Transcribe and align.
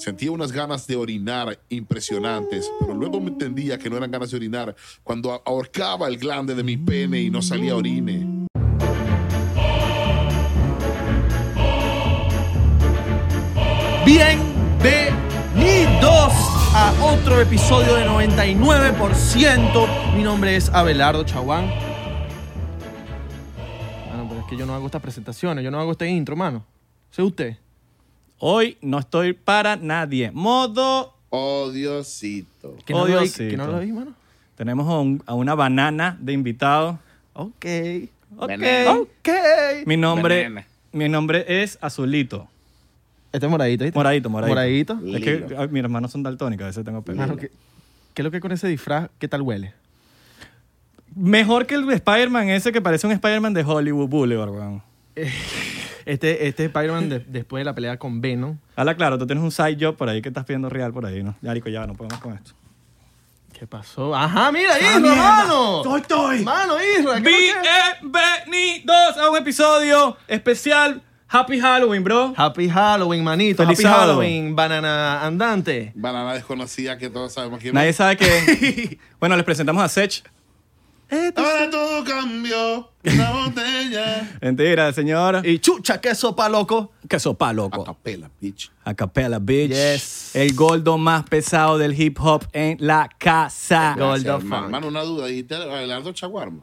Sentía 0.00 0.32
unas 0.32 0.50
ganas 0.50 0.86
de 0.86 0.96
orinar 0.96 1.60
impresionantes, 1.68 2.72
pero 2.80 2.94
luego 2.94 3.20
me 3.20 3.28
entendía 3.28 3.78
que 3.78 3.90
no 3.90 3.98
eran 3.98 4.10
ganas 4.10 4.30
de 4.30 4.38
orinar 4.38 4.74
cuando 5.02 5.42
ahorcaba 5.44 6.08
el 6.08 6.16
glande 6.16 6.54
de 6.54 6.62
mi 6.62 6.78
pene 6.78 7.20
y 7.20 7.28
no 7.28 7.42
salía 7.42 7.76
orine. 7.76 8.46
Bienvenidos 14.06 16.32
a 16.74 16.94
otro 17.02 17.38
episodio 17.38 17.96
de 17.96 18.06
99%. 18.06 20.14
Mi 20.16 20.22
nombre 20.22 20.56
es 20.56 20.70
Abelardo 20.70 21.24
Chaguán. 21.24 21.66
Mano, 24.08 24.26
pero 24.30 24.40
es 24.40 24.46
que 24.46 24.56
yo 24.56 24.64
no 24.64 24.74
hago 24.74 24.86
estas 24.86 25.02
presentaciones, 25.02 25.62
yo 25.62 25.70
no 25.70 25.78
hago 25.78 25.92
este 25.92 26.08
intro, 26.08 26.36
mano. 26.36 26.64
¿Sé 27.10 27.22
usted? 27.22 27.58
Hoy 28.42 28.78
no 28.80 28.98
estoy 28.98 29.34
para 29.34 29.76
nadie. 29.76 30.30
Modo. 30.32 31.14
Oh, 31.28 31.70
Diosito. 31.70 32.74
¿Que 32.86 32.92
no, 32.94 33.00
lo 33.00 33.04
vi, 33.06 33.12
Odiosito. 33.12 33.50
que 33.50 33.56
no 33.56 33.66
lo 33.66 33.78
vi, 33.80 33.92
mano? 33.92 34.14
Tenemos 34.56 34.88
a, 34.88 34.98
un- 34.98 35.22
a 35.26 35.34
una 35.34 35.54
banana 35.54 36.16
de 36.20 36.32
invitado. 36.32 36.98
Ok. 37.34 37.66
Ok. 38.38 38.50
Ok. 38.88 39.28
Mi 39.86 39.96
nombre, 39.96 40.64
mi 40.92 41.08
nombre 41.08 41.44
es 41.62 41.78
Azulito. 41.82 42.48
Este 43.32 43.46
es 43.46 43.50
moradito, 43.50 43.84
¿viste? 43.84 43.98
Moradito, 43.98 44.30
moradito. 44.30 44.54
Moradito. 44.94 45.16
Es 45.16 45.22
que 45.22 45.54
ay, 45.56 45.68
mis 45.68 45.82
hermanos 45.84 46.10
son 46.10 46.22
daltónicos, 46.22 46.64
a 46.64 46.66
veces 46.68 46.84
tengo 46.84 47.02
pelo. 47.02 47.18
Mano, 47.18 47.36
¿qué, 47.36 47.50
¿qué 48.14 48.22
es 48.22 48.24
lo 48.24 48.30
que 48.30 48.40
con 48.40 48.52
ese 48.52 48.66
disfraz? 48.68 49.08
¿Qué 49.18 49.28
tal 49.28 49.42
huele? 49.42 49.72
Mejor 51.14 51.66
que 51.66 51.74
el 51.74 51.88
Spider-Man 51.90 52.48
ese 52.48 52.72
que 52.72 52.80
parece 52.80 53.06
un 53.06 53.12
Spider-Man 53.12 53.52
de 53.54 53.62
Hollywood 53.64 54.08
Boulevard, 54.08 54.50
weón. 54.50 54.82
Este, 56.10 56.48
este 56.48 56.64
Spider-Man 56.64 57.08
de- 57.08 57.18
después 57.20 57.60
de 57.60 57.64
la 57.66 57.74
pelea 57.74 57.96
con 57.98 58.20
Venom. 58.20 58.56
Habla 58.74 58.96
claro, 58.96 59.16
tú 59.16 59.26
tienes 59.26 59.44
un 59.44 59.52
side 59.52 59.76
job 59.80 59.96
por 59.96 60.08
ahí 60.08 60.20
que 60.20 60.28
estás 60.28 60.44
pidiendo 60.44 60.68
real 60.68 60.92
por 60.92 61.06
ahí, 61.06 61.22
¿no? 61.22 61.36
Ya, 61.40 61.54
Rico, 61.54 61.68
ya, 61.68 61.86
no 61.86 61.94
podemos 61.94 62.18
con 62.20 62.32
esto. 62.34 62.50
¿Qué 63.56 63.66
pasó? 63.66 64.14
Ajá, 64.16 64.50
mira, 64.50 64.76
Isra, 64.78 64.98
mano. 65.14 65.76
¡Estoy, 65.82 66.00
estoy! 66.00 66.44
Mano, 66.44 66.74
Isra. 66.82 67.20
¿qué 67.22 67.48
es 67.48 67.54
lo 67.54 67.62
que- 67.62 68.08
Bienvenidos 68.44 69.16
a 69.18 69.30
un 69.30 69.36
episodio 69.36 70.16
especial. 70.26 71.02
Happy 71.28 71.60
Halloween, 71.60 72.02
bro. 72.02 72.34
Happy 72.36 72.68
Halloween, 72.68 73.22
manito. 73.22 73.62
Feliz 73.62 73.78
Happy 73.78 73.82
sábado. 73.84 74.14
Halloween, 74.14 74.56
banana 74.56 75.24
andante. 75.24 75.92
Banana 75.94 76.34
desconocida 76.34 76.98
que 76.98 77.08
todos 77.08 77.32
sabemos 77.32 77.60
quién 77.60 77.72
Nadie 77.72 77.90
es. 77.90 77.96
sabe 77.96 78.16
que... 78.16 78.98
bueno, 79.20 79.36
les 79.36 79.44
presentamos 79.44 79.80
a 79.80 79.88
Sech. 79.88 80.24
Ahora 81.36 81.70
todo 81.70 82.04
cambió. 82.04 82.90
Una 83.04 83.30
botella. 83.32 84.38
Mentira, 84.40 84.92
señor. 84.92 85.44
Y 85.46 85.58
chucha, 85.58 86.00
qué 86.00 86.14
sopa, 86.14 86.48
loco. 86.48 86.92
Que 87.08 87.18
sopa, 87.18 87.48
A 87.48 87.52
loco. 87.52 87.82
capela, 87.84 88.30
bitch. 88.40 88.70
A 88.84 88.94
capella, 88.94 89.38
bitch. 89.38 89.70
Yes. 89.70 90.36
El 90.36 90.54
gordo 90.54 90.98
más 90.98 91.24
pesado 91.28 91.78
del 91.78 91.98
hip 92.00 92.18
hop 92.20 92.44
en 92.52 92.76
la 92.80 93.08
casa. 93.18 93.94
Go- 93.98 94.06
Gracias, 94.08 94.24
Gold 94.32 94.42
hermano. 94.52 94.88
Una 94.88 95.02
duda. 95.02 95.26
¿Dijiste 95.26 95.54
Abelardo 95.56 96.12
Chaguarma? 96.12 96.62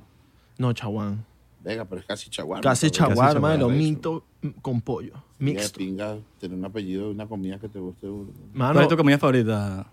No, 0.57 0.71
chaguán. 0.73 1.25
Venga, 1.63 1.83
pero 1.85 1.99
es 2.01 2.07
casi 2.07 2.29
Chaguarma. 2.29 2.61
Casi 2.63 2.89
chaguarma, 2.89 3.55
lo 3.57 3.67
mito 3.69 4.23
con 4.61 4.79
pollo. 4.81 5.13
Mixto. 5.39 5.77
pinga 5.77 6.17
tener 6.39 6.57
un 6.57 6.65
apellido 6.65 7.05
de 7.07 7.11
una 7.11 7.27
comida 7.27 7.59
que 7.59 7.67
te 7.69 7.77
guste. 7.79 8.07
Mano, 8.53 8.73
¿Cuál 8.73 8.83
es 8.83 8.89
tu 8.89 8.97
comida 8.97 9.17
favorita? 9.17 9.85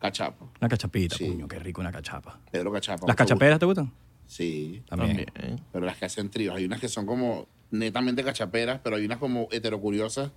Cachapa. 0.00 0.46
Una 0.60 0.68
cachapita, 0.68 1.16
Sí. 1.16 1.26
puño, 1.26 1.46
qué 1.46 1.58
rico 1.58 1.80
una 1.80 1.92
cachapa. 1.92 2.38
Pedro 2.50 2.72
Cachapa. 2.72 3.06
¿Las 3.06 3.14
¿te 3.16 3.22
cachaperas 3.22 3.58
te 3.58 3.66
gustan? 3.66 3.84
gusta? 3.86 4.00
Sí. 4.26 4.82
También. 4.88 5.26
también. 5.26 5.60
Pero 5.72 5.84
las 5.86 5.96
que 5.98 6.06
hacen 6.06 6.30
tríos. 6.30 6.56
Hay 6.56 6.64
unas 6.64 6.80
que 6.80 6.88
son 6.88 7.04
como 7.06 7.46
netamente 7.70 8.24
cachaperas, 8.24 8.80
pero 8.82 8.96
hay 8.96 9.04
unas 9.04 9.18
como 9.18 9.48
heterocuriosas, 9.50 10.30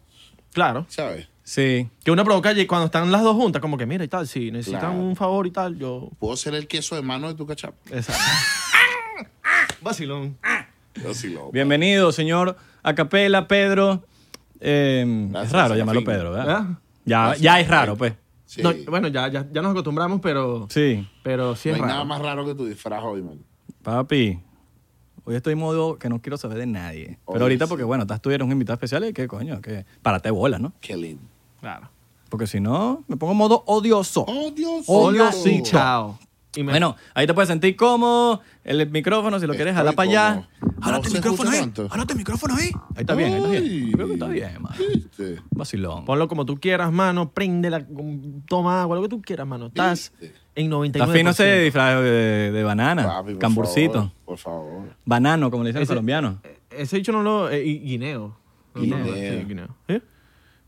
Claro. 0.52 0.86
¿sabes? 0.90 1.28
Sí. 1.44 1.90
Que 2.04 2.12
uno 2.12 2.24
provoca 2.24 2.50
allí 2.50 2.68
cuando 2.68 2.86
están 2.86 3.12
las 3.12 3.24
dos 3.24 3.36
juntas, 3.36 3.62
como 3.62 3.78
que 3.78 3.86
mira 3.88 4.04
y 4.04 4.08
tal, 4.08 4.28
si 4.28 4.52
necesitan 4.52 4.82
Claro. 4.92 5.00
un 5.00 5.16
favor 5.16 5.48
y 5.48 5.52
tal, 5.52 5.78
yo. 5.80 6.10
Puedo 6.20 6.36
ser 6.38 6.54
el 6.56 6.68
queso 6.68 6.96
de 6.96 7.02
mano 7.02 7.28
de 7.30 7.34
tu 7.36 7.46
cachapa. 7.48 7.76
Exacto. 7.90 8.22
Vacilón. 9.82 10.38
Yo 11.02 11.14
sí 11.14 11.30
lo. 11.30 11.52
Bienvenido, 11.52 12.12
señor 12.12 12.58
Acapela, 12.84 13.48
Pedro. 13.48 14.06
Eh, 14.60 15.04
es 15.28 15.32
Gracias, 15.32 15.52
raro 15.54 15.76
llamarlo 15.76 16.02
Fin. 16.02 16.06
Pedro, 16.06 16.32
¿verdad? 16.32 16.46
¿Verdad? 16.46 16.78
Ya, 17.06 17.22
Gracias, 17.26 17.42
ya 17.42 17.60
es 17.60 17.68
raro, 17.68 17.98
pues. 17.98 18.14
Sí. 18.54 18.62
No, 18.62 18.72
bueno, 18.90 19.08
ya, 19.08 19.28
ya, 19.30 19.48
ya 19.52 19.62
nos 19.62 19.72
acostumbramos, 19.72 20.20
pero. 20.22 20.68
Sí. 20.70 21.08
Pero 21.24 21.56
sí 21.56 21.70
No 21.70 21.76
es 21.76 21.82
hay 21.82 21.82
raro. 21.82 21.94
nada 21.94 22.06
más 22.06 22.22
raro 22.22 22.46
que 22.46 22.54
tu 22.54 22.66
disfraz 22.66 23.04
hoy, 23.04 23.24
man. 23.24 23.40
Papi, 23.82 24.40
hoy 25.26 25.36
estoy 25.36 25.54
en 25.54 25.60
modo 25.60 25.98
que 25.98 26.08
no 26.08 26.22
quiero 26.22 26.38
saber 26.38 26.58
de 26.60 26.68
nadie. 26.68 27.18
Pero 27.26 27.42
ahorita 27.46 27.66
sí. 27.66 27.70
porque, 27.70 27.84
bueno, 27.84 28.04
estás 28.04 28.22
tú 28.22 28.30
eres 28.30 28.46
un 28.46 28.52
invitado 28.52 28.76
especial 28.76 29.06
y 29.06 29.14
qué 29.14 29.28
coño, 29.28 29.60
que 29.60 29.86
párate 30.04 30.30
bola, 30.30 30.60
¿no? 30.60 30.72
Qué 30.82 30.96
lindo. 30.96 31.24
Claro. 31.62 31.90
Porque 32.30 32.46
si 32.48 32.60
no, 32.60 33.04
me 33.08 33.18
pongo 33.18 33.32
en 33.34 33.38
modo 33.40 33.64
odioso. 33.66 34.26
Dios. 34.56 34.86
Hola, 34.88 35.32
santo. 35.32 35.38
sí, 35.50 35.62
Chao. 35.64 36.20
Y 36.56 36.64
me- 36.64 36.72
Bueno, 36.72 36.96
ahí 37.16 37.26
te 37.26 37.34
puedes 37.34 37.48
sentir 37.50 37.76
cómodo, 37.76 38.42
el 38.64 38.90
micrófono, 38.92 39.40
si 39.40 39.48
lo 39.48 39.54
quieres, 39.56 39.74
jala 39.74 39.92
para 39.94 40.10
allá. 40.10 40.48
Jálate 40.82 41.08
el 41.08 41.14
micrófono 41.16 41.50
ahí. 41.50 41.72
Jálate 41.90 42.14
el 42.14 42.18
micrófono 42.20 42.56
ahí. 42.56 42.72
Ahí 42.96 43.02
está 43.02 43.16
bien, 43.16 43.34
ahí 43.34 43.40
está 43.40 43.50
bien. 43.50 43.92
Creo 43.92 44.08
que 44.08 44.14
está 44.14 44.28
bien, 44.28 44.62
man. 44.62 44.74
¿Viste? 44.78 45.40
Vacilón. 45.52 46.06
Ponlo 46.06 46.28
como 46.28 46.46
tú 46.46 46.60
quieras, 46.60 46.92
mano. 46.92 47.32
Préndela, 47.32 47.86
toma 48.48 48.82
agua, 48.82 48.96
lo 48.98 49.02
que 49.04 49.10
tú 49.10 49.22
quieras, 49.22 49.48
mano. 49.48 49.68
Estás 49.68 50.14
en 50.56 50.70
99%. 50.70 50.86
Está 51.04 51.08
fino 51.08 51.30
ese 51.32 51.60
disfraz 51.60 51.96
de, 52.04 52.52
de 52.52 52.64
banana, 52.64 53.04
Papi, 53.08 53.32
por 53.32 53.40
camburcito, 53.40 53.94
favor, 53.94 54.12
Por 54.26 54.38
favor. 54.38 54.84
banano, 55.06 55.50
como 55.50 55.64
le 55.64 55.70
dicen 55.70 55.82
los 55.82 55.90
colombianos. 55.90 56.36
Ese 56.70 56.98
dicho 56.98 57.12
no 57.12 57.24
lo... 57.24 57.50
eh, 57.50 57.62
guineo. 57.64 58.38
Guineo. 58.76 59.06
Sí, 59.06 59.46
guineo. 59.48 59.68
¿Eh? 59.88 60.02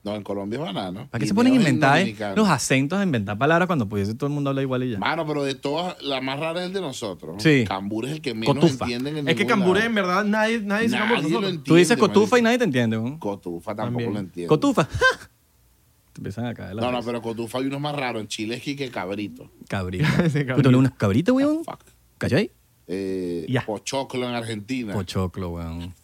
No, 0.05 0.15
en 0.15 0.21
Colombia 0.21 0.59
es 0.59 0.65
banano. 0.73 1.07
¿Para 1.09 1.19
qué 1.19 1.25
se 1.27 1.33
ponen 1.33 1.53
a 1.53 1.55
inventar 1.55 1.97
eh, 1.99 2.15
los 2.35 2.47
acentos, 2.47 2.99
a 2.99 3.03
inventar 3.03 3.37
palabras 3.39 3.65
cuando 3.65 3.89
pudiese 3.89 4.13
todo 4.13 4.27
el 4.27 4.33
mundo 4.33 4.51
hablar 4.51 4.61
igual 4.61 4.83
y 4.83 4.91
ya? 4.91 4.99
Mano, 4.99 5.25
pero 5.25 5.43
de 5.43 5.55
todas, 5.55 5.99
la 6.03 6.21
más 6.21 6.39
rara 6.39 6.61
es 6.61 6.67
el 6.67 6.73
de 6.73 6.81
nosotros. 6.81 7.41
Sí. 7.41 7.65
Cambur 7.67 8.05
es 8.05 8.11
el 8.11 8.21
que 8.21 8.35
menos 8.35 8.53
Cotufa. 8.55 8.85
entienden 8.85 9.17
en 9.17 9.27
Es 9.27 9.35
que 9.35 9.45
lado. 9.45 9.75
en 9.77 9.95
verdad, 9.95 10.23
nadie, 10.23 10.61
nadie 10.61 10.89
se 10.89 10.95
Nadie 10.95 11.09
lo 11.31 11.39
entiende. 11.39 11.57
Tú 11.63 11.73
dices 11.73 11.97
cotufa 11.97 12.37
y 12.37 12.43
nadie 12.43 12.59
te 12.59 12.65
entiende. 12.65 12.97
¿no? 12.97 13.19
Cotufa 13.19 13.75
tampoco 13.75 13.87
También. 14.03 14.13
lo 14.13 14.19
entiende. 14.19 14.47
Cotufa. 14.47 14.87
te 16.13 16.19
empiezan 16.19 16.45
a 16.45 16.53
caer 16.53 16.75
la 16.75 16.81
No, 16.83 16.91
no, 16.91 17.01
pero 17.01 17.19
cotufa 17.23 17.57
hay 17.57 17.65
unos 17.65 17.81
más 17.81 17.95
raros. 17.95 18.21
En 18.21 18.27
Chile 18.27 18.55
es 18.55 18.61
que 18.61 18.91
cabrito. 18.91 19.49
Cabrito. 19.67 20.05
Cabrito. 20.17 20.55
¿Tú 20.55 20.69
te 20.69 20.75
unas 20.75 20.91
cabritas, 20.93 21.33
weón? 21.33 21.63
Fuck. 21.65 21.79
¿Cachai? 22.19 22.51
Eh, 22.87 23.47
Ya. 23.49 23.65
Pochoclo 23.65 24.29
en 24.29 24.35
Argentina. 24.35 24.93
Pochoclo, 24.93 25.49
weón. 25.49 25.95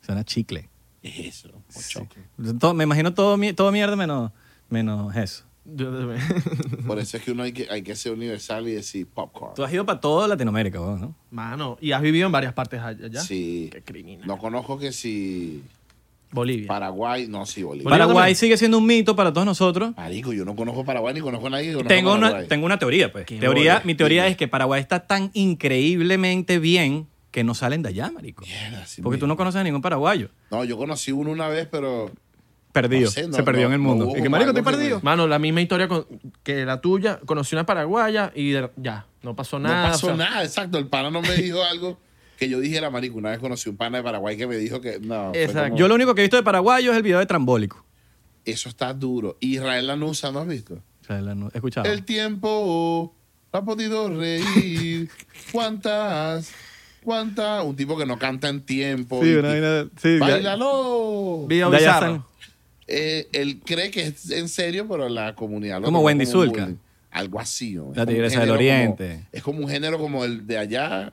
Suena 0.00 0.22
chicle. 0.24 0.68
es 1.02 1.18
eso? 1.18 1.61
Todo- 2.58 2.74
me 2.74 2.84
imagino 2.84 3.12
todo, 3.14 3.36
mi- 3.36 3.52
todo 3.52 3.70
mierda 3.72 3.96
menos, 3.96 4.30
menos 4.68 5.14
eso. 5.16 5.44
Yo- 5.64 5.90
Por 6.86 6.98
eso 6.98 7.16
es 7.16 7.22
que 7.22 7.30
uno 7.32 7.44
hay 7.44 7.52
que, 7.52 7.68
hay 7.70 7.82
que 7.82 7.94
ser 7.94 8.12
universal 8.12 8.66
y 8.68 8.72
decir 8.72 9.06
popcorn. 9.06 9.54
Tú 9.54 9.62
has 9.64 9.72
ido 9.72 9.86
para 9.86 10.00
toda 10.00 10.26
Latinoamérica, 10.26 10.78
¿no? 10.78 11.14
Mano, 11.30 11.78
y 11.80 11.92
has 11.92 12.02
vivido 12.02 12.26
en 12.26 12.32
varias 12.32 12.52
partes 12.52 12.80
allá. 12.80 13.20
Sí. 13.20 13.68
Qué 13.72 13.80
criminal. 13.82 14.26
No 14.26 14.38
conozco 14.38 14.76
que 14.78 14.90
si 14.92 15.62
Bolivia. 16.32 16.66
Paraguay, 16.66 17.28
no, 17.28 17.46
sí, 17.46 17.62
Bolivia. 17.62 17.88
Paraguay 17.90 18.16
también. 18.16 18.36
sigue 18.36 18.56
siendo 18.56 18.78
un 18.78 18.86
mito 18.86 19.14
para 19.14 19.32
todos 19.32 19.44
nosotros. 19.44 19.94
Marico, 19.96 20.32
yo 20.32 20.44
no 20.44 20.56
conozco 20.56 20.84
Paraguay 20.84 21.14
ni 21.14 21.20
conozco 21.20 21.46
a 21.46 21.50
nadie 21.50 21.76
que 21.76 21.84
Tengo 21.84 22.14
una, 22.14 22.44
tengo 22.48 22.64
una 22.66 22.78
teoría, 22.78 23.12
pues. 23.12 23.26
Teoría, 23.26 23.82
mi 23.84 23.94
teoría 23.94 24.22
Dime. 24.22 24.32
es 24.32 24.36
que 24.38 24.48
Paraguay 24.48 24.80
está 24.80 25.06
tan 25.06 25.30
increíblemente 25.34 26.58
bien 26.58 27.06
que 27.32 27.42
no 27.42 27.54
salen 27.54 27.82
de 27.82 27.88
allá, 27.88 28.10
marico. 28.12 28.44
Porque 29.02 29.18
tú 29.18 29.26
no 29.26 29.36
conoces 29.36 29.60
a 29.60 29.64
ningún 29.64 29.82
paraguayo. 29.82 30.28
No, 30.52 30.62
yo 30.64 30.76
conocí 30.76 31.10
uno 31.10 31.30
una 31.32 31.48
vez, 31.48 31.66
pero 31.68 32.12
Perdido. 32.72 33.04
No 33.06 33.10
sé, 33.10 33.26
no, 33.28 33.34
Se 33.36 33.42
perdió 33.42 33.62
no, 33.62 33.68
en 33.68 33.72
el 33.74 33.78
mundo. 33.80 34.12
y 34.16 34.22
que, 34.22 34.28
marico, 34.30 34.50
estoy 34.50 34.62
perdido. 34.62 35.00
Mano, 35.02 35.26
la 35.26 35.38
misma 35.38 35.60
historia 35.60 35.88
con- 35.88 36.06
que 36.42 36.64
la 36.64 36.80
tuya. 36.80 37.18
Conocí 37.26 37.54
una 37.54 37.66
paraguaya 37.66 38.32
y 38.34 38.50
de- 38.52 38.70
ya, 38.76 39.06
no 39.22 39.36
pasó 39.36 39.58
nada. 39.58 39.86
no 39.88 39.92
pasó 39.92 40.06
o 40.06 40.16
sea, 40.16 40.16
nada, 40.16 40.42
exacto. 40.44 40.78
El 40.78 40.86
pana 40.86 41.10
no 41.10 41.20
me 41.20 41.34
dijo 41.34 41.62
algo 41.70 41.98
que 42.38 42.48
yo 42.48 42.60
dijera, 42.60 42.88
marico. 42.88 43.18
Una 43.18 43.28
vez 43.30 43.40
conocí 43.40 43.68
un 43.68 43.76
pana 43.76 43.98
de 43.98 44.04
Paraguay 44.04 44.38
que 44.38 44.46
me 44.46 44.56
dijo 44.56 44.80
que 44.80 44.98
no. 45.00 45.32
Exacto. 45.34 45.64
como, 45.70 45.76
Yo 45.76 45.88
lo 45.88 45.94
único 45.96 46.14
que 46.14 46.22
he 46.22 46.24
visto 46.24 46.36
de 46.38 46.42
paraguayo 46.42 46.92
es 46.92 46.96
el 46.96 47.02
video 47.02 47.18
de 47.18 47.26
Trambólico. 47.26 47.84
Eso 48.46 48.70
está 48.70 48.94
duro. 48.94 49.36
Israel 49.40 49.86
Lanusa, 49.88 50.32
¿no 50.32 50.38
has 50.40 50.48
visto? 50.48 50.74
O 50.74 51.04
sea, 51.04 51.20
la- 51.20 51.34
no- 51.34 51.48
he 51.52 51.58
escuchado. 51.58 51.86
El 51.90 52.04
tiempo 52.04 53.14
no 53.52 53.58
ha 53.58 53.64
podido 53.66 54.08
reír. 54.08 55.10
¿Cuántas? 55.52 56.52
¿Cuántas? 57.04 57.64
Un 57.64 57.74
tipo 57.76 57.96
que 57.98 58.06
no 58.06 58.18
canta 58.18 58.48
en 58.48 58.60
tiempo. 58.60 59.20
Sí, 59.22 59.30
y- 59.30 59.34
una 59.34 59.48
vaina- 59.48 59.88
sí, 60.00 60.18
¡Báilalo! 60.18 61.46
Video 61.48 61.70
bizarro. 61.70 62.26
Eh, 62.86 63.28
él 63.32 63.60
cree 63.64 63.90
que 63.90 64.02
es 64.08 64.30
en 64.30 64.48
serio, 64.48 64.86
pero 64.88 65.08
la 65.08 65.34
comunidad 65.34 65.78
lo 65.80 65.84
Como 65.86 66.00
Wendy 66.00 66.26
Zulka. 66.26 66.68
Algo 67.10 67.40
así, 67.40 67.74
¿no? 67.74 67.92
La 67.94 68.06
tigresa 68.06 68.40
del 68.40 68.50
oriente. 68.50 69.08
como- 69.14 69.26
es 69.32 69.42
como 69.42 69.58
un 69.60 69.68
género 69.68 69.98
como 69.98 70.24
el 70.24 70.46
de 70.46 70.58
allá 70.58 71.12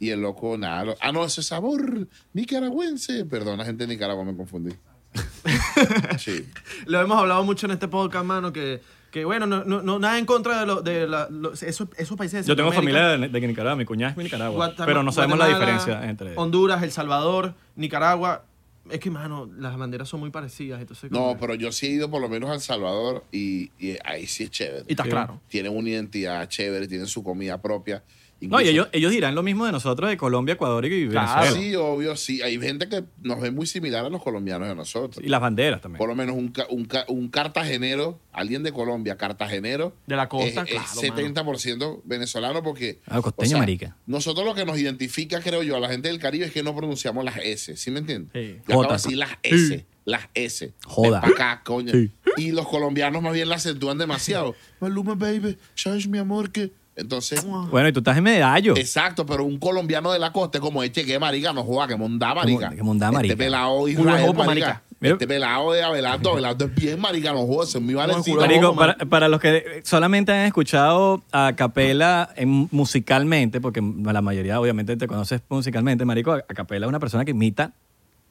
y 0.00 0.10
el 0.10 0.20
loco, 0.20 0.58
nada. 0.58 0.84
lo- 0.84 0.96
ah, 1.00 1.12
no, 1.12 1.24
ese 1.24 1.42
sabor 1.42 2.08
nicaragüense. 2.32 3.24
Perdona, 3.24 3.64
gente 3.64 3.86
de 3.86 3.94
Nicaragua, 3.94 4.24
me 4.24 4.36
confundí. 4.36 4.74
sí. 6.18 6.46
Lo 6.86 7.00
hemos 7.00 7.16
hablado 7.18 7.44
mucho 7.44 7.66
en 7.66 7.72
este 7.72 7.88
podcast, 7.88 8.24
mano, 8.24 8.52
que, 8.52 8.80
que 9.14 9.24
bueno, 9.24 9.46
no, 9.46 9.62
no, 9.62 9.80
no- 9.80 10.00
nada 10.00 10.18
en 10.18 10.26
contra 10.26 10.58
de, 10.58 10.66
lo, 10.66 10.82
de 10.82 11.06
la- 11.06 11.28
lo- 11.30 11.52
esos, 11.52 11.86
esos 11.96 12.16
países 12.16 12.44
de 12.44 12.48
Yo 12.48 12.56
tengo 12.56 12.72
familia 12.72 13.10
de, 13.16 13.28
de 13.28 13.40
Nicaragua, 13.46 13.76
mi 13.76 13.84
cuñada 13.84 14.10
es 14.10 14.16
de 14.16 14.24
Nicaragua. 14.24 14.56
Guatemala- 14.56 14.86
pero 14.86 15.02
no 15.04 15.12
sabemos 15.12 15.38
la 15.38 15.46
diferencia 15.46 16.08
entre. 16.10 16.36
Honduras, 16.36 16.82
El 16.82 16.90
Salvador, 16.90 17.54
Nicaragua. 17.76 18.44
Es 18.90 18.98
que, 18.98 19.10
mano, 19.10 19.48
las 19.56 19.78
banderas 19.78 20.08
son 20.08 20.18
muy 20.18 20.30
parecidas. 20.30 20.80
Entonces, 20.80 21.12
No, 21.12 21.36
pero 21.40 21.54
yo 21.54 21.70
sí 21.70 21.86
he 21.86 21.90
ido 21.90 22.10
por 22.10 22.20
lo 22.20 22.28
menos 22.28 22.50
a 22.50 22.54
El 22.54 22.60
Salvador 22.60 23.22
y, 23.30 23.70
y 23.78 23.96
ahí 24.04 24.26
sí 24.26 24.42
es 24.42 24.50
chévere. 24.50 24.84
Y 24.88 24.92
está 24.94 25.04
Sí. 25.04 25.10
claro. 25.10 25.40
Tienen 25.48 25.74
una 25.76 25.88
identidad 25.90 26.46
chévere, 26.48 26.88
tienen 26.88 27.06
su 27.06 27.22
comida 27.22 27.62
propia. 27.62 28.02
No, 28.48 28.60
y 28.60 28.68
ellos, 28.68 28.88
ellos 28.92 29.10
dirán 29.12 29.34
lo 29.34 29.42
mismo 29.42 29.66
de 29.66 29.72
nosotros 29.72 30.08
de 30.10 30.16
Colombia, 30.16 30.54
Ecuador 30.54 30.84
y 30.86 31.08
Claro. 31.08 31.40
Venezuela. 31.42 31.60
Sí, 31.68 31.74
obvio, 31.76 32.16
sí. 32.16 32.42
Hay 32.42 32.60
gente 32.60 32.88
que 32.88 33.04
nos 33.22 33.40
ve 33.40 33.50
muy 33.50 33.66
similar 33.66 34.04
a 34.04 34.08
los 34.08 34.22
colombianos 34.22 34.68
de 34.68 34.74
nosotros. 34.74 35.24
Y 35.24 35.28
las 35.28 35.40
banderas 35.40 35.80
también. 35.80 35.98
Por 35.98 36.08
lo 36.08 36.14
menos 36.14 36.36
un, 36.36 36.48
ca- 36.48 36.66
un, 36.70 36.84
ca- 36.84 37.04
un 37.08 37.28
cartagenero, 37.28 38.18
alguien 38.32 38.62
de 38.62 38.72
Colombia, 38.72 39.16
cartagenero, 39.16 39.94
De 40.06 40.16
la 40.16 40.28
costa, 40.28 40.62
es, 40.62 40.70
claro, 40.70 40.84
es 40.84 41.34
70% 41.34 42.00
venezolano 42.04 42.62
porque... 42.62 43.00
Ah, 43.06 43.20
costeño, 43.20 43.58
marica. 43.58 43.96
Nosotros 44.06 44.44
lo 44.44 44.54
que 44.54 44.64
nos 44.64 44.78
identifica, 44.78 45.40
creo 45.40 45.62
yo, 45.62 45.76
a 45.76 45.80
la 45.80 45.88
gente 45.88 46.08
del 46.08 46.18
Caribe 46.18 46.46
es 46.46 46.52
que 46.52 46.62
no 46.62 46.74
pronunciamos 46.74 47.24
las 47.24 47.36
S, 47.38 47.76
¿sí 47.76 47.90
me 47.90 48.00
entiendes? 48.00 48.30
Sí. 48.34 48.56
Yo 48.68 48.80
acabo 48.80 48.82
Jota. 48.82 48.96
de 48.96 49.02
decir 49.02 49.16
las 49.18 49.30
S, 49.42 49.86
las 50.04 50.28
S. 50.34 50.72
Joda. 50.84 51.20
Ven 51.20 51.30
pa' 51.34 51.34
acá, 51.36 51.62
coño. 51.64 51.92
Sí. 51.92 52.10
Y 52.36 52.50
los 52.52 52.66
colombianos 52.68 53.22
más 53.22 53.32
bien 53.32 53.48
la 53.48 53.56
acentúan 53.56 53.96
demasiado. 53.98 54.54
Maluma, 54.80 55.14
baby, 55.14 55.56
sabes 55.74 56.08
mi 56.08 56.18
amor 56.18 56.50
que... 56.50 56.72
Entonces... 56.96 57.44
Bueno, 57.44 57.88
y 57.88 57.92
tú 57.92 58.00
estás 58.00 58.16
en 58.16 58.24
medallo. 58.24 58.76
Exacto, 58.76 59.26
pero 59.26 59.44
un 59.44 59.58
colombiano 59.58 60.12
de 60.12 60.18
la 60.18 60.32
costa 60.32 60.58
es 60.58 60.62
como 60.62 60.82
este 60.82 61.04
que 61.04 61.18
marica, 61.18 61.52
no 61.52 61.64
joda, 61.64 61.88
que 61.88 61.96
mondá 61.96 62.34
marica. 62.34 62.70
Que 62.70 62.82
mondá, 62.82 63.10
marica. 63.10 63.32
Este 63.32 63.44
pelado 63.44 63.88
Israel, 63.88 64.32
marica. 64.34 64.44
marica. 64.44 64.82
Mira. 65.00 65.14
Este 65.14 65.26
pelado 65.26 65.72
de 65.72 65.82
Abelardo, 65.82 66.30
Abelardo 66.32 66.64
es 66.66 66.74
bien 66.74 66.98
marica, 67.00 67.32
no 67.32 67.46
joda, 67.46 67.66
se 67.66 67.78
me 67.80 67.92
iba 67.92 68.04
a 68.04 68.06
No, 68.06 68.16
decir. 68.18 68.32
culo 68.32 68.42
de 68.46 68.48
Marico, 68.60 69.08
para, 69.10 69.28
los 69.28 69.38
que 69.40 69.82
solamente 69.84 70.32
han 70.32 70.46
escuchado 70.46 71.22
a 71.30 71.52
Capela 71.56 72.30
en- 72.36 72.68
musicalmente, 72.70 73.60
porque 73.60 73.82
la 74.02 74.22
mayoría 74.22 74.58
obviamente 74.60 74.96
te 74.96 75.06
conoces 75.06 75.42
musicalmente, 75.48 76.04
Marico, 76.06 76.32
a 76.32 76.40
Capela 76.42 76.86
es 76.86 76.88
una 76.88 77.00
persona 77.00 77.24
que 77.24 77.32
imita 77.32 77.72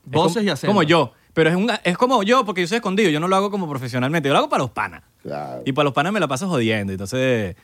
es 0.06 0.12
Voces 0.12 0.36
como, 0.38 0.45
y 0.45 0.50
acentos. 0.50 0.68
Como 0.74 0.83
yo, 0.83 1.13
pero 1.33 1.50
es, 1.50 1.56
un, 1.56 1.69
es 1.83 1.98
como 1.98 2.24
yo 2.24 2.44
porque 2.45 2.62
yo 2.62 2.68
soy 2.68 2.77
escondido, 2.77 3.10
yo 3.12 3.19
no 3.19 3.27
lo 3.27 3.36
hago 3.36 3.51
como 3.51 3.69
profesionalmente, 3.69 4.27
yo 4.30 4.33
lo 4.33 4.39
hago 4.39 4.50
para 4.50 4.63
los 4.63 4.71
panas. 4.71 5.04
Claro. 5.21 5.62
Y 5.65 5.74
para 5.74 5.83
los 5.83 5.94
panas 5.94 6.12
me 6.12 6.19
la 6.19 6.27
paso 6.27 6.48
jodiendo, 6.48 6.92
entonces, 6.92 7.56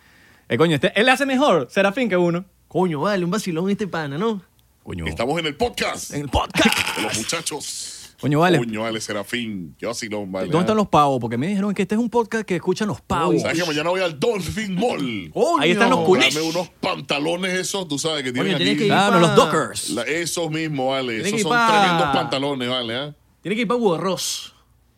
eh, 0.50 0.58
coño, 0.58 0.76
este, 0.76 1.00
él 1.00 1.08
hace 1.10 1.26
mejor 1.26 1.68
Serafín 1.70 2.10
que 2.10 2.18
uno. 2.18 2.44
Coño, 2.68 3.02
vale, 3.02 3.24
un 3.24 3.32
vacilón 3.32 3.70
este 3.70 3.88
pana, 3.88 4.18
¿no? 4.18 4.42
Coño, 4.84 5.06
Estamos 5.08 5.40
en 5.40 5.46
el 5.46 5.56
podcast 5.56 6.12
en 6.14 6.22
el 6.22 6.30
podcast. 6.30 6.76
de 6.98 7.02
los 7.04 7.18
muchachos. 7.18 7.96
Coño, 8.20 8.40
vale. 8.40 8.58
Coño, 8.58 8.82
vale, 8.82 9.00
Serafín. 9.00 9.76
Qué 9.80 9.86
vacilón, 9.86 10.30
vale. 10.32 10.48
¿Dónde 10.48 10.60
están 10.66 10.76
los 10.76 10.90
pavos? 10.90 11.20
Porque 11.22 11.38
me 11.38 11.48
dijeron 11.48 11.74
que 11.74 11.84
este 11.84 11.96
es 11.96 12.02
un 12.02 12.10
podcast 12.10 12.44
que 12.46 12.56
escuchan 12.58 12.88
los 12.90 13.00
pavos. 13.00 13.42
¿Sabes 13.42 13.60
que 13.62 13.66
mañana 13.66 13.90
voy 13.92 14.02
al 14.02 14.20
Dolphin 14.20 14.76
Mall? 14.76 15.32
Coño. 15.34 15.62
Ahí 15.62 15.72
están 15.72 15.90
los 15.90 16.00
culis. 16.02 16.34
Dame 16.36 16.46
unos 16.50 16.68
pantalones 16.82 17.54
esos, 17.54 17.88
tú 17.88 17.98
sabes 17.98 18.24
que 18.24 18.34
tienen 18.34 18.54
Coño, 18.54 18.58
tienes 18.58 18.74
aquí. 18.74 18.80
que 18.80 18.86
ir 18.88 18.92
Claro, 18.92 19.14
pa- 19.14 19.20
los 19.22 19.36
Dockers. 19.36 19.90
La- 19.92 20.04
esos 20.04 20.50
mismos, 20.52 20.90
vale. 20.90 21.14
Tiene 21.22 21.30
Esos 21.30 21.42
son 21.44 21.52
pa- 21.52 21.68
tremendos 21.82 22.08
pantalones, 22.16 22.70
vale. 22.70 22.96
¿ah? 22.98 23.16
Tiene 23.42 23.56
que 23.56 23.62
ir 23.62 23.68
para 23.68 23.80
Hugo 23.80 23.98
Ross. 23.98 24.54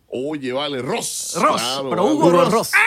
Oye, 0.07 0.51
vale, 0.51 0.81
Ross. 0.81 1.33
Ross, 1.39 1.61
Claro, 1.61 1.89
pero 1.91 2.03
vale. 2.03 2.15
Hugo 2.15 2.25
Hugo 2.27 2.31
Ross. 2.41 2.51
Ross. 2.51 2.71
Ah, 2.73 2.79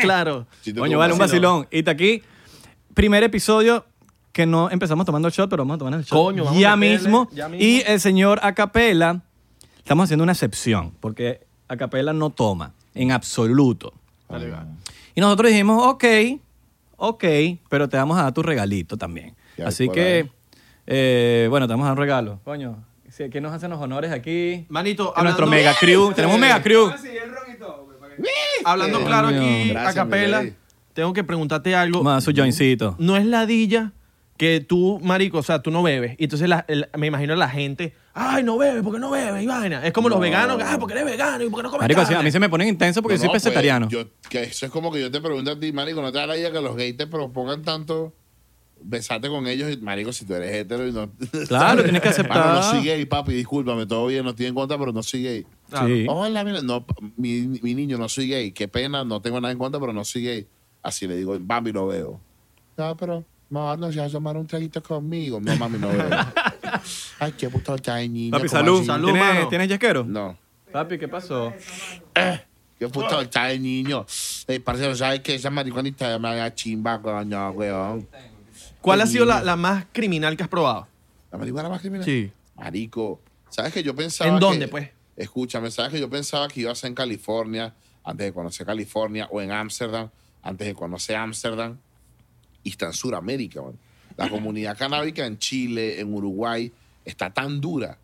claro. 0.00 0.46
Sí, 0.62 0.72
te 0.72 0.80
Coño, 0.80 0.98
vale, 0.98 1.12
un 1.12 1.18
vacilón. 1.18 1.66
Y 1.70 1.78
está 1.80 1.92
aquí, 1.92 2.22
primer 2.94 3.22
episodio 3.22 3.84
que 4.32 4.44
no 4.46 4.70
empezamos 4.70 5.06
tomando 5.06 5.28
el 5.28 5.34
shot, 5.34 5.48
pero 5.48 5.62
vamos 5.62 5.76
a 5.76 5.78
tomar 5.78 5.94
el 5.94 6.04
shot 6.04 6.10
Coño, 6.18 6.44
vamos 6.44 6.60
ya, 6.60 6.72
a 6.72 6.76
meterle, 6.76 7.02
mismo. 7.08 7.28
ya 7.32 7.48
mismo. 7.48 7.64
Y 7.64 7.82
el 7.86 8.00
señor 8.00 8.38
Acapela, 8.42 9.22
estamos 9.78 10.04
haciendo 10.04 10.22
una 10.24 10.32
excepción, 10.32 10.92
porque 11.00 11.40
Acapela 11.68 12.12
no 12.12 12.30
toma, 12.30 12.72
en 12.94 13.12
absoluto. 13.12 13.92
Dale, 14.28 14.50
va. 14.50 14.66
Y 15.14 15.20
nosotros 15.20 15.50
dijimos, 15.50 15.86
ok, 15.86 16.04
ok, 16.96 17.24
pero 17.70 17.88
te 17.88 17.96
vamos 17.96 18.18
a 18.18 18.24
dar 18.24 18.32
tu 18.34 18.42
regalito 18.42 18.96
también. 18.98 19.34
Ya, 19.56 19.68
Así 19.68 19.88
que, 19.88 20.28
eh, 20.86 21.46
bueno, 21.48 21.66
te 21.66 21.72
vamos 21.72 21.84
a 21.84 21.88
dar 21.88 21.98
un 21.98 22.02
regalo. 22.02 22.40
Coño, 22.44 22.84
sí, 23.08 23.24
¿quién 23.30 23.42
nos 23.42 23.52
hacen 23.54 23.70
los 23.70 23.80
honores 23.80 24.12
aquí? 24.12 24.66
Manito, 24.68 25.14
A 25.16 25.22
nuestro 25.22 25.44
hablando- 25.46 25.64
mega 25.64 25.78
crew. 25.80 26.12
Tenemos 26.14 26.34
un 26.34 26.40
mega 26.42 26.62
crew. 26.62 26.90
Hablando 28.64 29.04
claro 29.04 29.28
aquí 29.28 29.68
Gracias, 29.70 29.96
a 29.96 30.04
capela, 30.04 30.44
tengo 30.92 31.12
que 31.12 31.24
preguntarte 31.24 31.74
algo. 31.74 32.02
Dar 32.02 32.20
su 32.22 32.32
joincito. 32.34 32.96
No 32.98 33.16
es 33.16 33.24
ladilla 33.26 33.92
que 34.36 34.60
tú, 34.60 35.00
marico, 35.02 35.38
o 35.38 35.42
sea, 35.42 35.62
tú 35.62 35.70
no 35.70 35.82
bebes. 35.82 36.14
Y 36.18 36.24
entonces 36.24 36.46
la- 36.48 36.64
el- 36.68 36.88
me 36.98 37.06
imagino 37.06 37.32
a 37.32 37.36
la 37.36 37.48
gente, 37.48 37.94
ay, 38.12 38.42
no 38.42 38.58
bebes, 38.58 38.82
¿por 38.82 38.92
qué 38.92 38.98
no 39.00 39.10
bebes? 39.10 39.42
Y 39.42 39.46
vaina. 39.46 39.86
Es 39.86 39.92
como 39.94 40.08
los 40.10 40.18
No. 40.18 40.22
veganos, 40.22 40.60
ay, 40.62 40.78
¿por 40.78 40.88
qué 40.88 40.94
eres 40.98 41.06
vegano? 41.06 41.42
¿Y 41.42 41.48
por 41.48 41.60
qué 41.60 41.62
no 41.62 41.70
comes 41.70 41.82
Marico, 41.82 42.04
sí, 42.04 42.12
a 42.12 42.22
mí 42.22 42.30
se 42.30 42.38
me 42.38 42.48
ponen 42.50 42.68
intenso 42.68 43.00
porque 43.02 43.14
No, 43.14 43.16
yo 43.16 43.20
soy 43.20 43.26
no, 43.28 43.32
pues, 43.32 43.42
pesetariano. 43.44 43.88
yo- 43.88 44.04
que 44.28 44.42
eso 44.42 44.66
es 44.66 44.72
como 44.72 44.92
que 44.92 45.00
yo 45.00 45.10
te 45.10 45.20
pregunto 45.22 45.52
a 45.52 45.58
ti, 45.58 45.72
marico, 45.72 46.02
¿no 46.02 46.12
te 46.12 46.18
da 46.18 46.26
la 46.26 46.36
idea 46.36 46.52
que 46.52 46.60
los 46.60 46.76
gays 46.76 46.96
te 46.98 47.06
propongan 47.06 47.62
tanto 47.62 48.12
besarte 48.82 49.28
con 49.28 49.46
ellos? 49.46 49.72
Y, 49.72 49.78
marico, 49.78 50.12
si 50.12 50.26
tú 50.26 50.34
eres 50.34 50.52
hetero 50.54 50.86
y 50.86 50.92
no... 50.92 51.10
Claro, 51.48 51.82
tienes 51.84 52.02
que 52.02 52.08
aceptar. 52.10 52.36
Mano, 52.38 52.54
no 52.56 52.62
soy 52.62 52.84
gay, 52.84 53.06
papi, 53.06 53.32
discúlpame, 53.32 53.86
todo 53.86 54.06
bien, 54.06 54.22
no 54.24 54.30
estoy 54.30 54.46
en 54.46 54.54
contra, 54.54 54.76
pero 54.78 54.92
no 54.92 55.02
soy 55.02 55.22
gay. 55.22 55.46
Claro. 55.68 55.86
Sí. 55.88 56.06
Hola, 56.08 56.44
mira, 56.44 56.62
no, 56.62 56.84
mi, 57.16 57.42
mi 57.62 57.74
niño, 57.74 57.98
no 57.98 58.08
soy 58.08 58.28
gay. 58.28 58.52
Qué 58.52 58.68
pena, 58.68 59.04
no 59.04 59.20
tengo 59.20 59.40
nada 59.40 59.52
en 59.52 59.58
contra, 59.58 59.80
pero 59.80 59.92
no 59.92 60.04
soy 60.04 60.22
gay. 60.22 60.46
Así 60.82 61.06
le 61.08 61.16
digo, 61.16 61.36
mami, 61.40 61.72
lo 61.72 61.88
veo. 61.88 62.20
No, 62.76 62.96
pero, 62.96 63.24
no, 63.50 63.76
no 63.76 63.90
se 63.92 63.98
va 63.98 64.06
a 64.06 64.10
tomar 64.10 64.36
un 64.36 64.46
traguito 64.46 64.82
conmigo. 64.82 65.40
No, 65.40 65.56
mami, 65.56 65.78
no 65.78 65.88
veo. 65.88 66.08
Ay, 67.18 67.32
qué 67.32 67.48
puto 67.48 67.74
está 67.74 67.96
de 67.96 68.08
niña. 68.08 68.32
Papi, 68.32 68.48
¿cómo 68.48 68.58
salud. 68.60 68.76
así? 68.78 68.86
Salud, 68.86 69.12
¿Tienes, 69.12 69.22
mano. 69.34 69.48
¿Tienes 69.48 69.68
yesquero? 69.68 70.04
No. 70.04 70.36
Papi, 70.72 70.98
¿qué 70.98 71.08
pasó? 71.08 71.52
Qué 72.78 72.88
puto 72.88 73.20
está 73.20 73.46
de 73.46 73.58
niño. 73.58 74.04
Eh, 74.46 74.60
parcero, 74.60 74.94
¿sabes 74.94 75.20
qué? 75.20 75.34
Esa 75.36 75.50
mariconita 75.50 76.18
me 76.18 76.28
haga 76.28 76.54
chimba, 76.54 77.00
coño, 77.00 77.50
weón. 77.52 78.06
¿Cuál 78.82 79.00
ha 79.00 79.06
sido 79.06 79.24
la, 79.24 79.36
niño. 79.36 79.46
la 79.46 79.56
más 79.56 79.86
criminal 79.92 80.36
que 80.36 80.42
has 80.42 80.48
probado? 80.48 80.86
¿La 81.32 81.38
marihuana 81.38 81.68
más 81.68 81.80
criminal? 81.80 82.04
Sí. 82.04 82.30
Marico, 82.54 83.20
¿sabes 83.48 83.72
que 83.72 83.82
yo 83.82 83.94
pensaba 83.96 84.30
¿En 84.30 84.36
que- 84.38 84.44
dónde, 84.44 84.68
pues? 84.68 84.90
Escúchame, 85.16 85.70
¿sabes 85.70 85.92
que 85.92 86.00
yo 86.00 86.10
pensaba 86.10 86.48
que 86.48 86.60
iba 86.60 86.72
a 86.72 86.74
ser 86.74 86.88
en 86.88 86.94
California 86.94 87.74
antes 88.04 88.26
de 88.26 88.32
conocer 88.32 88.66
California 88.66 89.28
o 89.30 89.40
en 89.40 89.50
Ámsterdam 89.50 90.10
antes 90.42 90.66
de 90.66 90.74
conocer 90.74 91.16
Ámsterdam 91.16 91.76
y 92.62 92.70
está 92.70 92.86
en 92.86 92.92
Sudamérica, 92.92 93.62
man. 93.62 93.78
La 94.16 94.30
comunidad 94.30 94.78
canábica 94.78 95.26
en 95.26 95.38
Chile, 95.38 96.00
en 96.00 96.14
Uruguay, 96.14 96.72
está 97.04 97.32
tan 97.34 97.60
dura 97.60 97.98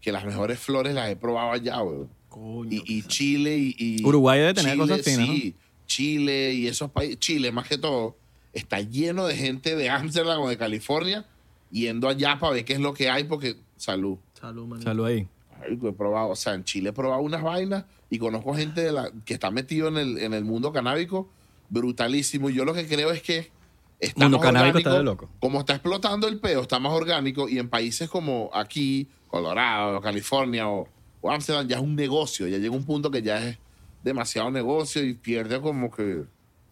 que 0.00 0.12
las 0.12 0.24
mejores 0.24 0.58
flores 0.58 0.94
las 0.94 1.08
he 1.10 1.16
probado 1.16 1.52
allá, 1.52 1.82
weón. 1.82 2.08
Coño. 2.28 2.68
Y, 2.70 2.82
y 2.98 3.02
Chile 3.02 3.56
y, 3.56 3.74
y- 3.78 4.04
Uruguay 4.04 4.38
debe 4.40 4.54
tener 4.54 4.72
Chile, 4.74 4.86
cosas 4.86 5.02
finas, 5.04 5.26
Sí, 5.26 5.54
Chile 5.86 6.52
y 6.52 6.66
esos 6.66 6.90
países, 6.90 7.18
Chile 7.18 7.50
más 7.50 7.66
que 7.66 7.78
todo, 7.78 8.16
está 8.52 8.80
lleno 8.80 9.26
de 9.26 9.36
gente 9.36 9.74
de 9.74 9.88
Ámsterdam 9.90 10.40
o 10.42 10.48
de 10.48 10.56
California 10.58 11.24
yendo 11.70 12.08
allá 12.08 12.38
para 12.38 12.52
ver 12.52 12.64
qué 12.64 12.74
es 12.74 12.80
lo 12.80 12.92
que 12.94 13.10
hay 13.10 13.24
porque, 13.24 13.56
salud. 13.76 14.18
Salud, 14.38 14.66
manito. 14.66 14.88
Salud 14.90 15.06
ahí. 15.06 15.26
He 15.68 15.92
probado, 15.92 16.30
o 16.30 16.36
sea, 16.36 16.54
en 16.54 16.64
Chile 16.64 16.90
he 16.90 16.92
probado 16.92 17.22
unas 17.22 17.42
vainas 17.42 17.84
y 18.10 18.18
conozco 18.18 18.54
gente 18.54 18.82
de 18.82 18.92
la, 18.92 19.10
que 19.24 19.34
está 19.34 19.50
metido 19.50 19.88
en 19.88 19.96
el, 19.96 20.18
en 20.18 20.34
el 20.34 20.44
mundo 20.44 20.72
canábico 20.72 21.28
brutalísimo. 21.68 22.50
Y 22.50 22.54
yo 22.54 22.64
lo 22.64 22.74
que 22.74 22.86
creo 22.86 23.10
es 23.10 23.22
que 23.22 23.50
está 23.98 24.24
Mundo 24.24 24.38
más 24.38 24.46
canábico 24.46 24.78
orgánico. 24.78 24.88
está 24.90 24.98
de 24.98 25.04
loco. 25.04 25.28
Como 25.40 25.60
está 25.60 25.74
explotando 25.74 26.28
el 26.28 26.38
peo, 26.38 26.62
está 26.62 26.78
más 26.78 26.92
orgánico 26.92 27.48
y 27.48 27.58
en 27.58 27.68
países 27.68 28.08
como 28.08 28.50
aquí, 28.54 29.08
Colorado, 29.28 30.00
California 30.00 30.68
o, 30.68 30.88
o 31.20 31.30
Amsterdam 31.30 31.66
ya 31.66 31.76
es 31.76 31.82
un 31.82 31.96
negocio. 31.96 32.46
Ya 32.46 32.58
llega 32.58 32.74
un 32.74 32.84
punto 32.84 33.10
que 33.10 33.22
ya 33.22 33.46
es 33.46 33.58
demasiado 34.02 34.50
negocio 34.50 35.04
y 35.04 35.14
pierde 35.14 35.60
como 35.60 35.90
que, 35.90 36.24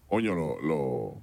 coño, 0.08 0.34
lo, 0.34 0.60
lo 0.62 1.16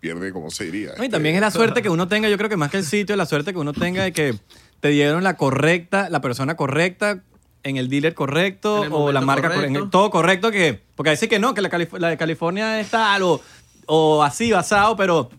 pierde, 0.00 0.32
como 0.32 0.50
se 0.50 0.64
diría? 0.64 0.92
Y 1.00 1.08
también 1.08 1.36
es 1.36 1.40
la 1.40 1.52
suerte 1.52 1.80
que 1.80 1.88
uno 1.88 2.08
tenga, 2.08 2.28
yo 2.28 2.36
creo 2.36 2.50
que 2.50 2.56
más 2.56 2.70
que 2.70 2.78
el 2.78 2.84
sitio, 2.84 3.14
la 3.14 3.26
suerte 3.26 3.52
que 3.52 3.58
uno 3.58 3.72
tenga 3.72 4.02
de 4.02 4.12
que 4.12 4.34
te 4.82 4.88
dieron 4.88 5.22
la 5.22 5.36
correcta, 5.36 6.10
la 6.10 6.20
persona 6.20 6.56
correcta, 6.56 7.22
en 7.62 7.76
el 7.76 7.88
dealer 7.88 8.14
correcto, 8.14 8.78
En 8.78 8.84
el 8.86 8.92
o 8.92 9.12
la 9.12 9.20
marca 9.20 9.48
correcto. 9.48 9.68
correcta, 9.74 9.90
todo 9.90 10.10
correcto, 10.10 10.50
que, 10.50 10.82
porque 10.96 11.10
a 11.10 11.12
veces 11.12 11.28
que 11.28 11.38
no, 11.38 11.54
que 11.54 11.62
la, 11.62 11.70
Calif- 11.70 11.96
la 12.00 12.08
de 12.08 12.16
California 12.16 12.80
es 12.80 12.90
tal, 12.90 13.22
o, 13.22 13.40
o 13.86 14.24
así, 14.24 14.50
basado, 14.50 14.96
pero 14.96 15.30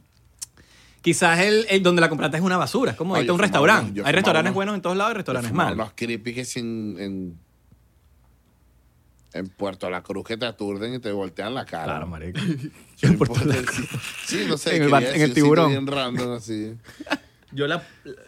quizás 1.01 1.39
el, 1.39 1.65
el 1.69 1.83
donde 1.83 2.00
la 2.00 2.07
compraste 2.07 2.38
es 2.38 2.43
una 2.43 2.55
basura, 2.55 2.91
es 2.91 2.97
como 2.97 3.17
irte 3.17 3.31
a 3.31 3.33
un 3.33 3.39
restaurante. 3.41 4.01
Hay 4.05 4.13
restaurantes 4.13 4.51
unos- 4.51 4.55
buenos 4.55 4.75
en 4.75 4.81
todos 4.81 4.95
lados 4.95 5.12
y 5.12 5.15
restaurantes 5.17 5.51
malos. 5.51 5.77
Los 5.77 5.91
creepy 5.93 6.33
que 6.33 6.45
sin, 6.45 6.97
en, 6.97 7.38
en 9.33 9.47
Puerto 9.50 9.89
La 9.89 10.01
Cruz 10.03 10.23
que 10.25 10.38
te 10.38 10.45
aturden 10.45 10.93
y 10.93 11.00
te 11.00 11.12
voltean 11.12 11.53
la 11.53 11.65
cara. 11.65 11.83
Claro, 11.85 12.07
marico. 12.07 12.39
No 13.01 13.09
importa 13.09 13.41
el- 13.43 13.65
Sí, 14.25 14.45
no 14.47 14.57
sé. 14.57 14.77
En 14.77 14.83
el 14.83 14.93
en 14.93 15.21
el 15.21 15.33
tiburón. 15.33 15.69
bien 15.71 15.85
random, 15.88 16.31
así. 16.38 16.75
Yo 17.53 17.67
la, 17.67 17.83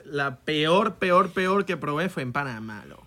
la 0.06 0.38
peor, 0.38 0.96
peor, 0.96 1.30
peor 1.32 1.66
que 1.66 1.78
probé 1.78 2.10
fue 2.10 2.24
en 2.24 2.32
Panamá, 2.34 2.84
loco. 2.88 3.04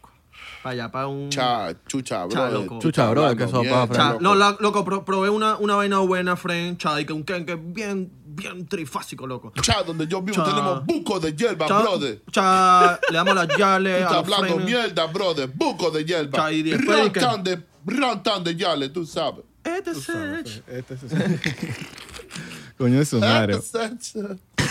Para 0.62 0.72
allá, 0.72 0.90
para 0.90 1.06
un... 1.06 1.30
Cha, 1.30 1.72
chucha, 1.86 2.24
bro. 2.26 2.34
Cha, 2.34 2.50
loco. 2.50 2.78
Chucha, 2.80 3.08
bro, 3.10 3.36
que 3.36 3.46
sopa, 3.46 3.86
Fran. 3.86 4.18
no, 4.20 4.34
la- 4.34 4.56
loco, 4.58 4.84
pro- 4.84 5.04
probé 5.04 5.30
una, 5.30 5.56
una 5.56 5.76
vaina 5.76 5.98
buena, 6.00 6.36
friend, 6.36 6.78
cha, 6.78 7.00
y 7.00 7.04
que 7.04 7.12
un 7.12 7.22
que 7.22 7.54
bien, 7.56 8.10
bien 8.26 8.66
trifásico, 8.66 9.24
loco. 9.26 9.52
Cha, 9.62 9.84
donde 9.84 10.08
yo 10.08 10.20
vivo 10.20 10.36
Cha. 10.36 10.44
tenemos 10.44 10.84
buco 10.84 11.20
de 11.20 11.32
hierba, 11.36 11.66
Cha, 11.68 11.80
brother. 11.80 12.22
cha, 12.32 12.98
le 13.08 13.16
damos 13.16 13.34
las 13.36 13.48
yales 13.56 13.98
Tú 13.98 14.02
a 14.02 14.06
estás 14.08 14.26
los 14.28 14.38
hablando 14.38 14.46
frenos. 14.56 14.64
mierda, 14.64 15.06
brother. 15.06 15.48
Buco 15.54 15.90
de 15.92 16.04
hierba. 16.04 16.38
Cha, 16.38 16.50
y 16.52 16.62
después 16.64 17.04
de 17.04 17.12
que- 17.12 17.20
de, 17.44 17.62
rantan 17.86 18.42
de 18.42 18.56
yale, 18.56 18.88
tú 18.88 19.06
sabes. 19.06 19.44
Este 19.62 19.92
es 19.92 20.08
el- 20.08 21.40
Coño 22.78 22.98
de 22.98 23.04
su 23.06 23.20
madre. 23.20 23.54
Este 23.56 23.84
es- 23.84 24.16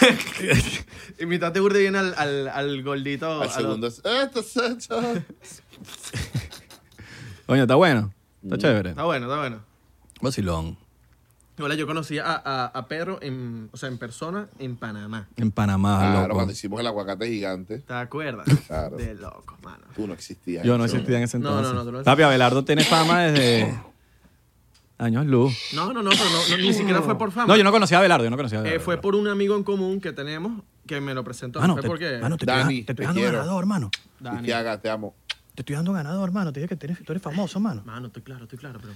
Imitaste 1.19 1.59
burda 1.59 1.79
bien 1.79 1.95
al, 1.95 2.13
al, 2.17 2.47
al 2.49 2.83
gordito. 2.83 3.41
Al 3.41 3.49
segundo 3.49 3.87
es, 3.87 4.01
esto 4.05 4.39
es 4.39 4.57
hecho. 4.57 5.01
Coño, 7.45 7.61
está 7.63 7.75
bueno. 7.75 8.13
Está 8.43 8.57
chévere. 8.57 8.89
Está 8.91 9.03
bueno, 9.03 9.25
está 9.27 9.39
bueno. 9.39 9.59
Vacilón. 10.21 10.77
Hola, 11.59 11.73
yo 11.73 11.87
conocí 11.87 12.19
a, 12.19 12.25
a, 12.45 12.65
a 12.67 12.87
Pedro 12.87 13.17
en, 13.21 13.69
o 13.71 13.77
sea, 13.77 13.89
en 13.89 13.97
persona 13.97 14.47
en 14.59 14.75
Panamá. 14.77 15.27
En 15.37 15.49
Panamá, 15.51 15.97
Claro, 15.99 16.21
loco. 16.23 16.33
cuando 16.35 16.53
hicimos 16.53 16.79
el 16.79 16.85
aguacate 16.87 17.27
gigante, 17.27 17.79
¿Te 17.79 17.93
acuerdas? 17.95 18.45
Claro. 18.67 18.95
De 18.95 19.15
loco, 19.15 19.57
mano. 19.63 19.83
tú 19.95 20.05
no 20.05 20.13
existías. 20.13 20.63
Yo 20.63 20.77
no 20.77 20.85
existía 20.85 21.17
en 21.17 21.23
ese 21.23 21.39
No, 21.39 21.49
entonces. 21.49 21.73
no, 21.73 21.79
no, 21.83 21.85
tú 21.85 21.91
no 21.97 22.03
Papi, 22.03 22.21
Abelardo 22.21 22.63
tiene 22.63 22.83
fama 22.83 23.21
desde 23.23 23.73
años 24.99 25.25
luz. 25.25 25.53
No, 25.73 25.93
no, 25.93 26.01
no, 26.01 26.09
pero 26.09 26.23
no, 26.25 26.49
no, 26.49 26.57
ni 26.63 26.73
siquiera 26.73 27.01
fue 27.01 27.17
por 27.17 27.31
fama. 27.31 27.47
No, 27.47 27.55
yo 27.55 27.63
no 27.63 27.71
conocía 27.71 27.97
a 27.97 27.99
Abelardo, 27.99 28.23
yo 28.23 28.29
no 28.31 28.37
conocía 28.37 28.59
a 28.59 28.61
Eh, 28.61 28.65
Abelardo. 28.65 28.85
fue 28.85 28.97
por 29.01 29.15
un 29.15 29.27
amigo 29.27 29.55
en 29.55 29.63
común 29.63 29.99
que 30.01 30.11
tenemos 30.13 30.63
que 30.85 30.99
me 31.01 31.13
lo 31.13 31.23
presentó. 31.23 31.59
Mano, 31.59 31.73
fue 31.73 31.81
te, 31.83 31.87
porque... 31.87 32.17
mano, 32.21 32.37
te 32.37 32.45
Dani, 32.45 32.61
estoy, 32.61 32.75
te 32.75 32.91
estoy 32.91 32.95
te 32.95 33.03
dando 33.03 33.21
quiero. 33.21 33.37
ganador, 33.37 33.59
hermano. 33.63 33.91
Dani. 34.19 34.47
Te 34.81 34.89
amo. 34.89 35.15
Te 35.55 35.61
estoy 35.61 35.75
dando 35.75 35.93
ganador, 35.93 36.27
hermano. 36.29 36.51
Te 36.53 36.59
dije 36.61 36.69
que 36.69 36.75
tienes- 36.75 37.03
tú 37.03 37.11
eres 37.11 37.21
famoso, 37.21 37.59
mano. 37.59 37.81
Mano, 37.85 38.07
estoy 38.07 38.21
claro, 38.23 38.43
estoy 38.43 38.57
claro, 38.59 38.79
pero... 38.81 38.93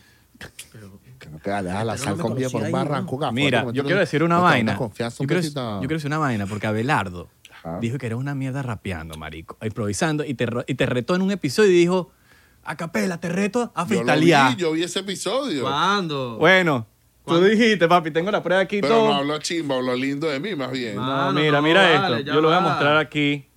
pero 0.72 1.00
Que 1.20 1.30
no 1.30 1.40
queda 1.40 1.62
dejar 1.62 1.86
la 1.86 1.98
sal 1.98 2.10
no 2.12 2.16
me 2.18 2.22
con 2.24 2.36
pie 2.36 2.50
por 2.50 2.62
un 2.64 2.72
barranco. 2.72 3.32
Mira, 3.32 3.66
yo 3.72 3.84
quiero 3.84 4.00
decir 4.00 4.24
una 4.24 4.40
vaina. 4.40 4.78
Yo 4.80 4.90
quiero, 4.92 5.42
yo 5.42 5.80
quiero 5.80 5.94
decir 5.96 6.08
una 6.08 6.18
vaina 6.18 6.48
porque 6.48 6.66
Abelardo 6.68 7.30
Ajá. 7.64 7.78
dijo 7.80 7.98
que 8.00 8.08
era 8.08 8.16
una 8.16 8.34
mierda 8.34 8.64
rapeando, 8.64 9.16
marico, 9.18 9.58
improvisando 9.62 10.24
y 10.26 10.34
te, 10.34 10.48
y 10.66 10.74
te 10.76 10.86
retó 10.88 11.16
en 11.16 11.22
un 11.22 11.30
episodio 11.32 11.70
y 11.70 11.76
dijo, 11.76 12.12
a 12.64 12.78
capela, 12.78 13.20
te 13.20 13.30
reto 13.30 13.72
a 13.76 13.86
Yo 13.88 13.96
lo 13.96 14.00
vi, 14.02 14.06
freestylear. 14.06 14.58
yo 14.58 14.72
vi 14.74 14.84
ese 14.84 15.00
episodio. 15.00 15.64
¿Cuándo? 15.64 16.38
Bueno, 16.38 16.88
tú 17.26 17.42
dijiste, 17.44 17.88
papi, 17.88 18.12
tengo 18.12 18.30
la 18.32 18.44
prueba 18.44 18.62
aquí 18.62 18.78
y 18.78 18.82
Pero 18.82 18.96
todo. 18.96 19.10
no 19.10 19.16
habló 19.16 19.38
chimba, 19.40 19.76
habló 19.76 19.96
lindo 19.96 20.28
de 20.28 20.40
mí, 20.40 20.56
más 20.56 20.72
bien. 20.72 20.98
Ma- 20.98 21.06
No, 21.06 21.16
Mano, 21.28 21.34
mira, 21.40 21.52
no, 21.58 21.62
mira 21.62 21.82
vale, 22.02 22.18
esto. 22.18 22.28
ya 22.28 22.34
Yo 22.36 22.42
lo 22.42 22.48
voy 22.50 22.58
a 22.58 22.60
va. 22.62 22.70
mostrar 22.70 22.98
aquí 22.98 23.48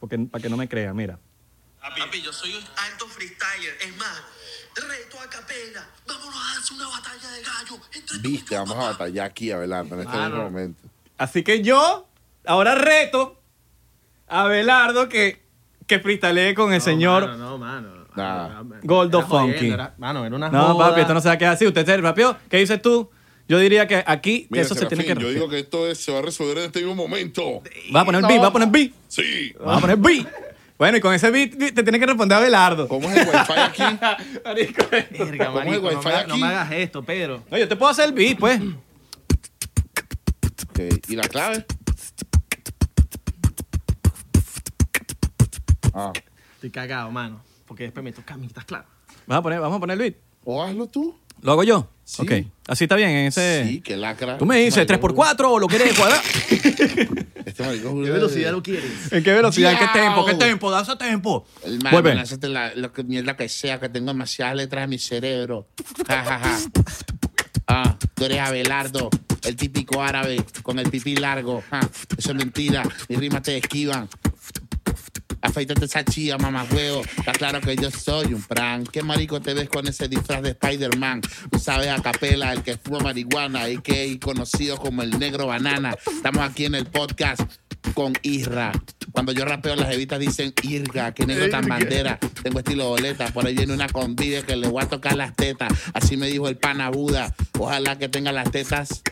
porque, 0.00 0.18
para 0.18 0.42
que 0.42 0.48
no 0.48 0.56
me 0.56 0.68
crea, 0.68 0.92
mira. 0.94 1.18
Papi, 1.80 2.20
yo 2.20 2.32
soy 2.32 2.52
un 2.54 2.64
alto 2.90 3.06
freestyler. 3.06 3.74
Es 3.80 3.96
más, 3.96 4.22
reto 4.74 5.20
a 5.20 5.30
capela. 5.30 5.86
Vámonos 6.06 6.34
a 6.34 6.58
hacer 6.58 6.76
una 6.76 6.88
batalla 6.88 7.30
de 7.30 7.42
gallo. 7.42 7.82
Entre 7.94 8.18
tú 8.18 8.28
y 8.28 8.32
Viste, 8.32 8.54
yo, 8.54 8.60
vamos 8.60 8.74
a 8.76 8.78
papá. 8.78 8.90
batallar 9.04 9.26
aquí, 9.30 9.50
Abelardo, 9.52 9.94
en 9.94 10.00
este 10.00 10.16
Mano. 10.16 10.28
mismo 10.36 10.50
momento. 10.50 10.82
Así 11.18 11.42
que 11.44 11.62
yo 11.62 12.08
ahora 12.44 12.74
reto 12.74 13.40
a 14.28 14.42
Abelardo 14.42 15.08
que, 15.08 15.42
que 15.86 16.00
freestylee 16.00 16.54
con 16.54 16.72
el 16.72 16.80
No, 16.80 16.84
señor. 16.84 17.26
Mano, 17.28 17.36
no, 17.38 17.58
mano. 17.58 17.95
Nah. 18.16 18.62
Gordo 18.82 19.18
Era 19.18 19.26
jodiendo, 19.28 19.58
Funky. 19.58 19.70
era- 19.72 19.94
mano, 19.98 20.24
era 20.24 20.34
una 20.36 20.48
No, 20.50 20.74
joda. 20.74 20.88
papi, 20.88 21.00
esto 21.02 21.14
no 21.14 21.20
se 21.20 21.28
va 21.28 21.34
a 21.34 21.38
quedar 21.38 21.52
así. 21.54 21.66
Usted 21.66 22.00
rapeó. 22.00 22.36
¿Qué 22.50 22.56
dices 22.58 22.80
tú? 22.80 23.10
Yo 23.48 23.58
diría 23.60 23.86
que 23.86 24.02
aquí 24.06 24.48
Mira, 24.50 24.64
eso 24.64 24.74
se 24.74 24.86
tiene 24.86 25.04
que 25.04 25.10
Serafín, 25.10 25.28
yo 25.28 25.32
digo 25.34 25.48
que 25.48 25.60
esto 25.60 25.88
es- 25.88 25.98
se 26.02 26.10
va 26.12 26.18
a 26.18 26.22
resolver 26.22 26.58
en 26.58 26.64
este 26.64 26.80
mismo 26.80 26.96
momento. 26.96 27.62
Va 27.94 28.00
a 28.00 28.04
poner 28.04 28.22
beat, 28.22 28.42
va 28.42 28.46
a 28.48 28.52
poner 28.52 28.68
beat. 28.68 28.92
Sí. 29.06 29.52
Va 29.64 29.76
a 29.76 29.80
poner 29.80 29.96
beat. 29.98 30.26
Bueno, 30.78 30.98
y 30.98 31.00
con 31.00 31.14
ese 31.14 31.30
beat 31.30 31.52
te 31.56 31.82
tiene 31.82 31.98
que 32.00 32.06
responder 32.06 32.36
Abelardo. 32.38 32.86
¿Cómo 32.88 33.08
es 33.10 33.16
el 33.16 33.28
wifi 33.28 33.52
aquí? 33.56 33.82
Marico, 34.44 34.86
Verga, 34.90 35.46
¿Cómo 35.46 35.60
es 35.60 35.66
el 35.66 35.70
marico, 35.70 35.90
no, 35.92 35.98
wifi 35.98 36.08
me, 36.08 36.14
aquí? 36.14 36.28
no 36.28 36.36
me 36.38 36.46
hagas 36.48 36.72
esto, 36.72 37.02
Pedro. 37.02 37.42
No, 37.50 37.56
yo 37.56 37.68
te 37.68 37.76
puedo 37.76 37.90
hacer 37.92 38.06
el 38.06 38.12
beat, 38.12 38.38
pues. 38.38 38.60
Ok, 40.68 40.80
¿Y 41.08 41.16
la 41.16 41.22
clave? 41.28 41.64
Ah, 45.94 46.12
Estoy 46.56 46.70
cagado, 46.70 47.10
mano. 47.10 47.40
Porque 47.66 47.84
después 47.84 48.02
me 48.04 48.12
toca 48.12 48.34
a 48.34 48.36
mí, 48.36 48.46
¿estás 48.46 48.64
claro? 48.64 48.86
Vamos 49.26 49.40
a 49.40 49.42
poner, 49.42 49.60
vamos 49.60 49.76
a 49.76 49.80
poner 49.80 49.94
el 49.94 49.98
beat. 50.00 50.16
¿o 50.44 50.62
hazlo 50.62 50.86
tú? 50.86 51.18
¿Lo 51.42 51.52
hago 51.52 51.64
yo? 51.64 51.88
Sí. 52.04 52.22
Ok. 52.22 52.32
Así 52.68 52.84
está 52.84 52.94
bien 52.96 53.10
en 53.10 53.26
ese... 53.26 53.64
Sí, 53.66 53.80
que 53.80 53.96
lacra. 53.96 54.38
Tú 54.38 54.46
me 54.46 54.58
dices 54.58 54.88
Marico, 54.88 55.08
3x4 55.08 55.44
o 55.44 55.58
lo 55.58 55.66
quieres 55.66 55.92
cuadrar. 55.98 56.20
Este 57.46 57.62
marico 57.62 58.02
¿Qué 58.02 58.10
velocidad 58.10 58.50
lo 58.50 58.62
quieres? 58.62 59.12
¿En 59.12 59.22
qué 59.22 59.32
velocidad? 59.32 59.72
¿En 59.72 59.78
qué 59.78 59.84
Yao. 59.84 59.92
tempo? 59.94 60.26
¿Qué 60.26 60.34
tempo? 60.34 60.70
Da 60.70 60.82
ese 60.82 60.96
tempo. 60.96 61.46
El 61.64 61.80
man, 61.80 61.92
Vuelve. 61.92 62.14
lánzate 62.14 62.48
la, 62.48 62.74
lo 62.74 62.92
que 62.92 63.04
mierda 63.04 63.36
que 63.36 63.48
sea, 63.48 63.78
que 63.78 63.88
tengo 63.88 64.08
demasiadas 64.08 64.56
letras 64.56 64.84
en 64.84 64.90
mi 64.90 64.98
cerebro. 64.98 65.68
Ja, 66.08 66.24
ja, 66.24 66.38
ja. 66.40 66.58
Ah, 67.68 67.96
tú 68.14 68.24
eres 68.24 68.40
Abelardo, 68.40 69.10
el 69.44 69.56
típico 69.56 70.02
árabe 70.02 70.44
con 70.62 70.78
el 70.78 70.90
pipí 70.90 71.16
largo. 71.16 71.62
Ah, 71.70 71.88
eso 72.18 72.30
es 72.30 72.36
mentira, 72.36 72.82
mis 73.08 73.18
rimas 73.18 73.42
te 73.42 73.56
esquivan. 73.56 74.08
Afeítate 75.46 75.84
esa 75.84 76.04
chía, 76.04 76.36
mamá 76.38 76.66
huevo. 76.72 77.02
Está 77.16 77.32
claro 77.32 77.60
que 77.60 77.76
yo 77.76 77.88
soy 77.90 78.34
un 78.34 78.42
prank. 78.42 78.90
¿Qué 78.90 79.02
marico 79.02 79.40
te 79.40 79.54
ves 79.54 79.68
con 79.68 79.86
ese 79.86 80.08
disfraz 80.08 80.42
de 80.42 80.50
Spider-Man? 80.50 81.20
Tú 81.50 81.60
sabes 81.60 81.88
a 81.88 82.02
capela, 82.02 82.52
el 82.52 82.62
que 82.62 82.76
fuma 82.76 82.98
marihuana, 82.98 83.68
y 83.68 83.78
que 83.78 84.18
conocido 84.18 84.76
como 84.76 85.02
el 85.02 85.18
negro 85.18 85.46
banana. 85.46 85.94
Estamos 86.06 86.42
aquí 86.42 86.64
en 86.64 86.74
el 86.74 86.86
podcast 86.86 87.42
con 87.94 88.12
Isra. 88.22 88.72
Cuando 89.12 89.30
yo 89.30 89.44
rapeo, 89.44 89.76
las 89.76 89.94
evitas 89.94 90.18
dicen 90.18 90.52
Irga, 90.62 91.14
que 91.14 91.24
negro 91.26 91.48
tan 91.48 91.68
bandera. 91.68 92.18
Tengo 92.42 92.58
estilo 92.58 92.88
boleta, 92.88 93.28
por 93.28 93.46
ahí 93.46 93.54
viene 93.54 93.72
una 93.72 93.88
convide 93.88 94.42
que 94.42 94.56
le 94.56 94.68
voy 94.68 94.82
a 94.82 94.88
tocar 94.88 95.16
las 95.16 95.34
tetas. 95.36 95.72
Así 95.94 96.16
me 96.16 96.26
dijo 96.26 96.48
el 96.48 96.56
pana 96.56 96.90
Buda. 96.90 97.34
Ojalá 97.58 97.96
que 97.96 98.08
tenga 98.08 98.32
las 98.32 98.50
tetas 98.50 99.02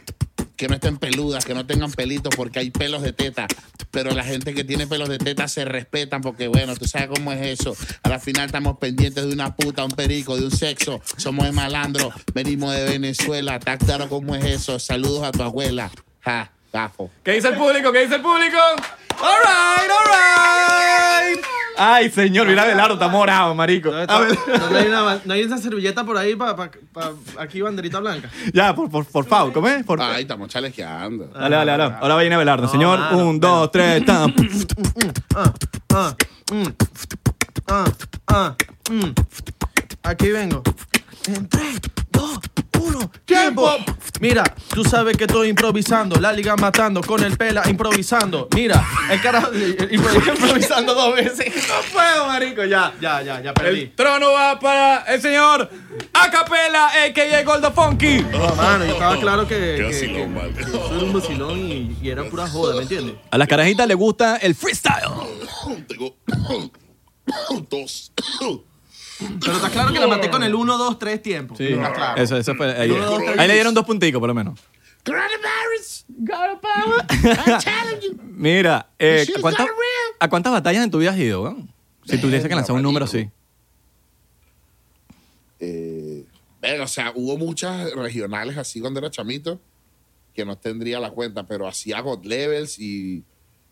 que 0.57 0.69
no 0.69 0.75
estén 0.75 0.99
peludas, 0.99 1.45
que 1.45 1.55
no 1.55 1.67
tengan 1.67 1.93
pelitos, 1.93 2.35
porque 2.37 2.59
hay 2.59 2.71
pelos 2.71 3.03
de 3.03 3.13
teta. 3.13 3.47
Pero 3.95 4.11
la 4.11 4.25
gente 4.25 4.53
que 4.55 4.65
tiene 4.65 4.89
pelos 4.89 5.09
de 5.09 5.19
teta 5.19 5.47
se 5.47 5.65
respetan, 5.65 6.21
porque 6.21 6.49
bueno, 6.49 6.75
tú 6.75 6.85
sabes 6.85 7.09
cómo 7.09 7.33
es 7.33 7.61
eso. 7.61 7.77
A 8.03 8.09
la 8.09 8.19
final 8.19 8.47
estamos 8.47 8.77
pendientes 8.79 9.25
de 9.25 9.33
una 9.33 9.55
puta, 9.55 9.85
un 9.85 9.93
perico, 9.93 10.37
de 10.37 10.47
un 10.47 10.51
sexo. 10.51 11.01
Somos 11.17 11.47
de 11.47 11.53
malandro, 11.53 12.13
venimos 12.35 12.75
de 12.75 12.85
Venezuela. 12.85 13.55
¿Está 13.57 13.79
claro 13.79 14.09
cómo 14.09 14.35
es 14.35 14.45
eso? 14.45 14.81
Saludos 14.81 15.23
a 15.23 15.31
tu 15.31 15.45
abuela. 15.45 15.93
Ja, 16.23 16.51
gafo. 16.73 17.09
¿Qué 17.23 17.33
dice 17.33 17.49
el 17.49 17.55
público? 17.55 17.93
¿Qué 17.93 18.01
dice 18.01 18.17
el 18.17 18.23
público? 18.23 18.59
All 19.21 19.41
right, 19.45 19.91
all 19.91 21.37
right. 21.37 21.54
Ay, 21.77 22.09
señor, 22.11 22.47
mira 22.47 22.63
Abelardo, 22.63 22.95
está 22.95 23.09
morado, 23.09 23.55
marico. 23.55 23.91
¿Dónde 23.91 24.03
está? 24.05 24.69
¿No 24.71 24.77
hay, 24.77 24.87
una- 24.87 25.21
no 25.25 25.33
hay 25.35 25.41
esa 25.43 25.59
servilleta 25.59 26.05
por 26.05 26.17
ahí 26.17 26.37
para 26.37 26.71
aquí 27.39 27.61
banderita 27.61 27.99
blanca? 28.01 28.31
Ya, 28.53 28.75
por, 28.75 28.89
por, 28.91 29.05
por 29.07 29.25
favor, 29.27 29.53
¿cómo 29.53 29.69
es? 29.69 29.85
Por... 29.85 30.01
Ay, 30.01 30.23
estamos 30.23 30.49
chalequeando. 30.49 31.27
Dale, 31.35 31.57
dale, 31.57 31.77
dale. 31.77 31.95
Ahora 32.01 32.17
viene 32.19 32.35
Abelardo. 32.37 32.65
No, 32.67 32.71
señor, 32.73 32.99
mano, 32.99 33.29
un, 33.29 33.41
dos, 33.41 33.71
tres, 33.73 34.03
ah, 34.09 34.27
mm, 36.53 36.67
ah, 38.29 38.55
mm. 38.91 39.05
Aquí 40.05 40.31
vengo. 40.31 40.63
En 41.27 41.49
3, 41.49 41.81
2, 42.27 42.41
1, 42.81 43.11
tiempo. 43.25 43.71
Mira, 44.21 44.43
tú 44.73 44.85
sabes 44.85 45.17
que 45.17 45.25
estoy 45.25 45.49
improvisando. 45.49 46.21
La 46.21 46.33
liga 46.33 46.57
matando 46.57 47.01
con 47.03 47.23
el 47.25 47.37
pela 47.37 47.63
improvisando. 47.69 48.49
Mira, 48.55 48.83
el 49.11 49.21
carajo 49.21 49.53
impro- 49.53 50.29
improvisando 50.35 50.95
dos 50.95 51.15
veces. 51.15 51.53
No 51.69 51.75
puedo, 51.93 52.27
marico, 52.27 52.65
ya. 52.65 52.93
Ya, 53.01 53.23
ya, 53.23 53.41
ya 53.43 53.53
perdí. 53.55 53.81
El 53.83 53.95
trono 53.95 54.33
va 54.33 54.59
para 54.59 54.99
el 55.13 55.21
señor 55.21 55.69
Acapela, 56.13 56.87
a.k.a. 57.05 57.43
Gordo 57.43 57.73
Funky. 57.73 58.21
No, 58.31 58.55
mano, 58.55 58.85
yo 58.85 58.93
estaba 58.93 59.19
claro 59.21 59.47
que, 59.49 59.77
que, 59.79 59.87
Casi 59.91 60.07
que- 60.07 60.19
lo 60.21 60.27
mal. 60.29 60.55
que 60.55 60.63
yo 60.65 60.89
soy 60.89 61.03
un 61.05 61.13
vacilón 61.13 61.59
y, 61.59 61.97
y 62.03 62.09
era 62.11 62.25
pura 62.25 62.47
joda, 62.47 62.77
¿me 62.77 62.83
entiendes? 62.83 63.17
A 63.31 63.39
las 63.39 63.49
carajitas 63.49 63.87
les 63.87 63.97
gusta 63.97 64.37
el 64.37 64.55
freestyle. 64.55 65.05
Tengo 65.89 66.17
dos. 67.71 68.13
Pero 69.41 69.53
está 69.57 69.71
claro 69.71 69.93
que 69.93 70.01
la 70.01 70.07
maté 70.07 70.29
con 70.31 70.43
el 70.43 70.55
1, 70.55 70.77
2, 70.79 70.99
3 70.99 71.23
tiempo. 71.23 71.57
Sí, 71.57 71.69
Está 71.69 71.93
claro. 71.93 72.23
eso, 72.23 72.37
eso 72.37 72.55
fue. 72.55 72.73
Ahí, 72.77 72.91
Uno, 72.91 73.05
dos, 73.07 73.19
tres. 73.25 73.39
ahí 73.39 73.49
le 73.49 73.55
dieron 73.55 73.75
dos 73.75 73.85
punticos, 73.85 74.19
por 74.21 74.29
lo 74.29 74.35
menos. 74.35 74.59
Coronavirus. 75.05 76.07
I'm 76.29 77.61
telling 77.61 78.01
you. 78.03 78.19
Mira, 78.23 78.89
eh, 78.99 79.25
She's 79.27 79.37
¿a, 79.37 79.41
cuántas, 79.41 79.67
got 79.67 79.71
a 79.71 79.77
real- 79.77 80.17
¿a 80.21 80.29
cuántas 80.29 80.53
batallas 80.53 80.85
en 80.85 80.91
tu 80.91 80.99
vida 80.99 81.11
has 81.11 81.19
ido, 81.19 81.43
weón? 81.43 81.69
Si 82.07 82.19
tuviese 82.19 82.49
que 82.49 82.55
lanzar 82.55 82.75
un 82.77 82.83
número 82.83 83.05
así. 83.05 83.29
Eh, 85.61 86.25
verga, 86.61 86.85
o 86.85 86.89
sea, 86.89 87.13
hubo 87.15 87.37
muchas 87.39 87.93
regionales 87.95 88.57
así 88.59 88.81
cuando 88.81 89.01
era 89.01 89.11
chamito 89.11 89.61
que 90.35 90.45
no 90.45 90.59
tendría 90.59 90.99
la 90.99 91.11
cuenta, 91.11 91.47
pero 91.47 91.69
hacía 91.69 92.01
God 92.01 92.25
Levels 92.25 92.79
y, 92.81 93.23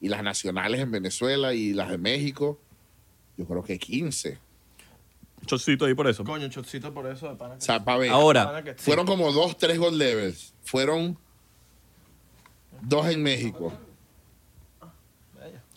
y 0.01 0.09
las 0.09 0.23
nacionales 0.23 0.81
en 0.81 0.91
Venezuela 0.93 1.55
y 1.55 1.73
las 1.73 1.91
de 1.91 1.99
México. 1.99 2.61
Yo 3.37 3.47
creo 3.47 3.65
que 3.65 3.79
15. 3.79 4.39
Chocito 5.53 5.85
ahí 5.85 5.93
por 5.93 6.09
eso. 6.09 6.25
Coño, 6.25 6.49
chocito 6.49 6.95
por 6.95 7.07
eso 7.07 7.29
de 7.29 7.35
pana. 7.37 7.57
O 7.57 7.61
sea, 7.61 7.85
para 7.85 7.99
ver. 7.99 8.09
Ahora, 8.11 8.65
Fueron 8.79 9.05
como 9.05 9.31
dos, 9.33 9.59
tres 9.59 9.79
God 9.79 9.93
Levels. 9.93 10.55
Fueron 10.63 11.19
dos 12.81 13.07
en 13.09 13.23
México. 13.23 13.71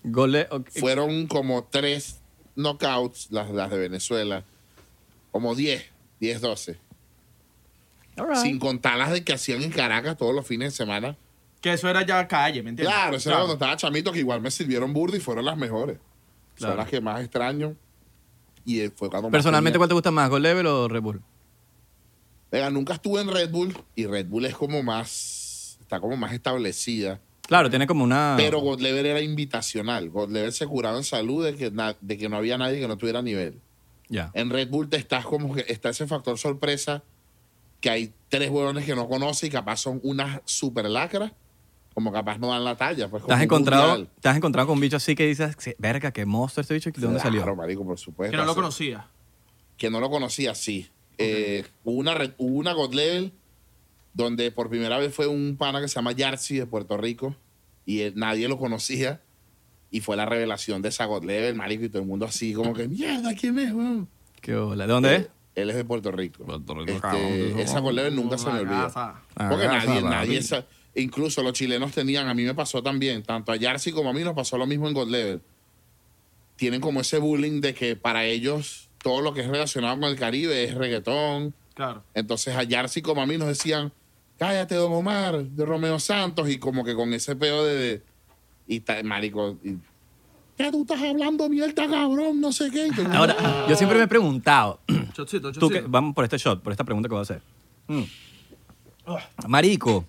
gole, 0.05 0.47
ok, 0.49 0.69
Fueron 0.79 1.27
como 1.27 1.65
tres 1.65 2.21
knockouts, 2.55 3.27
las, 3.31 3.49
las 3.49 3.69
de 3.69 3.77
Venezuela. 3.77 4.45
Como 5.33 5.53
10, 5.55 5.83
10, 6.21 6.39
12. 6.39 6.79
all 8.17 8.27
right. 8.29 8.37
Sin 8.37 8.57
contar 8.57 8.97
las 8.97 9.11
de 9.11 9.25
que 9.25 9.33
hacían 9.33 9.61
en 9.61 9.71
Caracas 9.71 10.15
todos 10.15 10.33
los 10.33 10.47
fines 10.47 10.71
de 10.71 10.77
semana. 10.77 11.17
Que 11.59 11.73
eso 11.73 11.89
era 11.89 12.05
ya 12.05 12.25
calle, 12.29 12.63
¿me 12.63 12.69
entiendes? 12.69 12.95
Claro, 12.95 13.17
eso 13.17 13.29
era 13.29 13.39
cuando 13.39 13.55
estaba 13.55 13.75
chamito, 13.75 14.13
que 14.13 14.19
igual 14.19 14.39
me 14.39 14.51
sirvieron 14.51 14.93
burda 14.93 15.17
y 15.17 15.19
fueron 15.19 15.43
las 15.43 15.57
mejores. 15.57 15.97
Claro. 16.55 16.75
Son 16.75 16.77
las 16.77 16.89
que 16.89 17.01
más 17.01 17.19
extraño. 17.19 17.75
Y 18.65 18.89
Personalmente, 19.31 19.77
¿cuál 19.77 19.87
te 19.87 19.93
gusta 19.93 20.11
más, 20.11 20.29
Gold 20.29 20.43
Level 20.43 20.65
o 20.65 20.87
Red 20.87 21.01
Bull? 21.01 21.21
Venga, 22.51 22.69
nunca 22.69 22.93
estuve 22.93 23.21
en 23.21 23.31
Red 23.31 23.51
Bull 23.51 23.77
y 23.95 24.07
Red 24.07 24.27
Bull 24.27 24.45
es 24.45 24.55
como 24.55 24.81
más, 24.81 25.77
está 25.81 25.99
como 25.99 26.17
más 26.17 26.33
establecida. 26.33 27.19
Claro, 27.47 27.69
tiene 27.69 27.85
como 27.85 28.03
una... 28.03 28.33
Pero 28.37 28.59
God 28.59 28.79
Level 28.79 29.05
era 29.05 29.21
invitacional. 29.21 30.09
God 30.09 30.31
Level 30.31 30.51
se 30.51 30.65
curaba 30.65 30.97
en 30.97 31.03
salud 31.03 31.45
de 31.45 31.55
que, 31.55 31.71
de 32.01 32.17
que 32.17 32.27
no 32.27 32.37
había 32.37 32.57
nadie 32.57 32.79
que 32.79 32.87
no 32.87 32.97
tuviera 32.97 33.21
nivel. 33.21 33.59
Ya. 34.09 34.31
En 34.33 34.49
Red 34.49 34.69
Bull 34.69 34.89
te 34.89 34.97
estás 34.97 35.25
como 35.25 35.53
que 35.53 35.65
está 35.67 35.89
ese 35.89 36.07
factor 36.07 36.39
sorpresa 36.39 37.03
que 37.81 37.89
hay 37.89 38.13
tres 38.29 38.49
huevones 38.49 38.85
que 38.85 38.95
no 38.95 39.07
conoces 39.07 39.43
y 39.43 39.51
capaz 39.51 39.77
son 39.77 39.99
unas 40.03 40.41
super 40.45 40.89
lacras, 40.89 41.33
como 41.95 42.11
capaz 42.11 42.37
no 42.37 42.49
dan 42.49 42.63
la 42.63 42.75
talla. 42.75 43.07
Pues, 43.09 43.25
¿Te 43.25 43.33
has, 43.33 43.41
encontrado. 43.41 44.05
¿Te 44.21 44.29
has 44.29 44.37
encontrado 44.37 44.67
con 44.67 44.75
un 44.75 44.81
bicho 44.81 44.97
así 44.97 45.15
que 45.15 45.25
dices, 45.25 45.55
"Sí, 45.57 45.73
verga, 45.79 46.11
qué 46.11 46.25
monstruo 46.27 46.61
este 46.61 46.73
bicho? 46.75 46.91
¿De 46.91 47.01
dónde 47.01 47.19
Claro, 47.19 47.39
salió? 47.39 47.55
marico, 47.55 47.83
por 47.83 47.97
supuesto. 47.97 48.31
Que 48.31 48.37
no 48.37 48.45
lo 48.45 48.53
conocía. 48.53 49.07
que 49.77 49.89
no 49.89 49.99
lo 49.99 50.09
conocía, 50.09 50.53
sí. 50.55 50.87
Eh, 51.17 51.65
hubo, 51.83 51.97
una, 51.97 52.13
hubo 52.37 52.55
una 52.59 52.71
God 52.73 52.93
Level 52.93 53.33
donde 54.13 54.51
por 54.51 54.69
primera 54.69 54.97
vez 54.97 55.13
fue 55.13 55.27
un 55.27 55.57
pana 55.57 55.81
que 55.81 55.87
se 55.89 55.95
llama 55.95 56.11
Yarsi 56.13 56.57
de 56.57 56.65
Puerto 56.65 56.95
Rico 56.97 57.35
y 57.85 58.01
él- 58.01 58.13
nadie 58.15 58.47
lo 58.47 58.57
conocía 58.57 59.21
y 59.91 59.99
fue 60.01 60.15
la 60.15 60.25
revelación 60.25 60.81
de 60.81 60.89
esa 60.89 61.05
God 61.05 61.23
Level, 61.25 61.55
marico, 61.55 61.83
y 61.85 61.89
todo 61.89 62.01
el 62.01 62.07
mundo 62.07 62.25
así 62.25 62.53
como 62.53 62.73
que, 62.73 62.87
mierda, 62.87 63.33
¿quién 63.35 63.57
es, 63.59 63.73
weón? 63.73 64.07
¿Qué 64.41 64.55
hola? 64.55 64.87
¿De 64.87 64.93
dónde 64.93 65.13
Eh, 65.13 65.15
es? 65.17 65.29
Él 65.55 65.69
es 65.69 65.75
de 65.77 65.85
Puerto 65.85 66.11
Rico. 66.11 66.43
Puerto 66.45 66.73
Rico, 66.75 66.91
Este, 66.91 66.99
cabrón. 67.01 67.59
esa 67.59 67.79
God 67.79 67.91
Level 67.93 68.15
nunca 68.15 68.37
se 68.37 68.49
me 68.49 68.59
olvida. 68.59 68.83
Casa. 68.83 69.15
Porque 69.49 69.65
Ah, 69.65 69.83
nadie, 69.85 70.01
nadie, 70.01 70.41
incluso 70.95 71.43
los 71.43 71.53
chilenos 71.53 71.91
tenían, 71.91 72.27
a 72.27 72.33
mí 72.33 72.43
me 72.43 72.53
pasó 72.53 72.81
también, 72.81 73.23
tanto 73.23 73.51
a 73.51 73.55
Yarsi 73.55 73.91
como 73.91 74.09
a 74.09 74.13
mí 74.13 74.23
nos 74.23 74.33
pasó 74.33 74.57
lo 74.57 74.65
mismo 74.65 74.87
en 74.87 74.93
God 74.93 75.09
Level. 75.09 75.41
Tienen 76.55 76.79
como 76.81 77.01
ese 77.01 77.17
bullying 77.19 77.59
de 77.61 77.73
que 77.73 77.95
para 77.95 78.25
ellos 78.25 78.89
todo 79.03 79.21
lo 79.21 79.33
que 79.33 79.41
es 79.41 79.47
relacionado 79.47 79.99
con 79.99 80.09
el 80.09 80.15
Caribe 80.15 80.63
es 80.63 80.73
reggaetón. 80.73 81.53
Claro. 81.73 82.03
Entonces 82.13 82.55
a 82.55 82.63
Yarsi 82.63 83.01
como 83.01 83.21
a 83.21 83.25
mí 83.25 83.37
nos 83.37 83.49
decían, 83.49 83.91
cállate, 84.39 84.75
Don 84.75 84.93
Omar, 84.93 85.43
de 85.43 85.65
Romeo 85.65 85.99
Santos, 85.99 86.49
y 86.49 86.57
como 86.57 86.83
que 86.85 86.95
con 86.95 87.13
ese 87.13 87.35
peo 87.35 87.63
de... 87.65 87.75
de- 87.75 88.01
y 88.67 88.79
ta- 88.79 89.03
marico, 89.03 89.57
y, 89.63 89.75
¿qué 90.57 90.71
tú 90.71 90.81
estás 90.81 90.99
hablando 91.03 91.47
mierda, 91.49 91.87
cabrón? 91.87 92.41
No 92.41 92.51
sé 92.51 92.71
qué. 92.71 92.89
Ahora, 93.13 93.65
yo 93.69 93.75
siempre 93.75 93.97
me 93.97 94.05
he 94.05 94.07
preguntado, 94.07 94.79
Chocito, 95.13 95.51
tú 95.51 95.67
que, 95.69 95.75
chocito. 95.75 95.89
vamos 95.89 96.15
por 96.15 96.23
este 96.23 96.37
shot, 96.39 96.63
por 96.63 96.71
esta 96.71 96.83
pregunta 96.83 97.07
que 97.07 97.13
voy 97.13 97.19
a 97.19 97.23
hacer. 97.23 97.41
Mm. 97.87 98.01
Marico, 99.47 100.05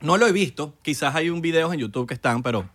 no 0.00 0.16
lo 0.16 0.26
he 0.26 0.32
visto, 0.32 0.76
quizás 0.82 1.14
hay 1.14 1.30
un 1.30 1.40
videos 1.40 1.72
en 1.72 1.80
YouTube 1.80 2.06
que 2.06 2.14
están, 2.14 2.42
pero 2.42 2.68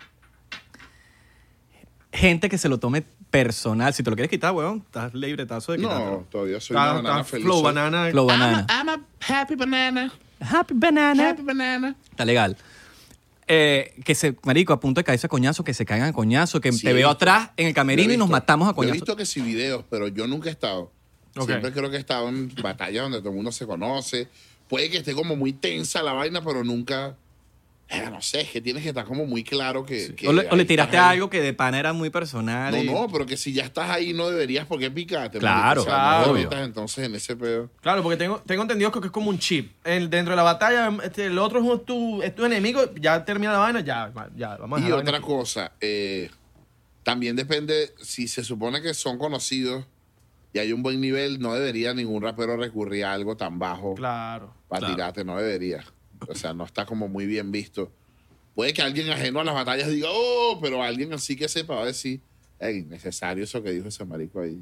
gente 2.12 2.50
que 2.50 2.58
se 2.58 2.70
lo 2.70 2.80
tome 2.80 3.04
personal, 3.30 3.94
si 3.94 4.04
te 4.04 4.10
lo 4.10 4.16
quieres 4.16 4.30
quitar, 4.30 4.52
weón, 4.52 4.84
estás 4.86 5.14
libretazo 5.14 5.72
de 5.72 5.78
no, 5.78 5.88
quitártelo. 5.88 6.28
todavía 6.30 6.60
soy 6.60 6.76
Está- 6.76 6.92
una 6.94 7.02
banana 7.02 7.24
feliz. 7.24 7.46
flow 7.46 7.62
banana. 7.62 8.10
Flow 8.12 8.26
banana. 8.26 8.66
I'm 8.70 8.90
a, 8.90 8.94
I'm 8.94 9.02
a 9.30 9.40
happy 9.42 9.56
banana. 9.56 10.12
Happy 10.42 10.74
banana. 10.76 11.30
Happy 11.30 11.42
banana. 11.44 11.96
Está 12.10 12.26
legal. 12.26 12.58
Eh, 13.48 13.94
que 14.04 14.16
se, 14.16 14.36
marico, 14.44 14.74
a 14.74 14.80
punto 14.80 15.00
de 15.00 15.04
caerse 15.06 15.28
a 15.28 15.30
coñazo, 15.30 15.64
que 15.64 15.74
se 15.74 15.86
caigan 15.86 16.10
a 16.10 16.14
coñazo, 16.14 16.60
que 16.62 16.72
Sí, 16.72 16.82
te 16.84 16.90
he 16.90 16.94
veo 16.94 17.08
visto. 17.10 17.12
atrás 17.24 17.50
en 17.58 17.68
el 17.68 17.70
Lo 17.70 17.72
he 17.72 17.74
camerino 17.74 18.14
y 18.14 18.18
nos 18.18 18.28
visto. 18.28 18.32
matamos 18.32 18.68
a 18.68 18.72
Yo 18.72 18.74
He 18.74 18.76
coñazo. 18.76 18.94
visto 18.94 19.16
que 19.16 19.26
sí 19.26 19.42
videos, 19.42 19.86
pero 19.90 20.08
yo 20.10 20.28
nunca 20.28 20.50
he 20.50 20.52
estado. 20.52 20.92
Ok. 21.38 21.46
Siempre 21.48 21.72
creo 21.72 21.90
que 21.90 21.96
he 21.96 22.00
estado 22.00 22.28
en 22.28 22.54
batallas 22.62 23.04
donde 23.04 23.20
todo 23.20 23.30
el 23.30 23.36
mundo 23.36 23.52
se 23.54 23.66
conoce. 23.66 24.28
Puede 24.72 24.90
que 24.90 24.98
esté 25.00 25.14
como 25.14 25.36
muy 25.36 25.52
tensa 25.52 26.02
la 26.02 26.14
vaina, 26.14 26.42
pero 26.42 26.64
nunca... 26.64 27.18
Eh, 27.90 28.08
no 28.10 28.22
sé, 28.22 28.40
es 28.40 28.50
que 28.52 28.62
tienes 28.62 28.84
que 28.84 28.90
estar 28.90 29.04
como 29.04 29.26
muy 29.26 29.44
claro 29.44 29.86
que... 29.86 30.16
que 30.16 30.26
O 30.26 30.32
le, 30.32 30.48
o 30.50 30.56
le 30.56 30.62
ahí 30.62 30.66
tiraste 30.66 30.96
algo 30.98 31.30
que 31.30 31.42
de 31.42 31.54
pana 31.54 31.78
era 31.78 31.92
muy 31.92 32.10
personal. 32.10 32.72
No, 32.74 32.82
y- 32.82 32.86
no, 32.86 33.10
pero 33.12 33.26
que 33.26 33.36
si 33.36 33.52
ya 33.52 33.66
estás 33.66 33.90
ahí 33.90 34.14
no 34.14 34.30
deberías 34.30 34.66
porque 34.66 34.90
picarte. 34.90 35.40
Claro. 35.40 35.82
O 35.82 35.84
sea, 35.84 35.94
claro. 35.94 36.28
no 36.28 36.34
metas 36.36 36.64
entonces 36.66 37.04
en 37.06 37.16
ese 37.16 37.36
pedo. 37.36 37.70
Claro, 37.82 38.02
porque 38.02 38.16
tengo, 38.16 38.42
tengo 38.46 38.62
entendido 38.62 38.94
que 38.94 39.06
es 39.06 39.12
como 39.12 39.30
un 39.30 39.40
chip. 39.40 39.74
El- 39.84 40.10
dentro 40.10 40.32
de 40.32 40.38
la 40.38 40.44
batalla, 40.44 40.90
este, 41.04 41.26
el 41.26 41.38
otro 41.38 41.60
es 41.76 41.86
tu, 41.86 42.22
es 42.24 42.34
tu 42.34 42.46
enemigo, 42.46 42.80
ya 42.96 43.26
termina 43.26 43.52
la 43.52 43.58
vaina, 43.60 43.82
ya, 43.82 44.10
ya, 44.38 44.56
vamos 44.56 44.82
a 44.82 44.88
Y 44.88 44.92
otra 44.94 45.20
cosa, 45.20 45.74
eh, 45.82 46.32
también 47.04 47.36
depende, 47.36 47.94
si 48.02 48.30
se 48.30 48.46
supone 48.46 48.82
que 48.82 48.94
son 48.94 49.18
conocidos 49.18 49.84
y 50.54 50.60
hay 50.60 50.72
un 50.72 50.82
buen 50.82 51.02
nivel, 51.02 51.42
no 51.42 51.54
debería 51.56 51.94
ningún 51.94 52.22
rapero 52.24 52.56
recurrir 52.56 53.04
a 53.04 53.12
algo 53.12 53.36
tan 53.36 53.60
bajo. 53.60 53.96
Claro. 53.96 54.54
Para 54.72 54.80
Claro. 54.80 54.96
tirarte, 54.96 55.26
no 55.26 55.36
debería. 55.38 55.84
O 56.30 56.34
sea, 56.34 56.54
no 56.54 56.64
está 56.64 56.86
como 56.86 57.10
muy 57.10 57.26
bien 57.26 57.52
visto. 57.52 57.92
Puede 58.56 58.74
que 58.74 58.82
alguien 58.82 59.10
ajeno 59.10 59.42
a 59.42 59.44
las 59.44 59.54
batallas 59.54 59.90
diga, 59.90 60.08
oh, 60.10 60.58
pero 60.62 60.82
alguien 60.82 61.12
así 61.12 61.36
que 61.36 61.50
sepa 61.50 61.76
va 61.76 61.84
a 61.84 61.88
decir, 61.88 62.22
es 62.58 62.76
innecesario 62.78 63.44
eso 63.44 63.62
que 63.62 63.72
dijo 63.72 63.90
ese 63.90 64.06
marico 64.06 64.40
ahí 64.40 64.58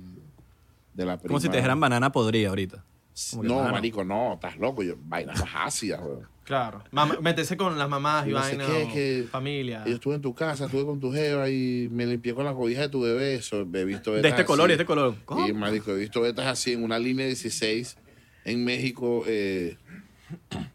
de 0.95 1.05
la 1.05 1.17
Como 1.17 1.39
si 1.39 1.43
prima". 1.43 1.51
te 1.51 1.57
dijeran 1.57 1.79
banana 1.79 2.11
podrida 2.11 2.49
ahorita. 2.49 2.83
Como 3.31 3.43
No, 3.43 3.63
marico, 3.69 4.03
no, 4.03 4.33
estás 4.33 4.57
loco. 4.57 4.81
Yo, 4.81 4.95
vainas 5.03 5.39
más 5.41 5.49
ácidas, 5.67 6.01
weón. 6.01 6.27
Claro. 6.43 6.83
Meterse 7.21 7.55
con 7.57 7.77
las 7.77 7.87
mamás 7.87 8.25
y 8.25 8.31
Y 8.31 8.33
no 8.33 8.41
sé 8.41 8.57
vaina, 8.57 8.65
qué, 8.65 8.83
o 8.83 8.93
que- 8.93 9.27
familia. 9.29 9.83
Yo 9.85 9.93
estuve 9.93 10.15
en 10.15 10.21
tu 10.21 10.33
casa, 10.33 10.65
estuve 10.65 10.85
con 10.85 10.99
tu 10.99 11.11
jeva 11.11 11.47
y 11.49 11.87
me 11.91 12.07
limpié 12.07 12.33
con 12.33 12.45
la 12.45 12.53
cobija 12.53 12.81
de 12.81 12.89
tu 12.89 13.01
bebé. 13.01 13.35
Eso, 13.35 13.67
he 13.71 13.85
visto 13.85 14.13
De 14.13 14.27
este 14.27 14.45
color 14.45 14.69
y 14.71 14.73
este 14.73 14.85
color. 14.85 15.15
¿Cómo? 15.25 15.47
Y, 15.47 15.53
marico, 15.53 15.91
he 15.91 15.97
visto 15.97 16.21
betas 16.21 16.47
así 16.47 16.73
en 16.73 16.83
una 16.83 16.97
línea 16.97 17.27
16 17.27 17.97
en 18.45 18.63
México. 18.65 19.23
eh, 19.27 19.77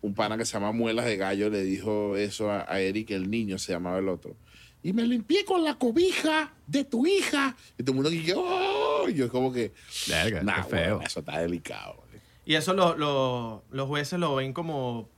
un 0.02 0.14
pana 0.14 0.36
que 0.36 0.44
se 0.44 0.52
llama 0.54 0.72
Muelas 0.72 1.04
de 1.06 1.16
Gallo 1.16 1.48
le 1.50 1.62
dijo 1.62 2.16
eso 2.16 2.50
a, 2.50 2.64
a 2.68 2.80
Eric, 2.80 3.10
el 3.10 3.30
niño 3.30 3.58
se 3.58 3.72
llamaba 3.72 3.98
el 3.98 4.08
otro. 4.08 4.36
Y 4.82 4.92
me 4.92 5.02
limpié 5.06 5.44
con 5.46 5.64
la 5.64 5.74
cobija 5.76 6.52
de 6.66 6.84
tu 6.84 7.06
hija. 7.06 7.56
Y 7.78 7.82
todo 7.82 7.92
el 7.92 8.02
mundo 8.02 8.10
aquí, 8.10 8.32
¡oh! 8.36 9.06
Y 9.08 9.14
yo 9.14 9.30
como 9.30 9.50
que, 9.52 9.72
Verga, 10.08 10.42
nah, 10.42 10.62
qué 10.64 10.70
feo. 10.70 10.94
weón, 10.96 11.02
eso 11.06 11.20
está 11.20 11.38
delicado. 11.38 12.02
Y 12.44 12.54
eso 12.54 12.74
lo- 12.74 12.94
lo- 12.96 13.64
los 13.70 13.88
jueces 13.88 14.18
lo 14.18 14.34
ven 14.34 14.52
como. 14.52 15.08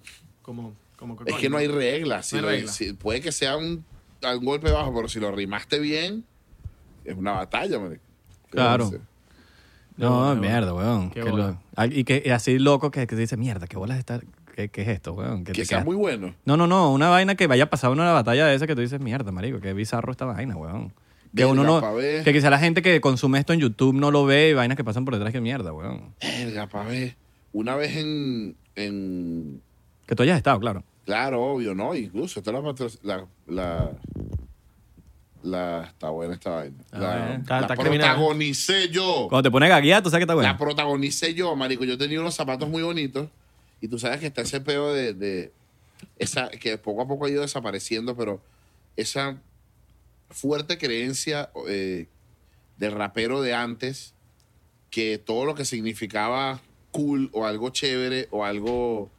como, 0.42 0.75
como 0.96 1.18
Es 1.27 1.35
que 1.37 1.51
no 1.51 1.57
hay 1.57 1.66
reglas. 1.66 2.27
Si 2.27 2.37
No 2.37 2.42
regla. 2.42 2.70
si- 2.70 2.92
puede 2.92 3.20
que 3.20 3.33
sea 3.33 3.57
un, 3.57 3.85
un 4.22 4.44
golpe 4.44 4.70
bajo, 4.70 4.94
pero 4.94 5.09
si 5.09 5.18
lo 5.18 5.33
rimaste 5.33 5.81
bien, 5.81 6.25
es 7.05 7.16
una 7.16 7.33
batalla, 7.33 7.81
marico. 7.81 8.03
Claro. 8.51 8.85
Entonces, 8.85 9.09
No, 9.97 10.35
mierda, 10.37 10.75
weón. 10.75 11.11
Qué 11.11 11.21
Que 11.23 11.31
bola. 11.31 11.59
lo- 11.77 11.85
y 11.87 12.05
que 12.05 12.23
y 12.25 12.31
así 12.31 12.59
loco 12.59 12.91
que, 12.91 13.07
que 13.07 13.17
dice, 13.17 13.37
mierda, 13.37 13.67
qué 13.67 13.77
bolas 13.77 13.99
está. 13.99 14.21
¿Qué, 14.55 14.69
qué 14.71 14.83
es 14.83 14.89
esto, 14.89 15.13
weón? 15.13 15.45
Que 15.45 15.55
sea 15.55 15.65
quedas- 15.79 15.85
muy 15.85 15.97
bueno. 15.97 16.35
No, 16.45 16.57
no, 16.57 16.67
no. 16.67 16.93
Una 16.93 17.09
vaina 17.09 17.35
que 17.35 17.47
vaya 17.47 17.65
a 17.65 17.71
pasar 17.71 17.91
una 17.91 18.11
batalla 18.13 18.47
de 18.47 18.55
esa 18.55 18.67
que 18.67 18.75
tú 18.75 18.81
dices, 18.81 19.01
mierda, 19.01 19.31
marico, 19.33 19.61
qué 19.61 19.73
bizarro 19.75 20.11
esta 20.13 20.25
vaina, 20.25 20.57
weón. 20.57 20.89
Que 21.35 21.45
Verga, 21.45 21.51
uno 21.53 21.65
no. 21.65 21.81
Que 22.25 22.33
quizá 22.33 22.49
la 22.49 22.59
gente 22.59 22.81
que 22.81 23.01
consume 23.03 23.39
esto 23.39 23.53
en 23.53 23.61
YouTube 23.61 23.95
no 23.95 24.11
lo 24.11 24.25
ve 24.25 24.51
y 24.51 24.55
vainas 24.55 24.77
que 24.77 24.85
pasan 24.85 25.05
por 25.05 25.15
detrás 25.15 25.33
que 25.33 25.41
mierda, 25.43 25.73
weón. 25.73 26.15
Verga, 26.23 26.67
pa' 26.69 26.85
ver. 26.85 27.17
Una 27.53 27.75
vez 27.77 27.97
en, 27.97 28.57
en 28.75 29.61
Que 30.07 30.15
tú 30.15 30.23
hayas 30.23 30.37
estado, 30.39 30.59
claro. 30.61 30.83
Claro, 31.05 31.43
obvio, 31.43 31.75
¿no? 31.75 31.95
Incluso 31.95 32.41
esta 32.41 32.51
es 32.85 32.99
la, 33.03 33.15
la, 33.15 33.27
la, 33.47 33.91
la- 35.47 35.85
Está 35.85 36.11
buena 36.11 36.35
esta 36.35 36.51
vaina. 36.51 36.77
Ah, 36.93 36.99
La, 36.99 37.17
bien. 37.27 37.41
Está- 37.41 37.55
la 37.57 37.61
está 37.63 37.77
criminal. 37.77 38.15
protagonicé 38.17 38.89
yo. 38.91 39.27
Cuando 39.29 39.49
te 39.49 39.51
pones 39.53 39.69
gaguear, 39.69 40.03
tú 40.03 40.11
sabes 40.11 40.21
que 40.21 40.25
está 40.25 40.35
bueno. 40.35 40.49
La 40.51 40.59
protagonicé 40.59 41.35
yo, 41.35 41.55
marico. 41.57 41.85
Yo 41.85 41.97
tenía 41.97 42.21
unos 42.21 42.35
zapatos 42.35 42.69
muy 42.69 42.83
bonitos. 42.83 43.29
Y 43.81 43.89
tú 43.89 43.99
sabes 43.99 44.21
que 44.21 44.27
está 44.27 44.43
ese 44.43 44.61
peo 44.61 44.93
de, 44.93 45.13
de 45.15 45.53
esa 46.19 46.49
que 46.49 46.79
poco 46.79 47.03
a 47.03 47.07
poco 47.09 47.27
ha 47.27 47.31
ido 47.31 47.43
desapareciendo, 47.43 48.17
pero 48.17 48.41
esa 48.97 49.37
fuerte 50.31 50.79
creencia 50.79 51.51
eh, 51.69 52.07
del 52.79 52.93
rapero 52.93 53.43
de 53.43 53.55
antes 53.55 54.15
que 54.91 55.19
todo 55.19 55.45
lo 55.45 55.55
que 55.55 55.65
significaba 55.65 56.61
cool 56.91 57.29
o 57.33 57.45
algo 57.47 57.69
chévere 57.71 58.29
o 58.31 58.45
algo 58.45 59.11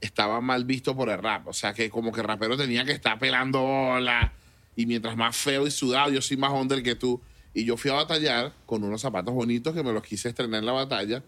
estaba 0.00 0.40
mal 0.40 0.64
visto 0.64 0.96
por 0.96 1.10
el 1.10 1.18
rap. 1.18 1.46
O 1.48 1.52
sea, 1.52 1.74
que 1.74 1.90
como 1.90 2.10
que 2.10 2.20
el 2.22 2.26
rapero 2.26 2.56
tenía 2.56 2.84
que 2.86 2.92
estar 2.92 3.18
pelando 3.18 3.60
bola 3.60 4.32
y 4.80 4.86
mientras 4.86 5.14
más 5.14 5.36
feo 5.36 5.66
y 5.66 5.70
sudado, 5.70 6.10
yo 6.10 6.22
soy 6.22 6.38
más 6.38 6.52
under 6.52 6.82
que 6.82 6.94
tú. 6.94 7.20
Y 7.52 7.66
yo 7.66 7.76
fui 7.76 7.90
a 7.90 7.94
batallar 7.94 8.54
con 8.64 8.82
unos 8.82 9.02
zapatos 9.02 9.34
bonitos 9.34 9.74
que 9.74 9.82
me 9.82 9.92
los 9.92 10.02
quise 10.02 10.30
estrenar 10.30 10.60
en 10.60 10.66
la 10.66 10.72
batalla. 10.72 11.22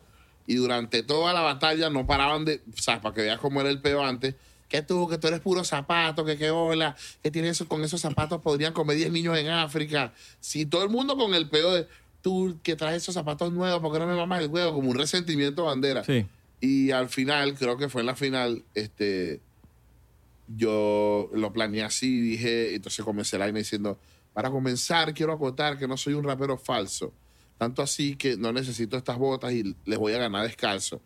Y 0.46 0.54
durante 0.54 1.02
toda 1.02 1.34
la 1.34 1.42
batalla 1.42 1.90
no 1.90 2.06
paraban 2.06 2.46
de, 2.46 2.62
o 2.72 2.80
sea, 2.80 3.02
para 3.02 3.14
que 3.14 3.20
veas 3.20 3.38
cómo 3.38 3.60
era 3.60 3.68
el 3.68 3.82
peo 3.82 4.02
antes, 4.02 4.36
que 4.70 4.80
tú, 4.80 5.06
que 5.06 5.18
tú 5.18 5.26
eres 5.26 5.40
puro 5.40 5.64
zapato, 5.64 6.24
que 6.24 6.38
qué 6.38 6.50
hola, 6.50 6.96
que 7.22 7.30
tienes 7.30 7.52
eso, 7.52 7.68
con 7.68 7.84
esos 7.84 8.00
zapatos 8.00 8.40
podrían 8.40 8.72
comer 8.72 8.96
10 8.96 9.12
niños 9.12 9.36
en 9.36 9.48
África. 9.50 10.14
Si 10.40 10.64
todo 10.64 10.82
el 10.82 10.88
mundo 10.88 11.18
con 11.18 11.34
el 11.34 11.50
peo 11.50 11.74
de, 11.74 11.86
tú 12.22 12.58
que 12.62 12.74
traes 12.74 13.02
esos 13.02 13.14
zapatos 13.14 13.52
nuevos, 13.52 13.82
¿por 13.82 13.92
qué 13.92 13.98
no 13.98 14.06
me 14.06 14.16
mamas 14.16 14.40
el 14.40 14.48
huevo? 14.48 14.72
Como 14.72 14.88
un 14.88 14.96
resentimiento 14.96 15.64
bandera. 15.64 16.04
Sí. 16.04 16.24
Y 16.62 16.90
al 16.90 17.10
final, 17.10 17.52
creo 17.52 17.76
que 17.76 17.90
fue 17.90 18.00
en 18.00 18.06
la 18.06 18.16
final, 18.16 18.64
este, 18.74 19.40
yo 20.56 21.30
lo 21.32 21.52
planeé 21.52 21.82
así, 21.82 22.20
dije, 22.20 22.74
entonces 22.74 23.04
comencé 23.04 23.38
la 23.38 23.46
vaina 23.46 23.58
diciendo, 23.58 23.98
para 24.32 24.50
comenzar 24.50 25.14
quiero 25.14 25.32
acotar 25.32 25.78
que 25.78 25.86
no 25.86 25.96
soy 25.96 26.14
un 26.14 26.24
rapero 26.24 26.56
falso. 26.56 27.12
Tanto 27.58 27.82
así 27.82 28.16
que 28.16 28.36
no 28.36 28.52
necesito 28.52 28.96
estas 28.96 29.18
botas 29.18 29.52
y 29.52 29.76
les 29.84 29.98
voy 29.98 30.14
a 30.14 30.18
ganar 30.18 30.46
descalzo. 30.46 31.00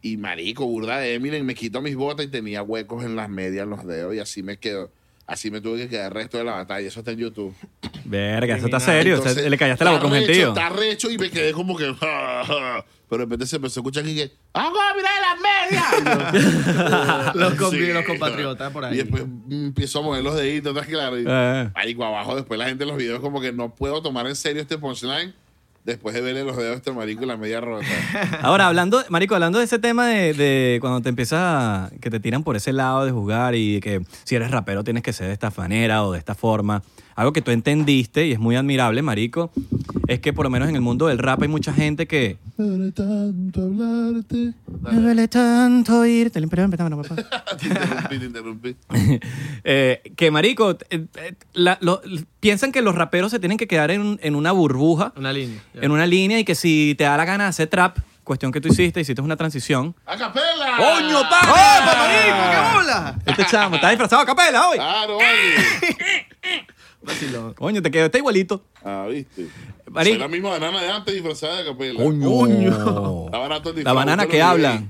Y 0.00 0.16
marico, 0.16 0.64
burda 0.64 0.98
de 0.98 1.14
Eminem, 1.14 1.44
me 1.44 1.54
quitó 1.54 1.82
mis 1.82 1.96
botas 1.96 2.26
y 2.26 2.28
tenía 2.28 2.62
huecos 2.62 3.04
en 3.04 3.16
las 3.16 3.28
medias, 3.28 3.64
en 3.64 3.70
los 3.70 3.84
dedos, 3.86 4.14
y 4.14 4.20
así 4.20 4.42
me 4.42 4.58
quedo. 4.58 4.90
Así 5.28 5.50
me 5.50 5.60
tuve 5.60 5.76
que 5.80 5.88
quedar 5.90 6.06
el 6.06 6.12
resto 6.12 6.38
de 6.38 6.44
la 6.44 6.52
batalla. 6.52 6.88
Eso 6.88 7.00
está 7.00 7.12
en 7.12 7.18
YouTube. 7.18 7.54
Verga, 8.06 8.56
eso 8.56 8.64
está 8.64 8.80
serio. 8.80 9.14
o 9.14 9.22
sea, 9.22 9.28
Entonces, 9.30 9.50
le 9.50 9.58
callaste 9.58 9.84
la 9.84 9.90
boca 9.92 10.04
a 10.04 10.06
un 10.06 10.14
está 10.16 10.26
recho, 10.26 10.32
gentío. 10.32 10.48
Está 10.48 10.68
recho 10.70 11.10
y 11.10 11.18
me 11.18 11.30
quedé 11.30 11.52
como 11.52 11.76
que. 11.76 11.84
ja, 12.00 12.44
ja. 12.46 12.84
Pero 13.10 13.18
de 13.20 13.24
repente 13.26 13.46
se 13.46 13.56
empezó 13.56 13.78
a 13.78 13.82
escuchar 13.82 14.04
aquí 14.04 14.14
que. 14.16 14.32
¡Hago 14.54 14.74
mira 14.96 15.10
las 15.20 15.38
medias! 16.02 17.34
Los 17.34 17.54
compi- 17.58 17.92
los 17.92 18.04
compatriotas 18.04 18.72
por 18.72 18.84
ahí. 18.86 18.94
Y 18.94 18.96
después 18.98 19.22
empiezo 19.50 19.98
a 19.98 20.02
mover 20.02 20.24
los 20.24 20.34
deditos, 20.34 20.74
¿estás 20.74 20.88
claro? 20.88 21.20
Y, 21.20 21.24
Eh. 21.28 21.70
ahí 21.74 21.92
abajo, 21.94 22.34
después 22.34 22.58
la 22.58 22.66
gente 22.66 22.84
en 22.84 22.88
los 22.88 22.96
videos, 22.98 23.20
como 23.20 23.40
que 23.40 23.52
no 23.52 23.74
puedo 23.74 24.00
tomar 24.02 24.26
en 24.26 24.34
serio 24.36 24.62
este 24.62 24.78
punchline 24.78 25.34
después 25.88 26.14
de 26.14 26.20
verle 26.20 26.44
los 26.44 26.56
dedos 26.56 26.74
a 26.74 26.76
este 26.76 26.92
marico 26.92 27.24
y 27.24 27.26
la 27.26 27.36
media 27.36 27.60
rota. 27.60 27.86
Ahora, 28.42 28.66
hablando, 28.66 29.02
Marico, 29.08 29.34
hablando 29.34 29.58
de 29.58 29.64
ese 29.64 29.78
tema 29.78 30.06
de, 30.06 30.34
de 30.34 30.78
cuando 30.80 31.00
te 31.00 31.08
empiezas 31.08 31.40
a, 31.40 31.90
que 32.00 32.10
te 32.10 32.20
tiran 32.20 32.44
por 32.44 32.56
ese 32.56 32.72
lado 32.72 33.04
de 33.04 33.10
jugar 33.10 33.54
y 33.54 33.80
que 33.80 34.02
si 34.24 34.36
eres 34.36 34.50
rapero 34.50 34.84
tienes 34.84 35.02
que 35.02 35.12
ser 35.12 35.28
de 35.28 35.32
esta 35.32 35.50
manera 35.56 36.04
o 36.04 36.12
de 36.12 36.18
esta 36.18 36.34
forma. 36.34 36.82
Algo 37.18 37.32
que 37.32 37.42
tú 37.42 37.50
entendiste 37.50 38.28
y 38.28 38.32
es 38.32 38.38
muy 38.38 38.54
admirable, 38.54 39.02
Marico, 39.02 39.50
es 40.06 40.20
que 40.20 40.32
por 40.32 40.44
lo 40.46 40.50
menos 40.50 40.68
en 40.68 40.76
el 40.76 40.80
mundo 40.80 41.08
del 41.08 41.18
rap 41.18 41.42
hay 41.42 41.48
mucha 41.48 41.72
gente 41.72 42.06
que... 42.06 42.38
Duele 42.56 42.92
tanto 42.92 43.60
hablarte. 43.62 44.52
Me 44.82 44.92
duele 45.00 45.26
tanto 45.26 46.06
irte. 46.06 46.40
Perdón, 46.46 46.70
perdón, 46.70 47.02
papá. 47.02 47.16
te 47.58 47.66
interrumpí, 47.66 48.18
te 48.18 48.24
interrumpí. 48.24 48.76
Eh, 49.64 50.00
que 50.16 50.30
marico, 50.30 50.78
eh, 50.90 51.06
eh, 51.16 51.34
la- 51.54 51.76
lo- 51.80 52.00
piensan 52.38 52.70
que 52.70 52.82
los 52.82 52.94
raperos 52.94 53.32
se 53.32 53.40
tienen 53.40 53.58
que 53.58 53.66
quedar 53.66 53.90
en, 53.90 54.20
en 54.22 54.36
una 54.36 54.52
burbuja, 54.52 55.12
Una 55.16 55.32
línea. 55.32 55.60
ya. 55.74 55.80
en 55.82 55.90
una 55.90 56.06
línea 56.06 56.38
y 56.38 56.44
que 56.44 56.54
si 56.54 56.94
te 56.96 57.02
da 57.04 57.16
la 57.16 57.24
gana 57.24 57.44
de 57.44 57.50
hacer 57.50 57.66
trap, 57.68 57.98
cuestión 58.22 58.52
que 58.52 58.60
tú 58.60 58.68
hiciste, 58.68 59.00
hiciste 59.00 59.20
una 59.20 59.36
transición. 59.36 59.94
¡A 60.06 60.16
capela! 60.16 60.76
¡Coño, 60.78 61.20
pa! 61.28 61.40
¡Opa, 61.50 61.94
marico! 61.98 62.36
¡Qué 62.52 62.76
bola! 62.76 63.18
Este 63.26 63.44
chamo 63.46 63.74
está 63.74 63.90
disfrazado 63.90 64.22
a 64.22 64.26
capela 64.26 64.68
hoy. 64.68 64.76
¡Claro, 64.76 65.16
vale! 65.16 66.66
Vacilón. 67.02 67.54
Coño, 67.54 67.80
te 67.82 67.90
quedó 67.90 68.06
está 68.06 68.18
igualito. 68.18 68.62
Ah, 68.84 69.06
viste. 69.10 69.48
Marico. 69.90 70.14
Soy 70.14 70.18
la 70.18 70.28
misma 70.28 70.50
banana 70.50 70.82
de 70.82 70.90
antes 70.90 71.14
disfrazada 71.14 71.58
de 71.58 71.64
capela. 71.64 72.02
Coño. 72.02 73.28
La 73.30 73.38
banana, 73.38 73.62
La 73.84 73.92
banana 73.92 74.26
que 74.26 74.42
habla. 74.42 74.82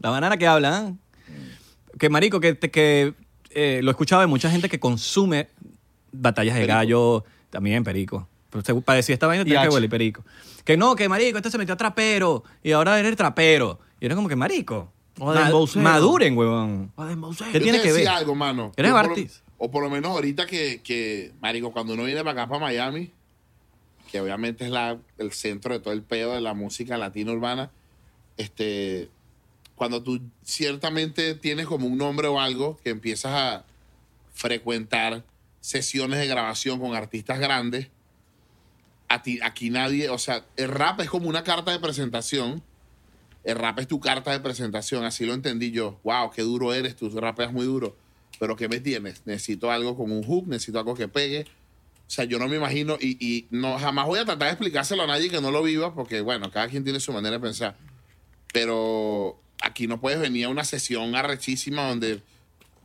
La 0.00 0.10
banana 0.10 0.36
que 0.36 0.46
habla. 0.46 0.88
¿eh? 0.88 0.94
Que 1.98 2.08
marico, 2.10 2.40
que, 2.40 2.54
te- 2.54 2.70
que 2.70 3.14
eh, 3.50 3.80
lo 3.82 3.90
he 3.90 3.92
escuchado 3.92 4.20
de 4.20 4.26
mucha 4.26 4.50
gente 4.50 4.68
que 4.68 4.80
consume 4.80 5.48
batallas 6.12 6.54
de 6.54 6.62
Perico. 6.62 6.76
gallo, 6.76 7.24
también 7.50 7.84
perico. 7.84 8.28
Pero 8.50 8.64
se- 8.64 8.74
para 8.82 8.96
decir 8.96 9.12
esta 9.14 9.26
vaina 9.26 9.44
tiene 9.44 9.62
que 9.62 9.68
huele 9.68 9.88
perico. 9.88 10.24
Que 10.64 10.76
no, 10.76 10.96
que 10.96 11.08
marico, 11.08 11.38
este 11.38 11.50
se 11.50 11.58
metió 11.58 11.74
a 11.74 11.76
trapero 11.76 12.42
y 12.62 12.72
ahora 12.72 12.98
eres 12.98 13.16
trapero. 13.16 13.78
Y 14.00 14.06
eres 14.06 14.16
como 14.16 14.28
que 14.28 14.36
marico. 14.36 14.90
O 15.20 15.32
de 15.32 15.38
ma- 15.40 15.46
embocero. 15.46 15.82
maduren, 15.84 16.36
huevón. 16.36 16.92
¿Qué 17.52 17.58
Yo 17.58 17.62
tiene 17.62 17.78
te 17.78 17.84
que 17.84 17.92
decía 17.92 18.10
ver? 18.10 18.18
algo, 18.18 18.34
mano. 18.34 18.72
Eres 18.76 18.92
artista. 18.92 19.43
O 19.58 19.70
por 19.70 19.82
lo 19.82 19.90
menos 19.90 20.10
ahorita 20.10 20.46
que, 20.46 20.82
que, 20.82 21.32
marico, 21.40 21.72
cuando 21.72 21.94
uno 21.94 22.04
viene 22.04 22.22
para 22.24 22.42
acá, 22.42 22.48
para 22.48 22.60
Miami, 22.60 23.10
que 24.10 24.20
obviamente 24.20 24.64
es 24.64 24.70
la, 24.70 24.98
el 25.18 25.32
centro 25.32 25.74
de 25.74 25.80
todo 25.80 25.94
el 25.94 26.02
pedo 26.02 26.34
de 26.34 26.40
la 26.40 26.54
música 26.54 26.98
latina 26.98 27.32
urbana, 27.32 27.70
este, 28.36 29.08
cuando 29.74 30.02
tú 30.02 30.20
ciertamente 30.44 31.34
tienes 31.34 31.66
como 31.66 31.86
un 31.86 31.98
nombre 31.98 32.28
o 32.28 32.40
algo 32.40 32.78
que 32.82 32.90
empiezas 32.90 33.32
a 33.32 33.64
frecuentar 34.32 35.24
sesiones 35.60 36.18
de 36.18 36.26
grabación 36.26 36.80
con 36.80 36.94
artistas 36.94 37.38
grandes, 37.38 37.88
a 39.08 39.22
ti, 39.22 39.38
aquí 39.42 39.70
nadie, 39.70 40.08
o 40.08 40.18
sea, 40.18 40.44
el 40.56 40.68
rap 40.68 41.00
es 41.00 41.08
como 41.08 41.28
una 41.28 41.44
carta 41.44 41.70
de 41.70 41.78
presentación. 41.78 42.62
El 43.44 43.56
rap 43.56 43.78
es 43.78 43.86
tu 43.88 44.00
carta 44.00 44.32
de 44.32 44.40
presentación, 44.40 45.04
así 45.04 45.26
lo 45.26 45.34
entendí 45.34 45.70
yo. 45.70 46.00
Wow, 46.02 46.30
qué 46.30 46.42
duro 46.42 46.72
eres, 46.72 46.96
tú 46.96 47.10
rapeas 47.10 47.52
muy 47.52 47.66
duro. 47.66 47.96
Pero 48.38 48.56
¿qué 48.56 48.68
me 48.68 48.80
tienes? 48.80 49.22
Necesito 49.24 49.70
algo 49.70 49.96
con 49.96 50.10
un 50.10 50.22
hook, 50.22 50.48
necesito 50.48 50.78
algo 50.78 50.94
que 50.94 51.08
pegue. 51.08 51.46
O 52.06 52.10
sea, 52.10 52.24
yo 52.24 52.38
no 52.38 52.48
me 52.48 52.56
imagino 52.56 52.98
y, 53.00 53.16
y 53.24 53.46
no 53.50 53.78
jamás 53.78 54.06
voy 54.06 54.18
a 54.18 54.24
tratar 54.24 54.48
de 54.48 54.52
explicárselo 54.52 55.02
a 55.02 55.06
nadie 55.06 55.30
que 55.30 55.40
no 55.40 55.50
lo 55.50 55.62
viva, 55.62 55.94
porque 55.94 56.20
bueno, 56.20 56.50
cada 56.50 56.68
quien 56.68 56.84
tiene 56.84 57.00
su 57.00 57.12
manera 57.12 57.36
de 57.36 57.40
pensar. 57.40 57.76
Pero 58.52 59.40
aquí 59.62 59.86
no 59.86 60.00
puedes 60.00 60.20
venir 60.20 60.46
a 60.46 60.48
una 60.48 60.64
sesión 60.64 61.14
arrechísima 61.14 61.88
donde 61.88 62.20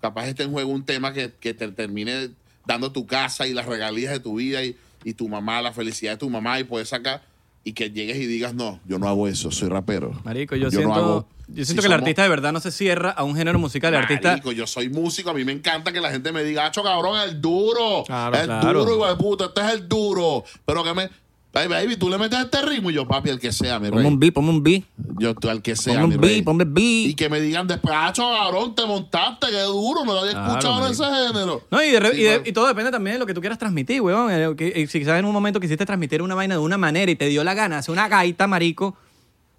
capaz 0.02 0.28
esté 0.28 0.44
en 0.44 0.52
juego 0.52 0.72
un 0.72 0.86
tema 0.86 1.14
que, 1.14 1.34
que 1.40 1.54
te 1.54 1.68
termine 1.70 2.30
dando 2.66 2.92
tu 2.92 3.06
casa 3.06 3.48
y 3.48 3.54
las 3.54 3.66
regalías 3.66 4.14
de 4.14 4.20
tu 4.20 4.36
vida 4.36 4.64
y, 4.64 4.78
y 5.04 5.14
tu 5.14 5.28
mamá, 5.28 5.62
la 5.62 5.74
felicidad 5.74 6.14
de 6.14 6.18
tu 6.18 6.30
mamá 6.30 6.60
y 6.60 6.64
puedes 6.64 6.90
sacar 6.90 7.29
y 7.70 7.74
que 7.74 7.92
llegues 7.92 8.18
y 8.18 8.26
digas, 8.26 8.54
no, 8.56 8.80
yo 8.86 8.98
no 9.00 9.08
hago 9.08 9.28
eso, 9.28 9.52
soy 9.52 9.70
rapero. 9.70 10.20
Marico, 10.24 10.56
yo, 10.56 10.66
no 10.66 10.72
siento, 10.72 10.94
hago- 10.94 11.28
yo 11.48 11.56
si 11.64 11.66
siento 11.66 11.82
que 11.84 11.88
el 11.88 11.94
artista 11.94 12.24
de 12.24 12.30
verdad 12.30 12.52
no 12.52 12.60
se 12.60 12.72
cierra 12.72 13.12
a 13.12 13.24
un 13.24 13.36
género 13.36 13.60
musical. 13.60 13.94
El 13.94 14.02
artista. 14.02 14.30
Marico, 14.32 14.52
yo 14.52 14.66
soy 14.66 14.90
músico, 14.90 15.30
a 15.30 15.34
mí 15.34 15.46
me 15.46 15.52
encanta 15.52 15.92
que 15.92 16.02
la 16.02 16.10
gente 16.12 16.32
me 16.32 16.44
diga, 16.44 16.66
¡Acho, 16.66 16.82
cabrón, 16.84 17.20
el 17.20 17.40
duro! 17.40 18.04
Claro, 18.06 18.36
el 18.38 18.46
claro. 18.46 18.80
duro, 18.86 18.96
hijo 18.96 19.08
de 19.08 19.16
puta, 19.16 19.46
este 19.46 19.62
es 19.62 19.74
el 19.74 19.88
duro. 19.88 20.44
Pero 20.66 20.84
que 20.84 20.94
me... 20.94 21.10
Baby, 21.52 21.68
baby, 21.68 21.98
tú 21.98 22.10
le 22.10 22.18
metes 22.20 22.38
este 22.40 22.62
ritmo 22.62 22.92
y 22.92 22.94
yo, 22.94 23.08
papi, 23.08 23.32
el 23.32 23.40
que 23.40 23.52
sea, 23.52 23.80
mi 23.80 23.90
Ponme 23.90 24.04
rey. 24.04 24.12
un 24.12 24.20
beat, 24.20 24.34
ponme 24.36 24.50
un 24.52 24.62
beat. 24.64 24.84
Yo, 25.18 25.34
tú, 25.34 25.50
el 25.50 25.64
que 25.64 25.76
sea, 25.76 25.96
Ponme 25.96 26.08
mi 26.10 26.16
un 26.16 26.22
beat, 26.22 26.44
ponme 26.44 26.64
Y 26.76 27.06
beat. 27.08 27.18
que 27.18 27.28
me 27.28 27.42
digan 27.42 27.66
después, 27.68 27.92
¡Acho, 27.98 28.22
cabrón, 28.22 28.76
te 28.76 28.86
montaste, 28.86 29.48
qué 29.50 29.62
duro! 29.64 30.06
No 30.06 30.14
lo 30.14 30.20
había 30.20 30.34
Claro, 30.34 30.48
escuchado 30.50 30.86
en 30.86 30.92
ese 30.92 31.04
género. 31.04 31.64
No, 31.72 31.84
y, 31.84 31.90
de 31.90 32.00
re- 32.00 32.12
Sí, 32.14 32.22
y, 32.22 32.24
de- 32.24 32.38
pero- 32.38 32.50
y 32.50 32.54
todo 32.54 32.68
depende 32.68 32.92
también 32.92 33.16
de 33.16 33.20
lo 33.20 33.26
que 33.26 33.34
tú 33.34 33.40
quieras 33.42 33.58
transmitir, 33.58 34.00
weón. 34.02 34.32
Eh, 34.32 34.56
eh, 34.60 34.88
Si 34.88 35.00
quizás 35.00 35.18
en 35.20 35.26
un 35.26 35.34
momento 35.34 35.60
quisiste 35.60 35.86
transmitir 35.88 36.22
una 36.22 36.36
vaina 36.36 36.54
de 36.54 36.62
una 36.62 36.78
manera 36.78 37.12
y 37.12 37.16
te 37.16 37.26
dio 37.26 37.44
la 37.44 37.56
gana 37.56 37.80
hacer 37.80 37.94
una 37.94 38.08
gaita, 38.08 38.46
marico, 38.46 38.96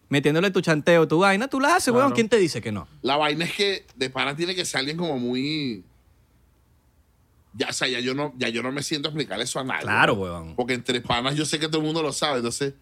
metiéndole 0.08 0.52
tu 0.52 0.60
chanteo, 0.60 1.08
tu 1.08 1.18
vaina, 1.18 1.48
tú 1.48 1.58
la 1.58 1.74
haces, 1.74 1.88
weón. 1.88 2.02
Claro. 2.02 2.14
¿Quién 2.14 2.28
te 2.28 2.36
dice 2.38 2.60
que 2.62 2.70
no? 2.70 2.86
La 3.02 3.16
vaina 3.16 3.44
es 3.44 3.52
que 3.52 3.84
de 3.96 4.10
pana 4.10 4.36
tiene 4.36 4.54
que 4.54 4.64
ser 4.64 4.78
alguien 4.78 4.96
como 4.96 5.18
muy... 5.18 5.82
Ya, 7.54 7.68
o 7.68 7.72
sea, 7.72 7.88
ya 7.88 7.98
yo 8.00 8.14
no, 8.14 8.32
ya 8.38 8.48
yo 8.48 8.62
no 8.62 8.70
me 8.72 8.82
siento 8.82 9.08
a 9.08 9.10
explicar 9.10 9.40
eso 9.40 9.58
a 9.60 9.64
nadie. 9.64 9.82
Claro, 9.82 10.14
¿no? 10.14 10.20
weón. 10.22 10.54
Porque 10.56 10.74
entre 10.74 11.00
panas 11.00 11.34
yo 11.36 11.44
sé 11.44 11.58
que 11.58 11.66
todo 11.66 11.78
el 11.78 11.84
mundo 11.84 12.02
lo 12.02 12.12
sabe, 12.12 12.36
entonces... 12.38 12.74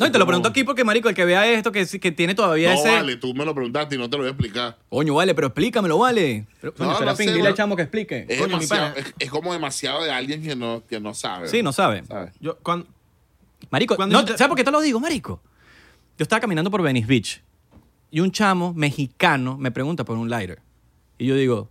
No, 0.00 0.04
y 0.06 0.10
te 0.10 0.18
lo 0.18 0.26
pregunto 0.26 0.48
aquí 0.48 0.64
porque, 0.64 0.82
marico, 0.82 1.08
el 1.08 1.14
que 1.14 1.24
vea 1.24 1.46
esto, 1.48 1.70
que, 1.70 1.86
sí- 1.86 2.00
que 2.00 2.10
tiene 2.10 2.34
todavía 2.34 2.72
No, 2.74 2.80
ese... 2.80 2.88
vale, 2.90 3.16
tú 3.16 3.32
me 3.34 3.44
lo 3.44 3.54
preguntaste 3.54 3.94
y 3.94 3.98
no 3.98 4.10
te 4.10 4.16
lo 4.16 4.24
voy 4.24 4.28
a 4.28 4.32
explicar. 4.32 4.78
Coño, 4.88 5.14
vale, 5.14 5.32
pero 5.34 5.46
explícamelo, 5.46 5.98
vale. 5.98 6.44
Pero, 6.60 6.74
coño, 6.74 6.90
No, 6.92 7.00
no 7.04 7.16
Pin, 7.16 7.28
sé, 7.28 7.34
dile 7.34 7.48
al 7.48 7.54
chamo 7.54 7.76
que 7.76 7.82
explique. 7.82 8.26
Es, 8.28 8.40
Coño, 8.40 8.58
es, 8.58 8.68
es 9.20 9.30
como 9.30 9.52
demasiado 9.52 10.02
de 10.02 10.10
alguien 10.10 10.42
que 10.42 10.56
no, 10.56 10.82
que 10.88 10.98
no 10.98 11.14
sabe. 11.14 11.48
Sí, 11.48 11.62
no 11.62 11.72
sabe. 11.72 12.04
¿Sabes? 12.04 12.32
Yo, 12.40 12.56
cuando, 12.58 12.88
Marico, 13.70 13.94
Cuando 13.96 14.20
no, 14.20 14.26
yo 14.26 14.36
¿sabes 14.36 14.48
por 14.48 14.56
qué 14.56 14.64
te 14.64 14.70
lo 14.72 14.80
digo, 14.80 14.98
marico? 15.00 15.40
Yo 16.18 16.22
estaba 16.24 16.40
caminando 16.40 16.70
por 16.70 16.82
Venice 16.82 17.06
Beach 17.06 17.42
y 18.10 18.20
un 18.20 18.32
chamo 18.32 18.72
mexicano 18.74 19.56
me 19.56 19.70
pregunta 19.70 20.04
por 20.04 20.16
un 20.16 20.28
lighter. 20.28 20.60
Y 21.18 21.26
yo 21.26 21.36
digo, 21.36 21.70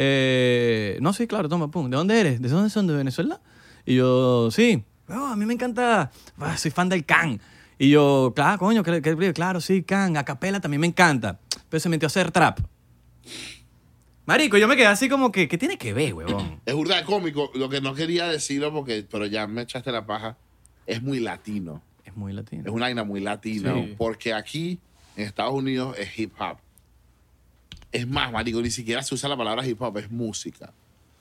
eh, 0.00 0.96
no, 1.00 1.12
sí, 1.12 1.26
claro, 1.26 1.48
toma, 1.48 1.70
pum. 1.70 1.90
¿De 1.90 1.96
dónde 1.96 2.20
eres? 2.20 2.40
¿De 2.40 2.48
dónde 2.48 2.70
son? 2.70 2.86
¿De 2.86 2.94
Venezuela? 2.94 3.40
Y 3.84 3.96
yo, 3.96 4.48
sí. 4.52 4.84
"Oh, 5.08 5.26
a 5.26 5.36
mí 5.36 5.44
me 5.44 5.54
encanta, 5.54 6.10
ah, 6.38 6.56
soy 6.56 6.70
fan 6.70 6.88
del 6.88 7.04
Can. 7.04 7.40
Y 7.78 7.90
yo, 7.90 8.32
claro, 8.36 8.58
coño, 8.58 8.82
que, 8.84 9.02
que- 9.02 9.32
claro, 9.32 9.60
sí, 9.60 9.82
Can, 9.82 10.16
a 10.16 10.24
capela 10.24 10.60
también 10.60 10.80
me 10.80 10.86
encanta. 10.86 11.40
Pero 11.68 11.80
se 11.80 11.88
metió 11.88 12.06
a 12.06 12.08
hacer 12.08 12.30
trap. 12.30 12.60
Marico, 14.26 14.58
yo 14.58 14.68
me 14.68 14.76
quedé 14.76 14.86
así 14.86 15.08
como 15.08 15.32
que, 15.32 15.48
¿qué 15.48 15.56
tiene 15.58 15.78
que 15.78 15.92
ver, 15.94 16.14
huevón? 16.14 16.60
Es 16.66 16.74
burda 16.74 16.96
de 16.96 17.04
cómico. 17.04 17.50
Lo 17.54 17.68
que 17.68 17.80
no 17.80 17.94
quería 17.94 18.26
decirlo, 18.28 18.72
porque, 18.72 19.04
pero 19.10 19.26
ya 19.26 19.46
me 19.46 19.62
echaste 19.62 19.90
la 19.90 20.04
paja, 20.06 20.36
es 20.86 21.02
muy 21.02 21.18
latino. 21.20 21.82
Es 22.04 22.14
muy 22.16 22.32
latino. 22.32 22.62
Es 22.66 22.70
una 22.72 22.86
vaina 22.86 23.04
muy 23.04 23.20
latina. 23.20 23.72
Sí. 23.74 23.94
Porque 23.96 24.34
aquí, 24.34 24.78
en 25.16 25.24
Estados 25.26 25.54
Unidos, 25.54 25.96
es 25.98 26.18
hip 26.18 26.32
hop. 26.40 26.58
Es 27.92 28.06
más, 28.06 28.30
marico, 28.32 28.60
ni 28.60 28.70
siquiera 28.70 29.02
se 29.02 29.14
usa 29.14 29.28
la 29.28 29.36
palabra 29.36 29.66
hip 29.66 29.80
hop, 29.80 29.96
es 29.98 30.10
música. 30.10 30.72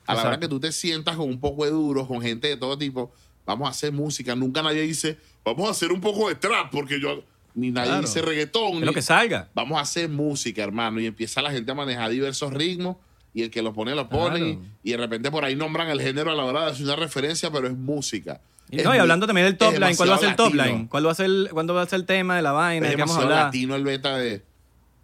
A 0.05 0.13
la 0.15 0.23
hora 0.23 0.39
que 0.39 0.47
tú 0.47 0.59
te 0.59 0.71
sientas 0.71 1.15
con 1.17 1.27
un 1.29 1.39
poco 1.39 1.65
de 1.65 1.71
duros, 1.71 2.07
con 2.07 2.21
gente 2.21 2.47
de 2.47 2.57
todo 2.57 2.77
tipo, 2.77 3.11
vamos 3.45 3.67
a 3.67 3.71
hacer 3.71 3.91
música. 3.91 4.35
Nunca 4.35 4.61
nadie 4.61 4.81
dice, 4.81 5.17
vamos 5.43 5.67
a 5.67 5.71
hacer 5.71 5.91
un 5.91 5.99
poco 6.01 6.29
de 6.29 6.35
trap, 6.35 6.71
porque 6.71 6.99
yo... 6.99 7.23
Ni 7.55 7.71
nadie 7.71 7.87
Claro. 7.89 8.01
dice 8.03 8.21
reggaetón. 8.21 8.73
Es 8.75 8.79
ni- 8.81 8.85
lo 8.85 8.93
que 8.93 9.01
salga. 9.01 9.49
vamos 9.55 9.79
a 9.79 9.81
hacer 9.81 10.07
música, 10.09 10.61
hermano. 10.63 10.99
Y 10.99 11.07
empieza 11.07 11.41
la 11.41 11.49
gente 11.51 11.71
a 11.71 11.73
manejar 11.75 12.11
diversos 12.11 12.53
ritmos 12.53 12.97
y 13.33 13.41
el 13.41 13.49
que 13.49 13.61
lo 13.63 13.73
pone, 13.73 13.95
lo 13.95 14.07
pone. 14.09 14.37
Claro. 14.39 14.61
Y, 14.83 14.89
y 14.89 14.91
de 14.91 14.97
repente 14.97 15.31
por 15.31 15.43
ahí 15.43 15.55
nombran 15.55 15.89
el 15.89 15.99
género 15.99 16.31
a 16.31 16.35
la 16.35 16.45
hora 16.45 16.65
de 16.65 16.71
hacer 16.71 16.85
una 16.85 16.95
referencia, 16.95 17.49
pero 17.49 17.67
es 17.67 17.75
música. 17.75 18.39
Y, 18.69 18.77
Es 18.77 18.83
no, 18.83 18.89
y 18.91 18.93
muy- 18.93 18.99
hablando 18.99 19.25
también 19.25 19.47
del 19.47 19.57
top 19.57 19.73
line, 19.73 19.95
¿cuál 19.97 20.11
va 20.11 20.15
a 20.15 20.19
ser 20.19 20.29
el 20.29 20.35
top 20.35 20.53
line? 20.53 20.87
¿Cuál 20.87 21.07
va 21.07 21.11
a 21.11 21.15
ser 21.15 21.31
¿Cuándo 21.51 21.73
va 21.73 21.81
a 21.81 21.87
ser 21.87 21.99
el 22.01 22.05
tema 22.05 22.35
de 22.35 22.43
la 22.43 22.51
vaina? 22.51 22.85
Es 22.85 22.91
¿De 22.91 22.95
qué 22.95 23.01
vamos 23.01 23.15
a 23.17 23.19
demasiado 23.21 23.33
hablar? 23.39 23.45
latino 23.47 23.75
el 23.75 23.83
beta 23.83 24.17
de... 24.17 24.43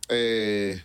Eh, 0.10 0.84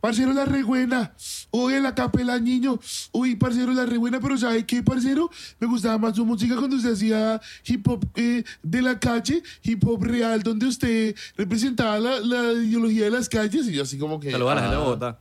parcero, 0.00 0.32
la 0.32 0.44
re 0.44 0.62
buena. 0.62 1.14
Oye, 1.50 1.80
la 1.80 1.94
capela, 1.94 2.38
niño. 2.38 2.78
Uy, 3.12 3.36
parcero, 3.36 3.72
la 3.72 3.86
re 3.86 3.98
buena, 3.98 4.20
pero 4.20 4.36
¿sabes 4.36 4.64
qué, 4.64 4.82
parcero? 4.82 5.30
Me 5.58 5.66
gustaba 5.66 5.98
más 5.98 6.16
su 6.16 6.24
música 6.24 6.56
cuando 6.56 6.78
se 6.78 6.92
hacía 6.92 7.40
hip 7.64 7.86
hop 7.88 8.06
eh, 8.16 8.44
de 8.62 8.82
la 8.82 8.98
calle, 8.98 9.42
hip 9.62 9.84
hop 9.86 10.02
real, 10.04 10.42
donde 10.42 10.66
usted 10.66 11.14
representaba 11.36 11.98
la, 11.98 12.20
la 12.20 12.52
ideología 12.52 13.04
de 13.04 13.10
las 13.10 13.28
calles. 13.28 13.66
Y 13.68 13.72
yo 13.72 13.82
así 13.82 13.98
como 13.98 14.20
que... 14.20 14.30
Saludos 14.30 14.52
a 14.52 14.54
la 14.54 14.60
gente 14.60 14.76
de 14.76 14.80
ah, 14.80 14.84
Bogotá. 14.84 15.18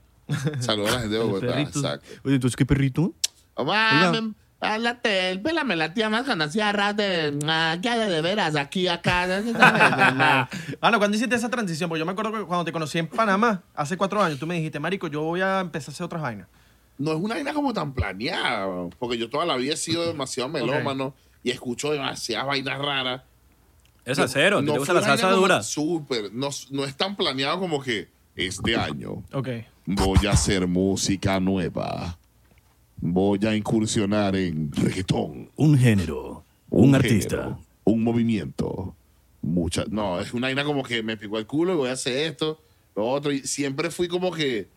Saludos 0.59 0.91
a 0.91 0.93
la 0.93 0.99
gente 1.01 1.15
de 1.15 1.23
Bogotá, 1.23 1.61
exacto. 1.61 2.07
Oye, 2.23 2.35
entonces, 2.35 2.55
¿qué 2.55 2.65
perrito? 2.65 3.13
Mami, 3.57 4.35
háblate, 4.59 5.37
pélame 5.39 5.75
la 5.75 5.93
tía 5.93 6.09
más 6.09 6.23
cuando 6.25 6.45
hacía 6.45 6.71
rap 6.71 6.97
de 6.97 7.37
ah, 7.47 7.77
¿qué 7.81 7.89
hay 7.89 8.09
de 8.09 8.21
veras 8.21 8.55
aquí, 8.55 8.87
acá? 8.87 9.27
Ah, 10.81 10.91
no, 10.91 10.97
cuando 10.99 11.15
hiciste 11.17 11.35
esa 11.35 11.49
transición, 11.49 11.89
porque 11.89 11.99
yo 11.99 12.05
me 12.05 12.11
acuerdo 12.11 12.31
que 12.31 12.43
cuando 12.45 12.65
te 12.65 12.71
conocí 12.71 12.97
en 12.99 13.07
Panamá, 13.07 13.63
hace 13.75 13.97
cuatro 13.97 14.21
años, 14.21 14.39
tú 14.39 14.47
me 14.47 14.55
dijiste, 14.55 14.79
Marico, 14.79 15.07
yo 15.07 15.21
voy 15.23 15.41
a 15.41 15.59
empezar 15.59 15.91
a 15.91 15.93
hacer 15.93 16.05
otras 16.05 16.21
vainas. 16.21 16.47
No 16.97 17.11
es 17.11 17.17
una 17.17 17.35
vaina 17.35 17.53
como 17.53 17.73
tan 17.73 17.93
planeada, 17.93 18.89
porque 18.97 19.17
yo 19.17 19.29
toda 19.29 19.45
la 19.45 19.55
vida 19.55 19.73
he 19.73 19.77
sido 19.77 20.05
demasiado 20.07 20.49
melómano 20.49 21.13
y 21.43 21.51
escucho 21.51 21.91
demasiadas 21.91 22.47
vainas 22.47 22.79
raras. 22.79 23.21
Eres 24.03 24.17
salsero, 24.17 24.57
¿a 24.57 24.61
ti 24.61 24.65
No 24.65 24.73
te 24.73 24.79
gusta 24.79 24.93
la 24.93 24.99
una 25.01 25.07
salsa 25.09 25.29
dura. 25.31 25.61
Súper. 25.63 26.33
No, 26.33 26.49
no 26.71 26.85
es 26.85 26.95
tan 26.95 27.15
planeado 27.15 27.59
como 27.59 27.81
que 27.81 28.09
este 28.35 28.75
año 28.75 29.23
Ok. 29.33 29.49
voy 29.85 30.25
a 30.27 30.31
hacer 30.31 30.65
música 30.65 31.39
nueva. 31.39 32.16
Voy 32.99 33.39
a 33.45 33.55
incursionar 33.55 34.35
en 34.35 34.71
reggaetón. 34.71 35.49
Un 35.55 35.77
género, 35.77 36.43
un, 36.69 36.95
artista. 36.95 37.35
género, 37.37 37.59
un 37.83 38.03
movimiento. 38.03 38.95
Mucha, 39.41 39.85
no, 39.89 40.19
es 40.19 40.33
una 40.33 40.47
vaina 40.47 40.63
como 40.65 40.83
que 40.83 41.03
me 41.03 41.15
picó 41.15 41.37
el 41.37 41.45
culo 41.45 41.73
y 41.73 41.77
voy 41.77 41.89
a 41.89 41.93
hacer 41.93 42.17
esto, 42.29 42.59
lo 42.95 43.07
otro. 43.07 43.31
Y 43.31 43.39
siempre 43.41 43.91
fui 43.91 44.07
como 44.07 44.31
que. 44.31 44.67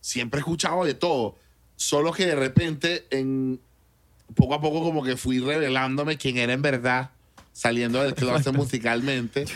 Siempre 0.00 0.38
he 0.38 0.42
escuchado 0.42 0.84
de 0.84 0.94
todo. 0.94 1.36
Solo 1.76 2.12
que 2.12 2.26
de 2.26 2.36
repente, 2.36 3.04
en 3.10 3.58
poco 4.34 4.54
a 4.54 4.60
poco, 4.60 4.82
como 4.82 5.02
que 5.02 5.16
fui 5.16 5.40
revelándome 5.40 6.16
quién 6.16 6.36
era 6.36 6.52
en 6.52 6.62
verdad, 6.62 7.10
saliendo 7.52 8.02
del 8.02 8.14
closet 8.14 8.52
musicalmente. 8.56 9.46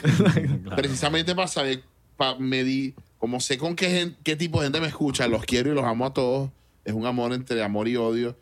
Precisamente 0.76 1.34
para 1.34 1.48
saber, 1.48 1.82
para 2.16 2.38
medir, 2.38 2.94
como 3.18 3.40
sé 3.40 3.58
con 3.58 3.76
qué, 3.76 3.88
gen- 3.90 4.16
qué 4.24 4.36
tipo 4.36 4.58
de 4.60 4.66
gente 4.66 4.80
me 4.80 4.88
escucha, 4.88 5.28
los 5.28 5.44
quiero 5.44 5.70
y 5.70 5.74
los 5.74 5.84
amo 5.84 6.06
a 6.06 6.12
todos. 6.12 6.50
Es 6.88 6.94
un 6.94 7.04
amor 7.04 7.34
entre 7.34 7.62
amor 7.62 7.86
y 7.86 7.96
odio 7.96 8.34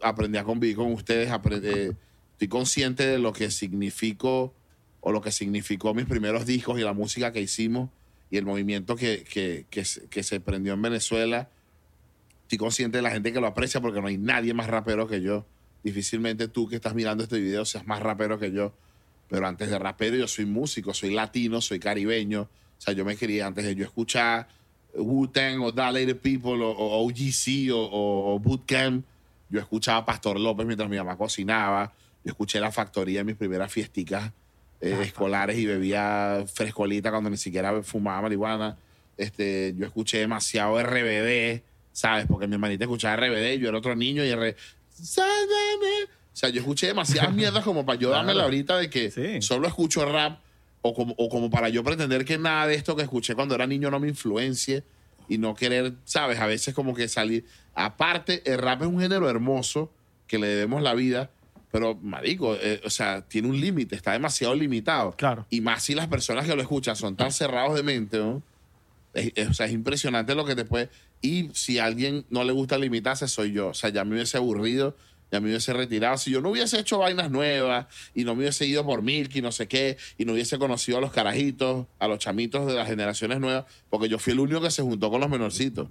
aprendí 0.00 0.38
a 0.38 0.44
convivir 0.44 0.76
con 0.76 0.92
ustedes, 0.92 1.30
aprendí- 1.30 1.96
estoy 2.32 2.48
consciente 2.48 3.04
de 3.06 3.18
lo 3.18 3.32
que 3.32 3.50
significó 3.50 4.54
o 5.00 5.10
lo 5.10 5.20
que 5.20 5.32
significó 5.32 5.92
mis 5.92 6.06
primeros 6.06 6.46
discos 6.46 6.78
y 6.78 6.82
la 6.82 6.92
música 6.92 7.32
que 7.32 7.40
hicimos 7.40 7.90
y 8.30 8.36
el 8.36 8.44
movimiento 8.46 8.94
que, 8.94 9.24
que, 9.24 9.66
que, 9.68 9.84
que 10.08 10.22
se 10.22 10.38
prendió 10.38 10.74
en 10.74 10.82
Venezuela. 10.82 11.50
Estoy 12.42 12.56
consciente 12.58 12.98
de 12.98 13.02
la 13.02 13.10
gente 13.10 13.32
que 13.32 13.40
lo 13.40 13.48
aprecia 13.48 13.80
porque 13.80 14.00
no 14.00 14.06
hay 14.06 14.16
nadie 14.16 14.54
más 14.54 14.68
rapero 14.68 15.08
que 15.08 15.20
yo. 15.20 15.44
Difícilmente 15.82 16.46
tú 16.46 16.68
que 16.68 16.76
estás 16.76 16.94
mirando 16.94 17.24
este 17.24 17.40
video 17.40 17.64
seas 17.64 17.84
más 17.86 18.00
rapero 18.00 18.38
que 18.38 18.52
yo. 18.52 18.72
Pero 19.28 19.46
antes 19.46 19.68
de 19.70 19.78
rapero 19.78 20.16
yo 20.16 20.28
soy 20.28 20.46
músico, 20.46 20.94
soy 20.94 21.10
latino, 21.12 21.60
soy 21.60 21.80
caribeño. 21.80 22.42
O 22.42 22.80
sea, 22.80 22.94
yo 22.94 23.04
me 23.04 23.16
quería 23.16 23.46
antes 23.48 23.64
de 23.64 23.74
yo 23.74 23.84
escuchar 23.84 24.46
Wu-Tang 24.94 25.60
o 25.62 25.72
That 25.72 25.92
Later 25.92 26.18
People 26.18 26.62
o, 26.62 26.70
o 26.70 27.06
OGC 27.06 27.70
o, 27.72 27.78
o, 27.78 28.34
o 28.34 28.38
Bootcamp. 28.38 29.04
Yo 29.48 29.60
escuchaba 29.60 29.98
a 29.98 30.04
Pastor 30.04 30.38
López 30.40 30.66
mientras 30.66 30.88
mi 30.88 30.96
mamá 30.96 31.16
cocinaba. 31.16 31.92
Yo 32.24 32.30
escuché 32.30 32.60
La 32.60 32.70
Factoría 32.72 33.20
en 33.20 33.26
mis 33.26 33.36
primeras 33.36 33.70
fiesticas 33.72 34.32
eh, 34.80 34.98
escolares 35.02 35.58
y 35.58 35.66
bebía 35.66 36.44
frescolita 36.52 37.10
cuando 37.10 37.30
ni 37.30 37.36
siquiera 37.36 37.82
fumaba 37.82 38.22
marihuana. 38.22 38.76
Este, 39.16 39.74
yo 39.76 39.84
escuché 39.86 40.18
demasiado 40.18 40.82
RBD, 40.82 41.62
¿sabes? 41.92 42.26
Porque 42.26 42.46
mi 42.46 42.54
hermanita 42.54 42.84
escuchaba 42.84 43.16
RBD, 43.16 43.58
yo 43.58 43.68
era 43.68 43.78
otro 43.78 43.94
niño 43.94 44.24
y 44.24 44.28
R... 44.30 44.56
O 44.98 45.04
sea, 46.34 46.48
yo 46.48 46.60
escuché 46.60 46.86
demasiadas 46.88 47.32
mierdas 47.34 47.62
como 47.64 47.84
para 47.84 47.98
yo 47.98 48.10
darme 48.10 48.34
la 48.34 48.44
ahorita 48.44 48.78
de 48.78 48.88
que 48.88 49.10
Sí. 49.10 49.42
solo 49.42 49.66
escucho 49.68 50.04
rap 50.10 50.40
o 50.82 50.94
como, 50.94 51.14
o 51.16 51.28
como 51.28 51.48
para 51.50 51.68
yo 51.68 51.82
pretender 51.84 52.24
que 52.24 52.38
nada 52.38 52.66
de 52.66 52.74
esto 52.74 52.94
que 52.96 53.02
escuché 53.02 53.34
cuando 53.34 53.54
era 53.54 53.66
niño 53.66 53.90
no 53.90 53.98
me 54.00 54.08
influencie 54.08 54.84
y 55.28 55.38
no 55.38 55.54
querer, 55.54 55.94
¿sabes? 56.04 56.38
A 56.40 56.46
veces 56.46 56.74
como 56.74 56.94
que 56.94 57.08
salir. 57.08 57.44
Aparte, 57.74 58.42
el 58.50 58.58
rap 58.58 58.82
es 58.82 58.88
un 58.88 59.00
género 59.00 59.28
hermoso 59.30 59.92
que 60.26 60.38
le 60.38 60.46
debemos 60.48 60.82
la 60.82 60.94
vida, 60.94 61.30
pero, 61.70 61.94
marico, 62.02 62.54
eh, 62.56 62.80
o 62.84 62.90
sea, 62.90 63.22
tiene 63.22 63.48
un 63.48 63.58
límite, 63.60 63.94
está 63.96 64.12
demasiado 64.12 64.54
limitado. 64.54 65.12
Claro. 65.16 65.46
Y 65.48 65.60
más 65.62 65.82
si 65.84 65.94
las 65.94 66.08
personas 66.08 66.46
que 66.46 66.54
lo 66.54 66.60
escuchan 66.60 66.96
son 66.96 67.16
tan 67.16 67.32
cerrados 67.32 67.74
de 67.74 67.82
mente, 67.82 68.18
¿no? 68.18 68.42
Es, 69.14 69.32
es- 69.36 69.48
o 69.48 69.54
sea, 69.54 69.66
es 69.66 69.72
impresionante 69.72 70.34
lo 70.34 70.44
que 70.44 70.54
te 70.54 70.64
puede... 70.64 70.90
Y 71.24 71.50
si 71.54 71.78
a 71.78 71.84
alguien 71.84 72.26
no 72.30 72.42
le 72.42 72.52
gusta 72.52 72.76
limitarse, 72.78 73.28
soy 73.28 73.52
yo. 73.52 73.68
O 73.68 73.74
sea, 73.74 73.90
ya 73.90 74.04
me 74.04 74.14
hubiese 74.16 74.36
aburrido, 74.38 74.96
ya 75.32 75.40
me 75.40 75.48
hubiese 75.48 75.72
retirado. 75.72 76.16
Si 76.18 76.30
yo 76.30 76.40
no 76.42 76.50
hubiese 76.50 76.78
hecho 76.78 76.98
vainas 76.98 77.30
nuevas 77.30 77.86
y 78.14 78.22
no 78.24 78.34
me 78.34 78.42
hubiese 78.42 78.66
ido 78.66 78.84
por 78.84 79.00
Milky, 79.02 79.40
no 79.40 79.50
sé 79.50 79.66
qué, 79.66 79.96
y 80.18 80.24
no 80.26 80.34
hubiese 80.34 80.58
conocido 80.58 80.98
a 80.98 81.00
los 81.00 81.10
carajitos, 81.10 81.86
a 81.98 82.06
los 82.06 82.18
chamitos 82.18 82.66
de 82.66 82.74
las 82.74 82.86
generaciones 82.86 83.40
nuevas, 83.40 83.64
porque 83.90 84.08
yo 84.10 84.18
fui 84.18 84.34
el 84.34 84.40
único 84.40 84.60
que 84.60 84.70
se 84.70 84.82
juntó 84.82 85.10
con 85.10 85.20
los 85.22 85.30
menorcitos. 85.30 85.88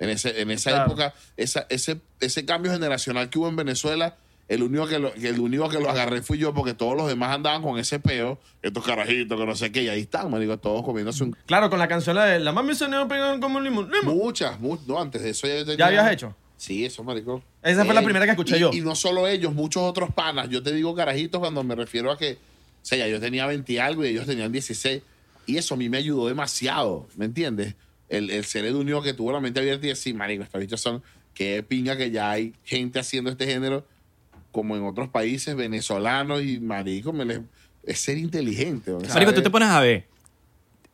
En, 0.00 0.10
ese, 0.10 0.40
en 0.40 0.50
esa 0.50 0.70
Claro. 0.70 0.86
época, 0.86 1.14
esa, 1.36 1.66
ese, 1.70 2.00
ese 2.18 2.44
cambio 2.44 2.72
generacional 2.72 3.30
que 3.30 3.38
hubo 3.38 3.48
en 3.48 3.54
Venezuela, 3.54 4.16
el 4.48 4.62
único 4.64 4.88
que, 4.88 4.98
lo, 4.98 5.14
el 5.14 5.38
único 5.38 5.68
que 5.68 5.78
lo 5.78 5.88
agarré 5.88 6.20
fui 6.20 6.36
yo, 6.36 6.52
porque 6.52 6.74
todos 6.74 6.96
los 6.96 7.06
demás 7.06 7.32
andaban 7.34 7.62
con 7.62 7.78
ese 7.78 8.00
peo, 8.00 8.40
estos 8.60 8.84
carajitos, 8.84 9.38
que 9.38 9.46
no 9.46 9.54
sé 9.54 9.70
qué, 9.70 9.84
y 9.84 9.88
ahí 9.88 10.00
están, 10.00 10.30
me 10.32 10.40
digo, 10.40 10.58
todos 10.58 10.82
comiéndose 10.84 11.22
un 11.24 11.36
Claro, 11.46 11.70
con 11.70 11.78
la 11.78 11.86
canción 11.86 12.16
de 12.16 12.40
La 12.40 12.50
mami 12.52 12.74
se 12.74 12.86
pegando 12.86 13.40
como 13.40 13.58
un 13.58 13.64
limón. 13.64 13.88
Muchas, 14.02 14.58
mu- 14.58 14.78
no, 14.86 15.00
antes 15.00 15.22
de 15.22 15.30
eso 15.30 15.46
ya 15.46 15.54
yo 15.58 15.64
tenía- 15.64 15.76
¿Ya 15.78 15.86
habías 15.86 16.12
hecho? 16.12 16.34
Sí, 16.56 16.84
eso, 16.84 17.04
marico. 17.04 17.42
Esa 17.64 17.84
fue 17.84 17.94
la 17.94 18.02
primera 18.02 18.24
que 18.26 18.32
escuché 18.32 18.56
y- 18.56 18.60
yo. 18.60 18.70
Y 18.72 18.80
no 18.82 18.94
solo 18.94 19.26
ellos, 19.26 19.54
muchos 19.54 19.82
otros 19.82 20.12
panas. 20.14 20.48
Yo 20.50 20.62
te 20.62 20.72
digo 20.72 20.94
carajitos 20.94 21.40
cuando 21.40 21.64
me 21.64 21.74
refiero 21.74 22.10
a 22.12 22.18
que, 22.18 22.32
o 22.34 22.36
sea, 22.82 22.98
ya 22.98 23.08
yo 23.08 23.18
tenía 23.20 23.46
20 23.46 23.72
y 23.72 23.78
algo 23.78 24.04
y 24.04 24.08
ellos 24.08 24.26
tenían 24.26 24.52
16. 24.52 25.02
Y 25.46 25.56
eso 25.56 25.74
a 25.74 25.76
mí 25.76 25.88
me 25.88 25.96
ayudó 25.98 26.28
demasiado, 26.28 27.08
¿me 27.16 27.24
entiendes? 27.24 27.74
El, 28.08 28.30
el 28.30 28.44
ser 28.44 28.64
el 28.66 28.74
único 28.76 29.02
que 29.02 29.14
tuvo 29.14 29.32
la 29.32 29.40
mente 29.40 29.60
abierta 29.60 29.86
y 29.86 29.88
decir, 29.90 30.14
marico, 30.14 30.42
estos 30.44 30.60
bichos 30.60 30.80
son, 30.80 31.02
qué 31.34 31.62
pinga 31.62 31.96
que 31.96 32.10
ya 32.10 32.30
hay 32.30 32.52
gente 32.64 32.98
haciendo 33.00 33.30
este 33.30 33.46
género 33.46 33.86
como 34.52 34.76
en 34.76 34.84
otros 34.84 35.08
países, 35.08 35.56
venezolanos 35.56 36.42
y 36.44 36.60
marico, 36.60 37.12
me 37.12 37.24
les- 37.24 37.40
es 37.82 37.98
ser 38.00 38.18
inteligente. 38.18 38.92
Marico, 39.14 39.34
tú 39.34 39.42
te 39.42 39.50
pones 39.50 39.68
a 39.68 39.80
ver. 39.80 40.06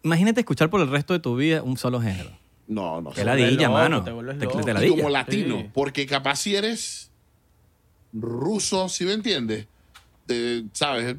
Imagínate 0.02 0.40
escuchar 0.40 0.70
por 0.70 0.80
el 0.80 0.88
resto 0.88 1.12
de 1.12 1.18
tu 1.20 1.36
vida 1.36 1.62
un 1.62 1.76
solo 1.76 2.00
género. 2.00 2.30
No, 2.70 3.00
no. 3.00 3.12
Sé. 3.12 3.24
ladilla, 3.24 3.66
loco, 3.68 3.72
mano. 3.72 4.04
te 4.04 4.10
vuelves 4.12 4.38
Te, 4.38 4.44
loco. 4.44 4.60
te 4.60 4.86
Y 4.86 4.90
como 4.90 5.10
latino. 5.10 5.58
Sí. 5.58 5.70
Porque 5.74 6.06
capaz 6.06 6.36
si 6.36 6.54
eres 6.54 7.10
ruso, 8.12 8.88
¿sí 8.88 9.04
me 9.04 9.12
entiendes? 9.12 9.66
Te- 10.26 10.64
¿Sabes? 10.72 11.16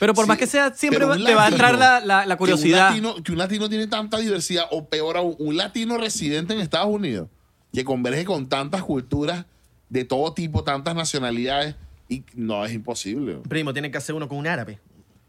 Pero 0.00 0.14
por 0.14 0.24
Sí, 0.24 0.28
más 0.28 0.38
que 0.38 0.46
sea, 0.46 0.74
siempre 0.74 1.06
te 1.24 1.34
va 1.34 1.46
a 1.46 1.48
entrar 1.48 1.78
la, 1.78 2.00
la- 2.00 2.26
la 2.26 2.36
curiosidad. 2.36 2.92
Que 2.92 2.98
un, 2.98 3.04
latino, 3.06 3.22
que 3.22 3.32
un 3.32 3.38
latino 3.38 3.68
tiene 3.68 3.86
tanta 3.86 4.18
diversidad, 4.18 4.64
o 4.72 4.86
peor 4.88 5.16
aún, 5.16 5.36
un 5.38 5.56
latino 5.56 5.96
residente 5.96 6.52
en 6.54 6.60
Estados 6.60 6.88
Unidos, 6.88 7.28
que 7.72 7.84
converge 7.84 8.24
con 8.24 8.48
tantas 8.48 8.82
culturas 8.82 9.44
de 9.88 10.04
todo 10.04 10.32
tipo, 10.34 10.64
tantas 10.64 10.94
nacionalidades, 10.96 11.76
y 12.08 12.24
no, 12.34 12.64
es 12.64 12.72
imposible. 12.72 13.38
Primo, 13.48 13.72
tiene 13.72 13.90
que 13.90 13.98
hacer 13.98 14.14
uno 14.14 14.28
con 14.28 14.38
un 14.38 14.46
árabe. 14.48 14.80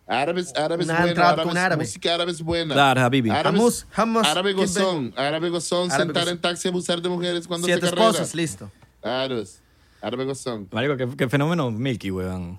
Árabe 0.10 0.39
es, 0.41 0.56
árabe 0.56 0.84
es 0.84 0.88
Una 0.89 0.98
bueno, 1.00 1.08
entrada 1.10 1.30
árabe 1.34 1.48
con 1.50 1.58
es- 1.58 1.63
árabe. 1.63 1.84
música 1.84 2.13
árabe 2.15 2.32
es 2.32 2.41
buena. 2.41 2.74
Claro, 2.74 3.02
Habibi. 3.02 3.30
Árabe, 3.30 3.58
Hummus, 3.58 3.86
hummus, 3.98 4.26
árabe 4.28 4.54
gozón, 4.54 5.13
árabe 5.17 5.50
gozón, 5.50 5.91
Árabe 5.91 6.04
sentar 6.06 6.24
gozón. 6.24 6.36
en 6.38 6.41
taxi, 6.41 6.67
abusar 6.70 7.02
de 7.02 7.10
mujeres 7.10 7.46
cuando 7.48 7.65
Siete 7.67 7.82
se 7.82 7.89
carrera. 7.89 8.10
esposas, 8.12 8.34
listo. 8.36 8.72
Claro, 9.02 9.39
es 9.41 9.60
árabe 10.02 10.24
gozón. 10.26 10.67
Marico, 10.72 10.96
qué, 10.96 11.08
qué 11.17 11.28
fenómeno 11.28 11.70
Milky, 11.72 12.10
weón. 12.12 12.58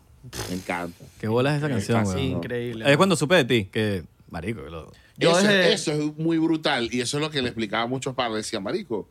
Me 0.51 0.57
encanta. 0.57 1.05
Qué 1.19 1.27
bolas 1.29 1.57
esa 1.57 1.69
canción, 1.71 2.05
weón. 2.07 2.19
Increíble. 2.19 2.91
Es 2.91 2.97
cuando 2.99 3.17
supe 3.17 3.37
de 3.37 3.45
ti, 3.47 3.65
que, 3.65 4.05
marico, 4.31 4.63
que 4.65 4.71
lo... 4.71 4.93
Yo 5.17 5.31
eso, 5.31 5.41
desde- 5.49 5.73
eso 5.73 5.93
es 5.93 6.17
muy 6.19 6.37
brutal 6.39 6.91
y 6.93 7.01
eso 7.01 7.17
es 7.17 7.23
lo 7.23 7.31
que 7.31 7.41
le 7.41 7.49
explicaba 7.49 7.85
a 7.85 7.87
muchos 7.87 8.15
padres. 8.15 8.45
Decía, 8.45 8.61
marico, 8.61 9.09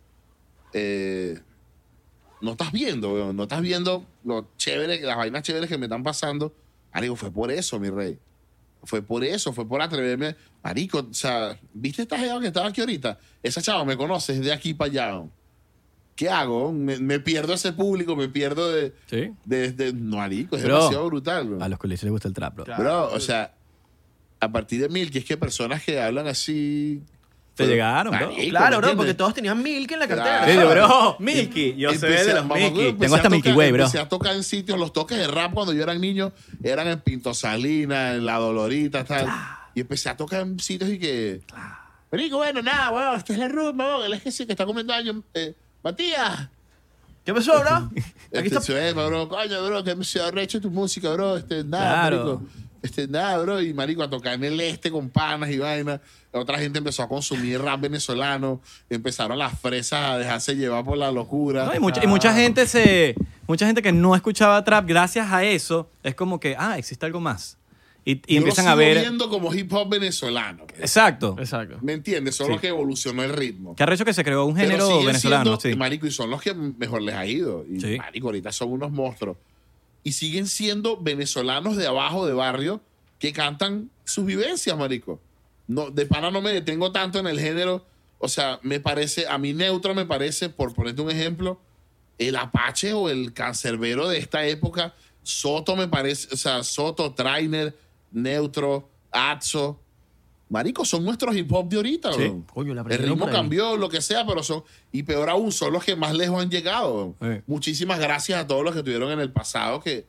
eh, 0.73 1.39
no 2.39 2.51
estás 2.51 2.71
viendo, 2.71 3.13
weón, 3.13 3.35
no 3.35 3.43
estás 3.43 3.61
viendo 3.61 4.05
lo 4.23 4.45
chévere, 4.57 5.01
las 5.01 5.17
vainas 5.17 5.41
chéveres 5.41 5.67
que 5.69 5.77
me 5.79 5.87
están 5.87 6.03
pasando. 6.03 6.53
Marico, 6.93 7.15
fue 7.15 7.31
por 7.31 7.51
eso, 7.51 7.79
mi 7.79 7.89
rey. 7.89 8.19
Fue 8.87 9.01
por 9.01 9.23
eso, 9.23 9.51
fue 9.53 9.67
por 9.67 9.81
atreverme. 9.81 10.35
Marico, 10.63 10.99
o 11.09 11.13
sea, 11.13 11.59
¿viste 11.73 12.01
esta 12.03 12.17
jeva 12.17 12.39
que 12.39 12.47
estaba 12.47 12.67
aquí 12.69 12.79
ahorita? 12.81 13.19
Esa 13.43 13.61
chava 13.61 13.83
me 13.85 13.97
conoce 13.97 14.33
es 14.33 14.39
de 14.41 14.53
aquí 14.53 14.73
para 14.73 14.89
allá. 14.91 15.23
¿Qué 16.15 16.29
hago? 16.29 16.71
Me, 16.71 16.97
me 16.97 17.19
pierdo 17.19 17.53
ese 17.53 17.73
público, 17.73 18.15
me 18.15 18.27
pierdo 18.29 18.71
de... 18.71 18.93
Sí. 19.07 19.29
de, 19.45 19.71
de- 19.73 19.93
no, 19.93 20.17
marico, 20.17 20.55
es 20.55 20.63
Bro, 20.63 20.75
demasiado 20.77 21.05
brutal. 21.07 21.47
weón. 21.49 21.61
A 21.61 21.69
los 21.69 21.77
colegios 21.77 22.03
les 22.05 22.11
gusta 22.11 22.27
el 22.29 22.33
trap, 22.33 22.55
bro. 22.55 22.63
Claro. 22.65 22.81
Bro, 22.83 23.11
o 23.13 23.19
sea, 23.19 23.53
a 24.39 24.51
partir 24.51 24.81
de 24.81 24.89
mil, 24.89 25.11
que 25.11 25.19
es 25.19 25.25
que 25.25 25.35
personas 25.37 25.83
que 25.83 25.99
hablan 26.01 26.27
así. 26.27 27.01
Te 27.57 27.67
llegaron, 27.67 28.15
bro. 28.17 28.27
Marico, 28.31 28.49
Claro, 28.51 28.75
¿me 28.81 28.87
bro, 28.87 28.95
porque 28.97 29.13
todos 29.13 29.33
tenían 29.33 29.61
milk 29.61 29.91
en 29.91 29.99
la 29.99 30.07
cartera. 30.07 30.45
Claro. 30.45 30.69
Bro. 30.69 31.15
Milky. 31.19 31.75
Yo 31.75 31.89
soy 31.89 31.95
Empecé- 32.09 32.25
de 32.25 32.33
los 32.35 32.43
mamá, 32.45 32.55
Milky. 32.61 32.79
empecé 32.87 32.99
Tengo 32.99 33.13
a 33.15 33.17
hasta 33.17 33.29
Milky 33.29 33.49
tocar- 33.49 33.57
Way, 33.57 33.71
bro. 33.71 33.83
Empecé 33.83 33.99
a 33.99 34.09
tocar 34.09 34.35
en 34.35 34.43
sitios, 34.43 34.79
los 34.79 34.93
toques 34.93 35.17
de 35.17 35.27
rap 35.27 35.53
cuando 35.53 35.73
yo 35.73 35.83
era 35.83 35.93
niño 35.95 36.31
eran 36.63 36.87
en 36.87 36.99
Pinto 37.01 37.33
Salina, 37.33 38.13
en 38.13 38.25
La 38.25 38.35
Dolorita, 38.37 39.03
tal. 39.03 39.27
Y 39.75 39.81
empecé 39.81 40.09
a 40.09 40.15
tocar 40.17 40.41
en 40.41 40.59
sitios 40.59 40.89
y 40.89 40.99
que. 40.99 41.41
Marico, 42.11 42.37
bueno, 42.37 42.61
nada, 42.61 42.89
weón, 42.91 43.17
esta 43.17 43.33
es 43.33 43.39
la 43.39 43.47
rumba, 43.49 43.97
weón. 43.97 44.13
El 44.13 44.21
que 44.21 44.31
sí 44.31 44.45
que 44.45 44.53
está 44.53 44.65
comiendo 44.65 44.93
años. 44.93 45.17
Eh, 45.33 45.53
Matías. 45.83 46.49
¿Qué 47.25 47.33
pasó, 47.33 47.59
bro? 47.59 47.75
Aquí 47.97 48.01
Este, 48.31 48.47
está. 48.47 48.61
se 48.61 48.73
ve, 48.73 48.93
bro, 48.93 49.27
coño, 49.27 49.65
bro, 49.65 49.83
que 49.83 50.01
se 50.05 50.21
ha 50.21 50.29
hecho 50.41 50.61
tu 50.61 50.69
música, 50.71 51.09
bro. 51.11 51.35
Este, 51.37 51.63
nada, 51.63 52.09
Claro. 52.09 52.17
marico. 52.17 52.43
Este, 52.87 53.07
nada, 53.07 53.37
bro. 53.39 53.61
Y 53.61 53.73
marico, 53.73 54.01
a 54.03 54.09
tocar 54.09 54.33
en 54.33 54.43
el 54.45 54.59
este 54.61 54.89
con 54.91 55.09
panas 55.09 55.49
y 55.51 55.57
vainas. 55.57 55.99
Otra 56.31 56.57
gente 56.59 56.79
empezó 56.79 57.03
a 57.03 57.07
consumir 57.09 57.59
rap 57.61 57.81
venezolano. 57.81 58.61
Empezaron 58.89 59.37
las 59.37 59.59
fresas 59.59 60.01
a 60.11 60.17
dejarse 60.17 60.55
llevar 60.55 60.83
por 60.83 60.97
la 60.97 61.11
locura. 61.11 61.65
No, 61.65 61.75
y, 61.75 61.79
mucha, 61.79 62.03
y 62.03 62.07
mucha 62.07 62.33
gente 62.33 62.65
se 62.67 63.15
mucha 63.47 63.65
gente 63.65 63.81
que 63.81 63.91
no 63.91 64.15
escuchaba 64.15 64.63
trap 64.63 64.85
gracias 64.87 65.31
a 65.31 65.43
eso 65.43 65.89
es 66.03 66.15
como 66.15 66.39
que 66.39 66.55
ah 66.59 66.77
existe 66.77 67.05
algo 67.05 67.21
más 67.21 67.57
y, 68.03 68.11
y 68.11 68.15
Yo 68.15 68.23
lo 68.27 68.37
empiezan 68.39 68.67
a 68.67 68.71
sigo 68.71 68.77
ver 68.79 68.99
viendo 68.99 69.29
como 69.29 69.53
hip 69.53 69.71
hop 69.73 69.89
venezolano. 69.89 70.63
exacto 70.79 71.35
Exacto. 71.39 71.77
¿Me 71.81 71.93
entiendes? 71.93 72.35
Solo 72.35 72.55
Sí. 72.55 72.59
que 72.61 72.67
evolucionó 72.67 73.23
el 73.23 73.31
ritmo. 73.33 73.75
que 73.75 73.83
arrecho 73.83 74.03
que 74.05 74.13
se 74.13 74.23
creó 74.23 74.45
un 74.45 74.55
género 74.57 75.03
venezolano 75.03 75.43
siendo- 75.57 75.59
sí 75.61 75.75
Marico, 75.75 76.07
y 76.07 76.11
son 76.11 76.29
los 76.29 76.41
que 76.41 76.53
mejor 76.53 77.01
les 77.01 77.15
ha 77.15 77.25
ido. 77.25 77.65
Y 77.69 77.79
Sí. 77.79 77.97
marico, 77.97 78.27
ahorita 78.27 78.51
son 78.51 78.71
unos 78.73 78.91
monstruos. 78.91 79.37
Y 80.07 80.13
siguen 80.13 80.47
siendo 80.47 80.95
venezolanos 80.95 81.75
de 81.75 81.85
abajo, 81.85 82.25
de 82.25 82.31
barrio, 82.31 82.79
que 83.19 83.33
cantan 83.33 83.91
sus 84.05 84.23
vivencias, 84.23 84.77
marico. 84.77 85.19
No, 85.67 85.89
de 85.89 86.05
pana 86.05 86.31
no 86.31 86.41
me 86.41 86.53
detengo 86.53 86.93
tanto 86.93 87.19
en 87.19 87.27
el 87.27 87.37
género. 87.41 87.85
O 88.17 88.29
sea, 88.29 88.57
me 88.63 88.79
parece, 88.79 89.27
a 89.27 89.37
mí 89.37 89.51
neutro 89.51 89.93
me 89.93 90.05
parece, 90.05 90.47
por 90.47 90.73
ponerte 90.73 91.01
un 91.01 91.11
ejemplo, 91.11 91.59
el 92.17 92.37
Apache 92.37 92.93
o 92.93 93.09
el 93.09 93.33
cancerbero 93.33 94.07
de 94.07 94.19
esta 94.19 94.45
época. 94.45 94.95
Soto 95.23 95.75
me 95.75 95.89
parece, 95.89 96.33
o 96.33 96.37
sea, 96.37 96.63
Soto, 96.63 97.13
Trainer, 97.13 97.77
Neutro, 98.13 98.87
Atso. 99.11 99.77
Marico, 100.49 100.85
son 100.85 101.03
nuestros 101.03 101.35
hip 101.35 101.51
hop 101.51 101.67
de 101.67 101.75
ahorita, 101.77 102.13
Sí. 102.13 102.19
weón. 102.19 102.41
Coño, 102.43 102.73
la 102.73 102.81
El 102.81 102.97
ritmo 102.99 103.27
cambió, 103.29 103.75
lo 103.75 103.89
que 103.89 104.01
sea, 104.01 104.25
pero 104.25 104.41
son. 104.43 104.63
Y 104.93 105.03
peor 105.03 105.29
aún, 105.29 105.51
son 105.51 105.73
los 105.73 105.83
que 105.83 105.95
más 105.95 106.13
lejos 106.15 106.41
han 106.41 106.49
llegado. 106.49 107.15
Muchísimas 107.47 107.99
gracias 107.99 108.39
a 108.41 108.47
todos 108.47 108.63
los 108.63 108.73
que 108.73 108.81
tuvieron 108.83 109.11
en 109.11 109.19
el 109.19 109.31
pasado 109.31 109.81
que 109.81 110.05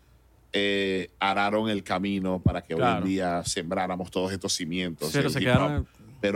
eh, 0.52 1.10
araron 1.18 1.68
el 1.68 1.82
camino 1.82 2.40
para 2.42 2.62
que 2.62 2.74
hoy 2.74 2.80
en 2.82 3.04
día 3.04 3.42
sembráramos 3.44 4.10
todos 4.10 4.32
estos 4.32 4.52
cimientos. 4.54 5.10
Pero 5.12 5.28
se 5.28 5.40
quedaron- 5.40 5.86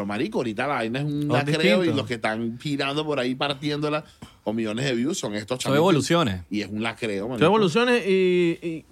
marico, 0.07 0.39
ahorita 0.39 0.67
la 0.67 0.75
vaina 0.75 0.99
es 1.01 1.05
un 1.05 1.29
lacreo 1.29 1.85
y 1.85 1.93
los 1.93 2.07
que 2.07 2.15
están 2.15 2.59
girando 2.61 3.05
por 3.07 3.19
ahí 3.19 3.35
partiéndola 3.35 4.05
con 4.45 4.55
millones 4.57 4.85
de 4.85 4.95
views 4.95 5.19
son 5.19 5.35
estos 5.35 5.57
Son 5.57 5.71
chamitos. 5.71 5.79
evoluciones. 5.79 6.43
Y 6.51 6.61
es 6.61 6.69
un 6.69 6.83
lacreo, 6.83 7.25
Son 7.25 7.31
marico. 7.31 7.47
evoluciones 7.47 8.05
y, 8.07 8.59
y- 8.63 8.85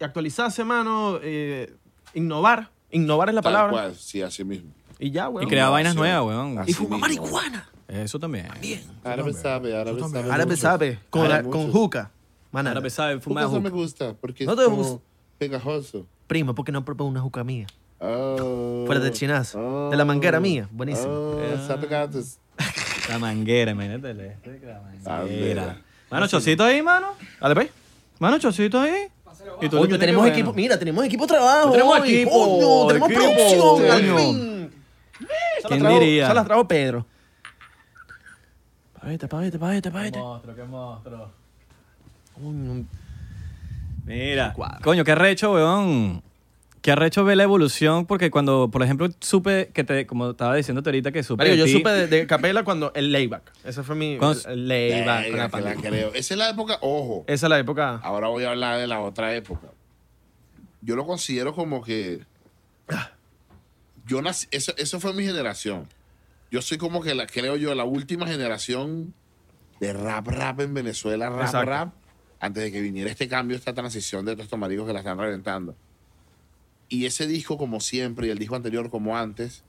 y 0.00 0.04
actualizarse, 0.04 0.64
mano. 0.64 1.18
eh, 1.22 1.72
innovar. 2.14 2.70
Innovar 2.94 3.28
es 3.28 3.34
la 3.34 3.42
Tal 3.42 3.52
palabra. 3.52 3.72
cual, 3.72 3.94
sí, 3.96 4.22
así 4.22 4.44
mismo. 4.44 4.70
Y 4.98 5.10
ya, 5.10 5.28
weón. 5.28 5.46
Y 5.46 5.50
crear 5.50 5.70
vainas 5.70 5.94
nuevas, 5.94 6.24
weón. 6.26 6.58
Así 6.58 6.70
Y 6.70 6.74
fumar 6.74 7.08
mismo. 7.10 7.26
marihuana. 7.26 7.68
Eso 7.88 8.18
también. 8.18 8.46
Árabe 9.04 9.32
sabe, 9.34 9.76
árabe 9.76 10.00
sabe. 10.00 10.30
Árabe 10.32 10.46
mucho. 10.52 10.56
sabe. 10.62 10.98
Con, 11.10 11.26
Árabe 11.26 11.50
con 11.50 11.60
mucho. 11.66 11.72
juca. 11.72 12.10
Maná. 12.52 12.70
Ahora 12.72 12.88
sabe 12.90 13.20
fumar 13.20 13.44
Juca 13.44 13.54
no 13.56 13.60
me 13.62 13.68
hookah. 13.70 13.80
gusta 13.82 14.14
porque 14.14 14.44
¿No 14.46 14.52
es 14.52 14.58
te 14.58 14.64
como 14.64 14.76
gusta? 14.76 15.04
pegajoso. 15.38 16.06
Primo, 16.26 16.54
¿por 16.54 16.64
qué 16.64 16.72
no 16.72 16.84
propones 16.84 17.10
una 17.10 17.20
juca 17.20 17.44
mía? 17.44 17.66
Oh. 17.98 18.84
Fuera 18.86 19.00
del 19.00 19.12
chinazo. 19.12 19.58
Oh. 19.58 19.90
De 19.90 19.96
la 19.96 20.04
manguera 20.04 20.40
mía. 20.40 20.68
Buenísimo. 20.70 21.12
Oh, 21.12 21.40
sabe 21.66 21.86
gatos. 21.88 22.38
La 23.08 23.18
manguera, 23.18 23.72
imagínate. 23.72 24.14
La 24.14 24.80
manguera. 24.80 24.80
Manguera. 25.04 25.82
Mano, 26.10 26.26
chocito 26.28 26.62
ahí, 26.64 26.80
mano. 26.80 27.08
Dale, 27.40 27.54
pues. 27.54 27.70
Mano, 28.18 28.38
chocito 28.38 28.80
ahí. 28.80 29.08
Y 29.60 29.68
tú 29.68 29.98
tenemos 29.98 30.26
equipo. 30.26 30.52
Mira, 30.52 30.78
tenemos 30.78 31.04
equipo 31.04 31.24
de 31.26 31.28
trabajo. 31.34 31.70
Tenemos 31.72 32.00
hoy. 32.00 32.14
equipo, 32.14 32.30
Coño, 32.30 32.86
tenemos 32.88 33.10
equipo, 33.10 33.32
producción. 33.34 33.90
al 33.90 34.02
fin. 34.18 34.72
¿Quién 35.66 35.70
las 35.70 35.78
trajo- 35.80 35.98
diría? 36.00 36.26
Se 36.28 36.34
las 36.34 36.44
trajo 36.46 36.68
Pedro. 36.68 37.06
Pavete, 39.00 39.28
pavete, 39.28 39.58
pavete, 39.58 39.90
pavete. 39.90 40.18
monstruo, 40.18 40.54
qué 40.56 40.64
monstruo. 40.64 41.30
Coño, 42.34 42.84
Mira, 44.06 44.54
coño, 44.82 45.04
qué 45.04 45.12
arrecho, 45.12 45.52
weón. 45.52 46.22
Qué 46.84 46.92
arrecho 46.92 47.24
ver 47.24 47.38
la 47.38 47.44
evolución, 47.44 48.04
porque 48.04 48.30
cuando, 48.30 48.68
por 48.70 48.82
ejemplo, 48.82 49.08
supe 49.20 49.70
que 49.72 49.84
te, 49.84 50.06
como 50.06 50.32
estaba 50.32 50.54
diciéndote 50.54 50.90
ahorita, 50.90 51.12
que 51.12 51.22
supe. 51.22 51.38
Marico, 51.42 51.52
de 51.54 51.58
yo 51.60 51.64
ti- 51.64 51.72
supe 51.72 51.88
de, 51.88 52.06
de 52.08 52.26
Capela 52.26 52.62
cuando 52.62 52.92
el 52.94 53.10
layback. 53.10 53.52
Ese 53.64 53.82
fue 53.82 53.96
mi. 53.96 54.18
Cuando- 54.18 54.46
el, 54.50 54.70
el 54.70 55.06
layback. 55.06 55.50
con 55.50 55.64
la 55.64 55.76
que 55.76 55.76
la 55.76 55.88
creo. 55.88 56.08
Esa 56.12 56.34
es 56.34 56.38
la 56.38 56.50
época, 56.50 56.76
ojo. 56.82 57.24
Esa 57.26 57.46
es 57.46 57.50
la 57.50 57.58
época. 57.58 57.96
Ahora 58.02 58.28
voy 58.28 58.44
a 58.44 58.50
hablar 58.50 58.78
de 58.78 58.86
la 58.86 59.00
otra 59.00 59.34
época. 59.34 59.68
Yo 60.82 60.94
lo 60.94 61.06
considero 61.06 61.54
como 61.54 61.82
que. 61.82 62.20
Yo 64.06 64.20
nací, 64.20 64.46
eso, 64.50 64.74
eso 64.76 65.00
fue 65.00 65.14
mi 65.14 65.24
generación. 65.24 65.88
Yo 66.50 66.60
soy 66.60 66.76
como 66.76 67.00
que 67.02 67.14
la, 67.14 67.26
creo 67.26 67.56
yo, 67.56 67.74
la 67.74 67.84
última 67.84 68.26
generación 68.26 69.14
de 69.80 69.94
rap, 69.94 70.28
rap 70.28 70.60
en 70.60 70.74
Venezuela, 70.74 71.30
rap, 71.30 71.46
Exacto. 71.46 71.70
rap, 71.70 71.94
antes 72.40 72.62
de 72.62 72.70
que 72.70 72.82
viniera 72.82 73.10
este 73.10 73.26
cambio, 73.26 73.56
esta 73.56 73.72
transición 73.72 74.26
de 74.26 74.32
todos 74.32 74.44
estos 74.44 74.58
maricos 74.58 74.86
que 74.86 74.92
la 74.92 74.98
están 74.98 75.16
reventando. 75.18 75.74
Y 76.88 77.06
ese 77.06 77.26
disco, 77.26 77.56
como 77.58 77.80
siempre, 77.80 78.26
y 78.26 78.30
el 78.30 78.38
disco 78.38 78.56
anterior, 78.56 78.90
como 78.90 79.16
antes, 79.16 79.62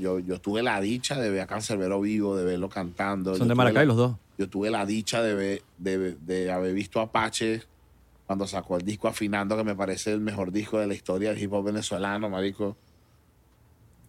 yo, 0.00 0.18
yo 0.20 0.40
tuve 0.40 0.62
la 0.62 0.80
dicha 0.80 1.18
de 1.18 1.30
ver 1.30 1.40
a 1.42 1.46
Cancerbero 1.46 2.00
vivo, 2.00 2.36
de 2.36 2.44
verlo 2.44 2.68
cantando. 2.68 3.32
Son 3.34 3.46
Yo 3.46 3.48
de 3.48 3.54
Maracay 3.54 3.82
la- 3.82 3.86
los 3.86 3.96
dos. 3.96 4.16
yo 4.38 4.48
tuve 4.48 4.70
la 4.70 4.86
dicha 4.86 5.22
de, 5.22 5.34
ver- 5.34 5.62
de, 5.78 6.14
de 6.20 6.50
haber 6.52 6.74
visto 6.74 7.00
a 7.00 7.04
Apache 7.04 7.62
cuando 8.26 8.46
sacó 8.46 8.76
el 8.76 8.84
disco 8.84 9.08
Afinando, 9.08 9.56
que 9.56 9.64
me 9.64 9.74
parece 9.74 10.12
el 10.12 10.20
mejor 10.20 10.52
disco 10.52 10.78
de 10.78 10.86
la 10.86 10.94
historia 10.94 11.30
del 11.30 11.42
hip 11.42 11.52
hop 11.52 11.64
venezolano, 11.64 12.28
marico. 12.30 12.76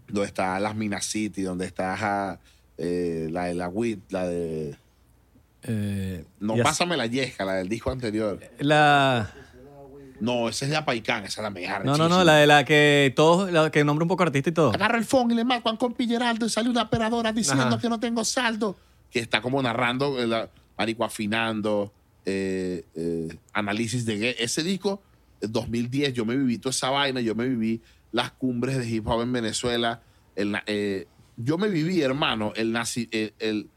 Donde 0.07 0.27
está 0.27 0.59
Las 0.59 0.75
Minas 0.75 1.05
City, 1.05 1.41
donde 1.41 1.65
está 1.65 2.39
eh, 2.77 3.27
la 3.31 3.45
de 3.45 3.53
la 3.55 3.69
WIT, 3.69 4.11
la 4.11 4.27
de... 4.27 4.75
Eh, 5.63 6.25
No, 6.39 6.55
pásame 6.57 6.97
la 6.97 7.07
yesca, 7.07 7.45
la 7.45 7.53
del 7.55 7.69
disco 7.69 7.89
anterior. 7.89 8.39
La... 8.59 9.33
No, 10.19 10.47
esa 10.49 10.65
es 10.65 10.71
de 10.71 10.77
Apaicán, 10.77 11.25
esa 11.25 11.41
es 11.41 11.43
la 11.43 11.49
mejor. 11.49 11.83
No, 11.85 11.97
no, 11.97 12.07
no, 12.07 12.23
la 12.23 12.35
de 12.35 12.47
la 12.47 12.63
que 12.65 13.11
todos, 13.15 13.51
la 13.51 13.69
que 13.71 13.83
nombra 13.83 14.03
un 14.03 14.07
poco 14.09 14.23
artista 14.23 14.49
y 14.49 14.53
todo. 14.53 14.71
Agarra 14.73 14.97
el 14.97 15.05
phone 15.05 15.31
y 15.31 15.35
le 15.35 15.43
marcan 15.43 15.75
con 15.77 15.93
Pilleraldo 15.93 16.45
y 16.45 16.49
sale 16.49 16.69
una 16.69 16.83
operadora 16.83 17.31
diciendo 17.33 17.63
Ajá. 17.65 17.77
que 17.79 17.89
no 17.89 17.99
tengo 17.99 18.23
saldo. 18.23 18.75
Que 19.11 19.19
está 19.19 19.41
como 19.41 19.61
narrando, 19.61 20.19
eh, 20.21 20.27
la, 20.27 20.49
marico, 20.77 21.03
afinando, 21.03 21.91
eh, 22.25 22.85
eh, 22.95 23.37
análisis 23.53 24.05
de 24.05 24.17
gay. 24.17 24.35
Ese 24.39 24.63
disco, 24.63 25.01
el 25.41 25.51
2010, 25.51 26.13
yo 26.13 26.25
me 26.25 26.35
viví 26.37 26.57
toda 26.57 26.71
esa 26.71 26.89
vaina, 26.89 27.19
yo 27.21 27.35
me 27.35 27.47
viví 27.47 27.81
las 28.11 28.31
cumbres 28.31 28.77
de 28.77 28.89
hip 28.89 29.07
hop 29.07 29.21
en 29.21 29.33
Venezuela. 29.33 30.01
El 30.35 30.55
eh, 30.67 31.07
yo 31.35 31.57
me 31.57 31.67
viví, 31.67 32.01
hermano, 32.01 32.53
el, 32.55 32.71
naci- 32.73 33.09
el, 33.11 33.67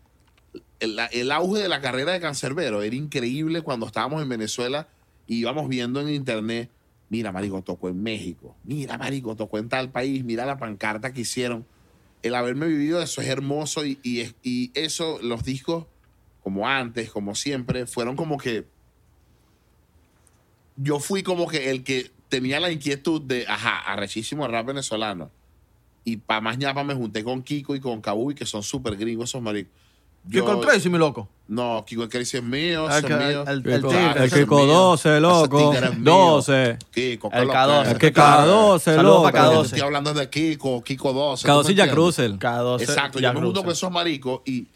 el, 0.80 0.94
la- 0.96 1.06
el 1.06 1.32
auge 1.32 1.60
de 1.62 1.68
la 1.68 1.80
carrera 1.80 2.12
de 2.12 2.20
Cancerbero. 2.20 2.82
Era 2.82 2.94
increíble 2.94 3.62
cuando 3.62 3.86
estábamos 3.86 4.22
en 4.22 4.28
Venezuela 4.28 4.88
y 5.26 5.36
íbamos 5.38 5.68
viendo 5.68 6.00
en 6.00 6.08
internet. 6.08 6.70
Mira, 7.08 7.30
Marico, 7.32 7.62
tocó 7.62 7.88
en 7.88 8.02
México. 8.02 8.56
Mira, 8.64 8.98
Marico, 8.98 9.36
tocó 9.36 9.58
en 9.58 9.68
tal 9.68 9.90
país. 9.90 10.24
Mira 10.24 10.44
la 10.46 10.58
pancarta 10.58 11.12
que 11.12 11.20
hicieron. 11.22 11.64
El 12.22 12.34
haberme 12.34 12.66
vivido 12.66 13.00
eso 13.00 13.20
es 13.20 13.28
hermoso 13.28 13.84
y, 13.84 13.98
y, 14.02 14.20
es- 14.20 14.34
y 14.42 14.70
eso, 14.74 15.18
los 15.22 15.44
discos, 15.44 15.86
como 16.42 16.68
antes, 16.68 17.10
como 17.10 17.34
siempre, 17.34 17.86
fueron 17.86 18.16
como 18.16 18.38
que. 18.38 18.64
Yo 20.76 20.98
fui 20.98 21.22
como 21.22 21.46
que 21.48 21.70
el 21.70 21.84
que 21.84 22.10
tenía 22.28 22.60
la 22.60 22.70
inquietud 22.70 23.22
de, 23.22 23.46
ajá, 23.48 23.78
arrechísimo 23.80 24.46
rap 24.48 24.66
venezolano. 24.66 25.30
Y 26.04 26.18
para 26.18 26.40
más 26.40 26.58
ñapa 26.58 26.84
me 26.84 26.94
junté 26.94 27.24
con 27.24 27.42
Kiko 27.42 27.74
y 27.74 27.80
con 27.80 28.00
Kabuy, 28.00 28.34
que 28.34 28.46
son 28.46 28.62
súper 28.62 28.96
gringos 28.96 29.30
esos 29.30 29.42
maricos. 29.42 29.72
¿Qué 30.30 30.42
con 30.42 30.60
Crazy, 30.60 30.88
mi 30.90 30.98
loco? 30.98 31.28
No, 31.48 31.84
Kiko 31.86 32.02
el 32.02 32.08
Crazy 32.08 32.38
es 32.38 32.42
mío, 32.42 32.88
que- 32.88 32.96
es 32.96 33.04
mío. 33.04 33.42
el- 33.46 33.48
El, 33.64 33.72
el 33.72 33.82
Kiko- 33.82 34.16
el 34.16 34.22
es 34.24 34.34
Kiko 34.34 34.56
mío. 34.56 34.66
12, 34.66 35.08
Ese 35.10 35.20
loco. 35.20 35.70
tigre 35.70 35.86
es 35.86 35.94
mío. 35.98 36.12
12. 36.12 36.78
Kiko, 36.92 37.30
El 37.32 37.46
¿qué 37.48 37.54
K12. 37.54 37.66
loco? 37.68 37.90
Es 37.90 37.98
que 37.98 38.12
K12, 38.14 38.78
Saludos 38.80 39.04
loco. 39.04 39.22
pa' 39.22 39.32
Pero 39.32 39.44
K12. 39.44 39.52
yo 39.54 39.60
te 39.60 39.66
estoy 39.66 39.80
hablando 39.80 40.14
de 40.14 40.30
Kiko, 40.30 40.82
Kiko 40.82 41.12
12. 41.12 41.46
K12 41.48 41.64
¿tú 41.64 41.70
y? 41.72 41.94
Russell. 41.94 42.32
K12. 42.38 42.80
Exacto, 42.82 43.18
ya 43.20 43.28
yo 43.32 43.38
me 43.38 43.46
junto 43.46 43.62
con 43.62 43.70
esos 43.72 43.92
maricos 43.92 44.40
y, 44.44 44.66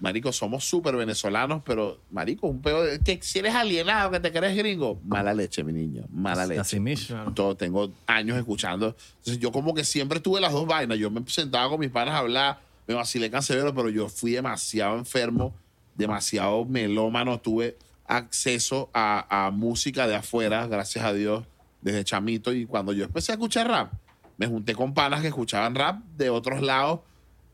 marico, 0.00 0.32
somos 0.32 0.64
súper 0.64 0.96
venezolanos, 0.96 1.62
pero, 1.64 1.98
marico, 2.10 2.48
un 2.48 2.60
peor, 2.60 2.98
que 2.98 3.20
si 3.22 3.38
eres 3.38 3.54
alienado, 3.54 4.10
que 4.10 4.18
te 4.18 4.32
crees 4.32 4.56
gringo, 4.56 4.98
mala 5.04 5.32
leche, 5.32 5.62
mi 5.62 5.72
niño, 5.72 6.02
mala 6.10 6.44
leche. 6.46 6.60
Así 6.60 6.80
mismo. 6.80 7.32
Todo, 7.32 7.56
tengo 7.56 7.92
años 8.08 8.36
escuchando. 8.36 8.96
Entonces, 9.18 9.38
yo 9.38 9.52
como 9.52 9.72
que 9.72 9.84
siempre 9.84 10.18
tuve 10.18 10.40
las 10.40 10.52
dos 10.52 10.66
vainas. 10.66 10.98
Yo 10.98 11.12
me 11.12 11.22
sentaba 11.28 11.68
con 11.68 11.78
mis 11.78 11.90
panas 11.90 12.14
a 12.14 12.18
hablar, 12.18 12.58
me 12.88 12.94
vacilé 12.94 13.30
cancelero, 13.30 13.74
pero 13.74 13.90
yo 13.90 14.08
fui 14.08 14.32
demasiado 14.32 14.96
enfermo, 14.96 15.54
demasiado 15.94 16.64
melómano. 16.64 17.38
Tuve 17.38 17.76
acceso 18.06 18.90
a, 18.94 19.50
música 19.52 20.08
de 20.08 20.16
afuera, 20.16 20.66
gracias 20.66 21.04
a 21.04 21.12
Dios, 21.12 21.44
desde 21.82 22.02
chamito. 22.02 22.52
Y 22.52 22.64
cuando 22.64 22.94
yo 22.94 23.04
empecé 23.04 23.32
a 23.32 23.34
escuchar 23.34 23.68
rap, 23.68 23.92
me 24.38 24.46
junté 24.46 24.74
con 24.74 24.94
panas 24.94 25.20
que 25.20 25.28
escuchaban 25.28 25.74
rap 25.74 26.02
de 26.16 26.30
otros 26.30 26.62
lados 26.62 27.00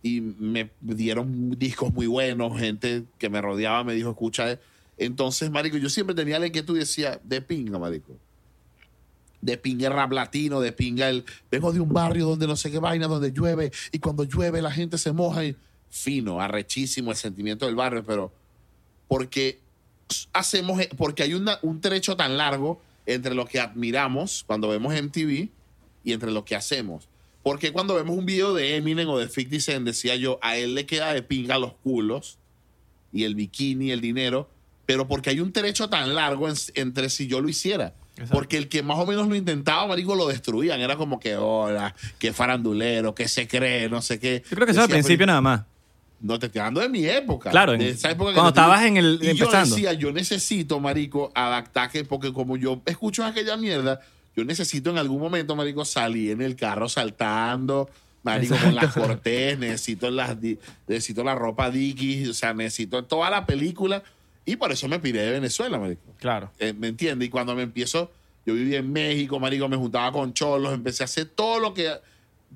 y 0.02 0.20
me 0.20 0.70
dieron 0.80 1.50
discos 1.58 1.92
muy 1.92 2.06
buenos, 2.06 2.56
gente 2.58 3.04
que 3.18 3.28
me 3.28 3.40
rodeaba 3.40 3.82
me 3.82 3.94
dijo, 3.94 4.10
escucha. 4.10 4.60
Entonces, 4.96 5.50
marico, 5.50 5.76
yo 5.78 5.90
siempre 5.90 6.14
tenía 6.14 6.38
la 6.38 6.46
inquietud 6.46 6.76
y 6.76 6.80
decía, 6.80 7.20
de 7.24 7.42
pinga, 7.42 7.78
marico 7.78 8.16
de 9.44 9.58
pinga 9.58 9.88
el 9.88 9.92
rap 9.92 10.12
latino, 10.12 10.60
de 10.60 10.72
pinga 10.72 11.08
el. 11.10 11.24
Vengo 11.50 11.72
de 11.72 11.80
un 11.80 11.92
barrio 11.92 12.26
donde 12.26 12.46
no 12.46 12.56
sé 12.56 12.70
qué 12.70 12.78
vaina, 12.78 13.06
donde 13.06 13.30
llueve, 13.30 13.70
y 13.92 13.98
cuando 13.98 14.24
llueve 14.24 14.62
la 14.62 14.70
gente 14.70 14.96
se 14.98 15.12
moja 15.12 15.44
y. 15.44 15.56
Fino, 15.90 16.40
arrechísimo 16.40 17.10
el 17.12 17.16
sentimiento 17.16 17.66
del 17.66 17.74
barrio, 17.76 18.02
pero. 18.04 18.32
Porque 19.06 19.60
hacemos. 20.32 20.80
Porque 20.96 21.22
hay 21.22 21.34
una- 21.34 21.58
un 21.62 21.80
trecho 21.80 22.16
tan 22.16 22.36
largo 22.36 22.80
entre 23.06 23.34
lo 23.34 23.46
que 23.46 23.60
admiramos 23.60 24.44
cuando 24.46 24.68
vemos 24.68 24.94
MTV 24.94 25.50
y 26.04 26.12
entre 26.12 26.30
lo 26.32 26.44
que 26.44 26.56
hacemos. 26.56 27.06
Porque 27.42 27.72
cuando 27.72 27.94
vemos 27.94 28.16
un 28.16 28.24
video 28.24 28.54
de 28.54 28.76
Eminem 28.76 29.08
o 29.08 29.18
de 29.18 29.28
50 29.28 29.60
Cent, 29.60 29.84
decía 29.86 30.16
yo, 30.16 30.38
a 30.42 30.56
él 30.56 30.74
le 30.74 30.86
queda 30.86 31.12
de 31.12 31.22
pinga 31.22 31.58
los 31.58 31.74
culos 31.74 32.38
y 33.12 33.24
el 33.24 33.34
bikini, 33.34 33.90
el 33.92 34.00
dinero, 34.00 34.48
pero 34.86 35.06
porque 35.06 35.28
hay 35.30 35.40
un 35.40 35.52
trecho 35.52 35.88
tan 35.90 36.14
largo 36.14 36.48
en- 36.48 36.56
entre 36.74 37.10
si 37.10 37.26
yo 37.26 37.40
lo 37.42 37.48
hiciera. 37.50 37.92
Porque 38.30 38.56
el 38.56 38.68
que 38.68 38.82
más 38.82 38.98
o 38.98 39.06
menos 39.06 39.26
lo 39.28 39.34
intentaba, 39.34 39.86
marico, 39.88 40.14
lo 40.14 40.28
destruían. 40.28 40.80
Era 40.80 40.96
como 40.96 41.18
que, 41.18 41.36
hola, 41.36 41.94
que 42.18 42.32
farandulero, 42.32 43.14
que 43.14 43.26
se 43.28 43.48
cree, 43.48 43.88
no 43.88 44.00
sé 44.02 44.20
qué. 44.20 44.42
Yo 44.48 44.54
creo 44.54 44.66
que 44.66 44.72
eso 44.72 44.80
es 44.82 44.84
al 44.86 44.90
principio 44.90 45.26
nada 45.26 45.40
más. 45.40 45.62
No 46.20 46.38
te 46.38 46.46
estoy 46.46 46.60
hablando 46.60 46.80
de 46.80 46.88
mi 46.88 47.04
época. 47.06 47.50
Claro, 47.50 47.72
de 47.72 47.90
esa 47.90 48.10
época 48.12 48.30
que 48.30 48.34
cuando 48.34 48.50
estoy- 48.50 48.62
estabas 48.62 48.84
en 48.86 48.96
el- 48.96 49.18
Y 49.20 49.28
empezando. 49.30 49.68
yo 49.68 49.74
decía, 49.74 49.92
yo 49.94 50.12
necesito, 50.12 50.78
marico, 50.80 51.32
adaptaje, 51.34 52.04
porque 52.04 52.32
como 52.32 52.56
yo 52.56 52.80
escucho 52.86 53.24
aquella 53.24 53.56
mierda, 53.56 54.00
yo 54.36 54.44
necesito 54.44 54.90
en 54.90 54.98
algún 54.98 55.20
momento, 55.20 55.54
marico, 55.56 55.84
salir 55.84 56.30
en 56.30 56.40
el 56.40 56.54
carro 56.56 56.88
saltando, 56.88 57.90
marico, 58.22 58.56
con 58.56 58.74
las 58.74 58.94
cortés, 58.94 59.58
necesito, 59.58 60.10
las, 60.10 60.36
necesito 60.86 61.24
la 61.24 61.34
ropa 61.34 61.70
Dickies, 61.70 62.28
o 62.28 62.34
sea, 62.34 62.54
necesito 62.54 63.04
toda 63.04 63.28
la 63.28 63.44
película. 63.44 64.02
Y 64.46 64.56
por 64.56 64.70
eso 64.72 64.88
me 64.88 64.98
piré 64.98 65.22
de 65.22 65.32
Venezuela, 65.32 65.78
marico. 65.78 66.02
Claro. 66.18 66.50
Eh, 66.58 66.72
¿Me 66.72 66.88
entiendes? 66.88 67.26
Y 67.28 67.30
cuando 67.30 67.54
me 67.54 67.62
empiezo, 67.62 68.10
yo 68.44 68.54
vivía 68.54 68.78
en 68.78 68.92
México, 68.92 69.40
marico, 69.40 69.68
me 69.68 69.76
juntaba 69.76 70.12
con 70.12 70.34
cholos, 70.34 70.72
empecé 70.74 71.02
a 71.02 71.06
hacer 71.06 71.26
todo 71.26 71.58
lo 71.60 71.72
que, 71.72 71.90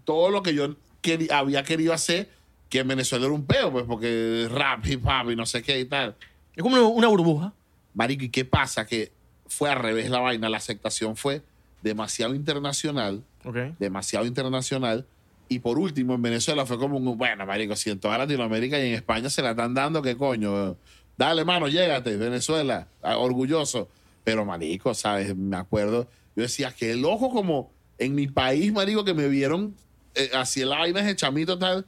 todo 0.05 0.31
lo 0.31 0.43
que 0.43 0.55
yo 0.55 0.77
queri- 1.03 1.31
había 1.31 1.63
querido 1.63 1.93
hacer, 1.95 2.29
que 2.69 2.81
en 2.81 2.89
Venezuela 2.89 3.25
era 3.25 3.35
un 3.35 3.47
peo, 3.47 3.73
pues, 3.73 3.85
porque 3.87 4.47
rap, 4.51 4.85
hip 4.87 5.03
hop 5.07 5.31
y 5.31 5.37
no 5.37 5.47
sé 5.47 5.63
qué 5.63 5.81
y 5.81 5.87
tal. 5.87 6.15
Es 6.55 6.63
como 6.63 6.77
una- 6.89 7.09
burbuja. 7.09 7.53
Marico, 7.95 8.25
¿y 8.25 8.29
qué 8.29 8.45
pasa? 8.45 8.85
Que 8.87 9.11
fue 9.47 9.71
al 9.71 9.79
revés 9.79 10.11
la 10.11 10.21
vaina, 10.21 10.51
la 10.51 10.59
aceptación 10.59 11.17
fue 11.17 11.41
demasiado 11.83 12.35
internacional, 12.35 13.23
Ok. 13.45 13.57
demasiado 13.79 14.27
internacional. 14.27 15.07
Y 15.49 15.61
por 15.61 15.79
último, 15.79 16.15
en 16.15 16.21
Venezuela 16.21 16.67
fue 16.67 16.79
como 16.79 16.99
un, 16.99 17.17
bueno, 17.17 17.47
marico, 17.47 17.75
si 17.75 17.89
en 17.89 17.99
toda 17.99 18.19
Latinoamérica 18.19 18.79
y 18.79 18.89
en 18.89 18.95
España 18.95 19.31
se 19.31 19.41
la 19.41 19.53
están 19.53 19.73
dando, 19.73 20.03
¿qué 20.03 20.15
coño? 20.15 20.77
Dale, 21.19 21.45
mano, 21.45 21.67
llégate, 21.69 22.17
Venezuela, 22.17 22.87
ah, 23.03 23.19
orgulloso. 23.19 23.89
Pero, 24.25 24.45
marico, 24.45 24.95
¿sabes? 24.95 25.35
Me 25.37 25.57
acuerdo, 25.57 26.07
yo 26.37 26.43
decía, 26.45 26.71
que 26.73 26.93
el 26.93 27.05
ojo 27.05 27.31
como 27.31 27.73
en 27.99 28.15
mi 28.15 28.29
país, 28.29 28.73
marico, 28.73 29.05
que 29.05 29.15
me 29.15 29.27
vieron 29.29 29.75
eh, 30.15 30.31
así 30.35 30.65
la 30.65 30.79
vaina 30.79 31.03
de 31.03 31.17
chamito 31.17 31.59
tal, 31.59 31.85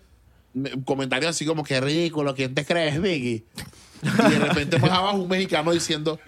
me- 0.52 0.82
comentarios 0.84 1.30
así 1.30 1.46
como, 1.46 1.62
qué 1.62 1.80
ridículo, 1.80 2.34
¿quién 2.34 2.54
te 2.54 2.64
crees, 2.64 3.00
Biggie? 3.00 3.44
Y 4.02 4.30
de 4.30 4.38
repente 4.40 4.78
bajaba 4.80 5.12
un 5.12 5.28
mexicano 5.28 5.70
diciendo, 5.72 6.18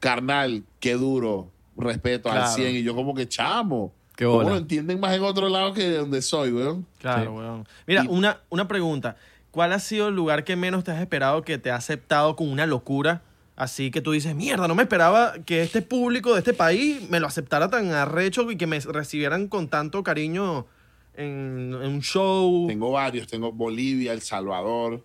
carnal, 0.00 0.64
qué 0.80 0.94
duro, 0.94 1.50
respeto 1.76 2.30
al 2.30 2.38
Claro. 2.38 2.54
100. 2.54 2.76
Y 2.76 2.82
yo 2.82 2.94
como 2.94 3.14
que, 3.14 3.28
chamo, 3.28 3.92
Qué 4.16 4.24
¿cómo 4.24 4.48
lo 4.48 4.56
entienden 4.56 4.98
más 4.98 5.14
en 5.14 5.22
otro 5.24 5.48
lado 5.50 5.74
que 5.74 5.82
de 5.90 5.98
donde 5.98 6.22
soy, 6.22 6.50
weón? 6.52 6.86
Claro, 7.00 7.32
Sí. 7.32 7.36
weón. 7.36 7.68
Mira, 7.86 8.04
Y- 8.04 8.08
una, 8.08 8.40
una 8.48 8.66
pregunta. 8.66 9.16
¿Cuál 9.56 9.72
ha 9.72 9.78
sido 9.78 10.08
el 10.08 10.14
lugar 10.14 10.44
que 10.44 10.54
menos 10.54 10.84
te 10.84 10.90
has 10.90 11.00
esperado 11.00 11.40
que 11.40 11.56
te 11.56 11.70
ha 11.70 11.76
aceptado 11.76 12.36
con 12.36 12.50
una 12.50 12.66
locura? 12.66 13.22
Así 13.56 13.90
que 13.90 14.02
tú 14.02 14.12
dices, 14.12 14.34
mierda, 14.34 14.68
no 14.68 14.74
me 14.74 14.82
esperaba 14.82 15.32
que 15.46 15.62
este 15.62 15.80
público 15.80 16.34
de 16.34 16.40
este 16.40 16.52
país 16.52 17.08
me 17.08 17.20
lo 17.20 17.26
aceptara 17.26 17.70
tan 17.70 17.90
arrecho 17.90 18.50
y 18.50 18.58
que 18.58 18.66
me 18.66 18.78
recibieran 18.80 19.48
con 19.48 19.68
tanto 19.68 20.02
cariño 20.02 20.66
en, 21.14 21.70
en 21.82 21.88
un 21.90 22.02
show. 22.02 22.66
Tengo 22.68 22.90
varios, 22.92 23.26
tengo 23.28 23.50
Bolivia, 23.50 24.12
El 24.12 24.20
Salvador. 24.20 25.02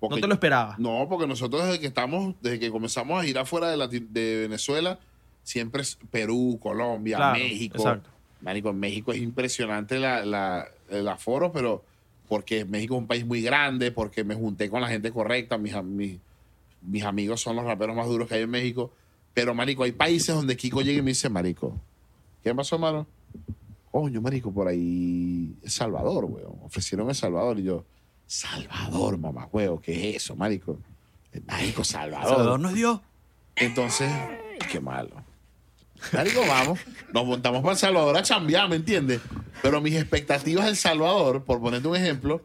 no 0.00 0.08
te 0.16 0.28
lo 0.28 0.34
esperaba. 0.34 0.76
No, 0.78 1.06
porque 1.08 1.26
nosotros 1.26 1.64
desde 1.66 1.80
que 1.80 1.88
estamos, 1.88 2.36
desde 2.40 2.60
que 2.60 2.70
comenzamos 2.70 3.20
a 3.20 3.26
ir 3.26 3.36
afuera 3.36 3.68
de, 3.68 3.76
Lati- 3.78 4.06
de 4.08 4.42
Venezuela, 4.42 5.00
siempre 5.42 5.82
es 5.82 5.98
Perú, 6.12 6.60
Colombia, 6.62 7.16
Claro, 7.16 7.40
México. 7.40 7.78
exacto. 7.78 8.10
Marico, 8.42 8.70
en 8.70 8.78
México 8.78 9.10
es 9.12 9.18
impresionante 9.18 9.98
la, 9.98 10.24
la- 10.24 10.68
el 10.88 11.08
aforo, 11.08 11.50
pero 11.50 11.84
porque 12.28 12.64
México 12.64 12.94
es 12.94 13.00
un 13.00 13.06
país 13.06 13.24
muy 13.24 13.42
grande, 13.42 13.90
porque 13.90 14.24
me 14.24 14.34
junté 14.34 14.68
con 14.68 14.80
la 14.80 14.88
gente 14.88 15.10
correcta, 15.10 15.58
mis, 15.58 15.74
mis, 15.82 16.18
mis 16.82 17.02
amigos 17.04 17.40
son 17.40 17.56
los 17.56 17.64
raperos 17.64 17.96
más 17.96 18.06
duros 18.06 18.28
que 18.28 18.34
hay 18.34 18.42
en 18.42 18.50
México. 18.50 18.92
Pero, 19.34 19.54
marico, 19.54 19.84
hay 19.84 19.92
países 19.92 20.34
donde 20.34 20.56
Kiko 20.56 20.82
llega 20.82 20.98
y 20.98 21.02
me 21.02 21.10
dice, 21.10 21.28
marico, 21.28 21.74
¿qué 22.42 22.54
pasó, 22.54 22.78
mano? 22.78 23.06
Coño, 23.90 24.20
marico, 24.20 24.52
por 24.52 24.68
ahí 24.68 25.54
Salvador, 25.64 26.26
weón. 26.26 26.56
Ofrecieron 26.62 27.08
El 27.08 27.14
Salvador 27.14 27.58
y 27.58 27.64
yo, 27.64 27.84
Salvador, 28.26 29.16
mamá, 29.16 29.48
weón, 29.52 29.78
¿qué 29.78 30.10
es 30.10 30.16
eso, 30.16 30.36
marico? 30.36 30.78
Marico, 31.46 31.84
Salvador. 31.84 32.28
Salvador 32.28 32.60
nos 32.60 32.74
dio. 32.74 33.02
Entonces, 33.56 34.10
qué 34.70 34.80
malo. 34.80 35.27
Marico, 36.12 36.40
vamos. 36.46 36.78
Nos 37.12 37.24
montamos 37.26 37.60
para 37.62 37.72
El 37.72 37.78
Salvador 37.78 38.16
a 38.16 38.22
chambear, 38.22 38.68
¿me 38.68 38.76
entiendes? 38.76 39.20
Pero 39.62 39.80
mis 39.80 39.94
expectativas 39.94 40.66
del 40.66 40.76
Salvador, 40.76 41.44
por 41.44 41.60
ponerte 41.60 41.88
un 41.88 41.96
ejemplo, 41.96 42.42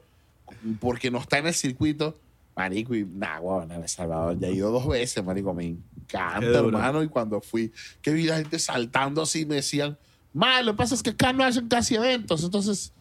porque 0.79 1.11
no 1.11 1.19
está 1.19 1.37
en 1.37 1.47
el 1.47 1.53
circuito, 1.53 2.17
marico, 2.55 2.95
y 2.95 3.05
nada, 3.05 3.39
weón, 3.41 3.71
en 3.71 3.81
El 3.83 3.89
Salvador 3.89 4.37
ya 4.39 4.47
he 4.47 4.53
ido 4.53 4.71
dos 4.71 4.87
veces, 4.87 5.23
marico, 5.23 5.53
me 5.53 5.65
encanta, 5.65 6.45
hermano. 6.59 7.03
Y 7.03 7.07
cuando 7.09 7.41
fui, 7.41 7.71
que 8.01 8.11
vi 8.11 8.23
la 8.23 8.37
gente 8.37 8.57
saltando 8.59 9.21
así, 9.21 9.45
me 9.45 9.55
decían, 9.55 9.97
madre, 10.33 10.63
lo 10.63 10.71
que 10.73 10.77
pasa 10.77 10.95
es 10.95 11.03
que 11.03 11.11
acá 11.11 11.33
no 11.33 11.43
hacen 11.43 11.67
casi 11.67 11.95
eventos, 11.95 12.43
entonces, 12.43 12.91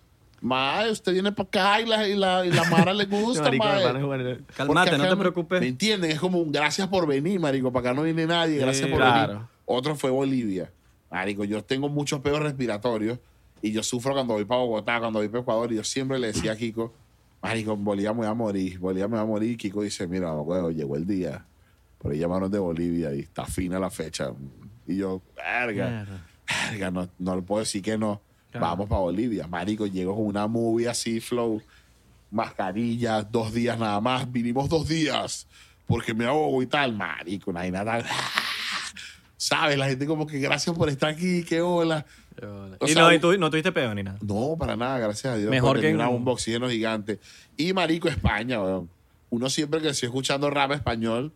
madre, 0.40 0.90
usted 0.90 1.12
viene 1.12 1.32
para 1.32 1.46
acá 1.46 1.80
y 1.80 1.86
la, 1.86 2.08
y 2.08 2.14
la, 2.16 2.44
y 2.44 2.50
la 2.50 2.64
Mara 2.64 2.92
le 2.92 3.04
gusta, 3.06 3.44
Marico, 3.44 3.64
madre. 3.64 4.02
bueno, 4.02 4.36
Calmate, 4.56 4.98
no 4.98 5.08
te 5.08 5.16
preocupes. 5.16 5.60
¿Me 5.60 5.68
entienden? 5.68 6.10
Es 6.10 6.20
como 6.20 6.38
un 6.38 6.50
gracias 6.52 6.88
por 6.88 7.06
venir, 7.06 7.38
marico. 7.40 7.72
Para 7.72 7.90
acá 7.90 7.94
no 7.96 8.02
viene 8.02 8.26
nadie. 8.26 8.58
Gracias 8.58 8.86
Sí, 8.86 8.90
por 8.90 9.00
claro. 9.00 9.32
venir. 9.34 9.46
Otro 9.64 9.94
fue 9.96 10.10
Bolivia. 10.10 10.70
Marico, 11.10 11.44
yo 11.44 11.62
tengo 11.62 11.88
muchos 11.88 12.20
peos 12.20 12.40
respiratorios 12.40 13.18
y 13.60 13.70
yo 13.72 13.82
sufro 13.82 14.12
cuando 14.12 14.34
voy 14.34 14.44
para 14.44 14.60
Bogotá, 14.60 14.98
cuando 14.98 15.18
voy 15.18 15.28
para 15.28 15.42
Ecuador. 15.42 15.72
Y 15.72 15.76
yo 15.76 15.84
siempre 15.84 16.18
le 16.18 16.28
decía 16.28 16.52
a 16.52 16.56
Kiko, 16.56 16.92
marico, 17.40 17.76
Bolivia 17.76 18.12
me 18.12 18.20
voy 18.20 18.26
a 18.26 18.34
morir. 18.34 18.78
Bolivia 18.78 19.08
me 19.08 19.16
va 19.16 19.22
a 19.22 19.26
morir. 19.26 19.52
Y 19.52 19.56
Kiko 19.56 19.82
dice, 19.82 20.06
mira, 20.06 20.32
huevo, 20.32 20.70
llegó 20.70 20.96
el 20.96 21.06
día. 21.06 21.44
Por 21.98 22.12
ahí 22.12 22.18
llamaron 22.18 22.50
de 22.50 22.58
Bolivia 22.58 23.14
y 23.14 23.20
está 23.20 23.44
fina 23.44 23.78
la 23.78 23.90
fecha. 23.90 24.32
Y 24.86 24.96
yo, 24.96 25.22
verga, 25.36 26.06
verga, 26.70 26.90
no, 26.90 27.08
no 27.18 27.36
le 27.36 27.42
puedo 27.42 27.60
decir 27.60 27.82
que 27.82 27.96
no. 27.96 28.20
Claro. 28.50 28.66
Vamos 28.66 28.88
para 28.88 29.00
Bolivia. 29.02 29.46
Marico, 29.46 29.86
llego 29.86 30.14
con 30.14 30.26
una 30.26 30.46
movie 30.46 30.88
así, 30.88 31.20
flow 31.20 31.62
mascarillas, 32.32 33.30
dos 33.30 33.52
días 33.52 33.78
nada 33.78 34.00
más. 34.00 34.30
Vinimos 34.32 34.68
dos 34.68 34.88
días 34.88 35.46
porque 35.86 36.14
me 36.14 36.24
ahogo 36.24 36.62
y 36.62 36.66
tal. 36.66 36.96
Marico, 36.96 37.52
nadie 37.52 37.70
nada. 37.70 38.02
¿Sabes? 39.42 39.76
La 39.76 39.88
gente 39.88 40.06
como 40.06 40.24
que 40.24 40.38
gracias 40.38 40.76
por 40.76 40.88
estar 40.88 41.10
aquí, 41.10 41.42
qué 41.42 41.60
hola. 41.60 42.06
O 42.78 42.86
y 42.86 42.92
sea, 42.92 43.02
no, 43.02 43.12
y 43.12 43.18
tú 43.18 43.36
no 43.38 43.50
tuviste 43.50 43.72
peo 43.72 43.92
ni 43.92 44.04
nada. 44.04 44.16
No, 44.22 44.54
para 44.56 44.76
nada, 44.76 45.00
gracias 45.00 45.34
a 45.34 45.36
Dios. 45.36 45.50
Mejor 45.50 45.80
que 45.80 45.92
una 45.92 46.08
de 46.08 46.20
oxígeno 46.26 46.70
gigante. 46.70 47.18
Y 47.56 47.72
marico, 47.72 48.06
España, 48.06 48.62
weón. 48.62 48.88
Uno 49.30 49.50
siempre 49.50 49.80
creció 49.80 50.06
escuchando 50.08 50.48
rap 50.48 50.70
español. 50.70 51.32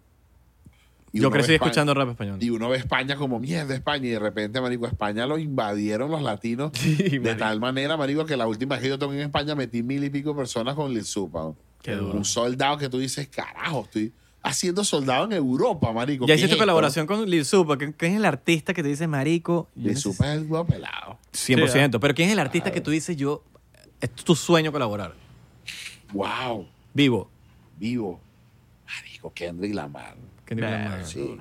y 1.13 1.21
Yo 1.21 1.33
crecí 1.33 1.55
España- 1.55 1.67
escuchando 1.71 1.95
rap 1.95 2.11
español. 2.11 2.39
Y 2.41 2.51
uno 2.51 2.69
ve 2.69 2.77
España 2.79 3.17
como 3.17 3.41
mierda 3.41 3.75
España 3.75 4.07
y 4.07 4.11
de 4.11 4.21
repente, 4.21 4.61
marico, 4.61 4.87
España 4.87 5.27
lo 5.27 5.37
invadieron 5.37 6.09
los 6.09 6.23
latinos 6.23 6.71
Sí, 6.79 6.95
de 6.95 7.19
marico. 7.19 7.39
tal 7.39 7.59
manera, 7.59 7.97
marico, 7.97 8.25
que 8.25 8.37
la 8.37 8.47
última 8.47 8.77
vez 8.77 8.83
que 8.85 8.89
yo 8.91 9.01
toqué 9.01 9.17
en 9.17 9.23
España 9.23 9.57
metí 9.57 9.83
mil 9.83 10.05
y 10.05 10.11
pico 10.11 10.37
personas 10.37 10.77
con 10.77 10.95
Lil 10.95 11.05
Supa. 11.05 11.53
Qué 11.83 11.97
duro. 11.97 12.17
Un 12.17 12.25
soldado 12.25 12.79
que 12.79 12.89
tú 12.89 12.99
dices, 13.01 13.27
carajo, 13.27 13.83
estoy 13.83 14.13
haciendo 14.49 14.85
soldado 14.85 15.25
en 15.27 15.33
Europa, 15.33 15.93
marico. 15.93 16.27
Ya 16.27 16.35
¿qué 16.35 16.39
hiciste 16.41 16.55
es 16.55 16.59
colaboración 16.61 17.07
con 17.07 17.29
Lil 17.29 17.45
Supa, 17.45 17.77
que 17.79 17.95
es 18.07 18.15
el 18.15 18.25
artista 18.25 18.73
que 18.75 18.83
te 18.83 18.89
dice 18.89 19.07
marico. 19.07 19.69
Lil 19.75 19.93
neces- 19.95 19.99
Supa 20.03 20.33
es 20.33 20.41
el 20.41 20.47
huevo 20.47 20.67
pelado. 20.67 21.19
100%. 21.33 21.99
Pero 22.01 22.15
¿quién 22.15 22.29
es 22.29 22.33
el 22.33 22.39
artista 22.39 22.71
que 22.73 22.81
tú 22.81 22.91
dices 22.91 23.17
yo, 23.17 23.43
es 24.01 24.11
tu 24.13 24.35
sueño 24.37 24.73
colaborar? 24.73 25.15
Wow, 26.13 26.67
Vivo. 26.95 27.29
vivo. 27.79 28.21
Marico, 28.87 29.33
Kendrick 29.35 29.75
Lamar. 29.75 30.15
Kendrick. 30.45 30.71
Lamar. 30.71 31.05
Sí. 31.07 31.37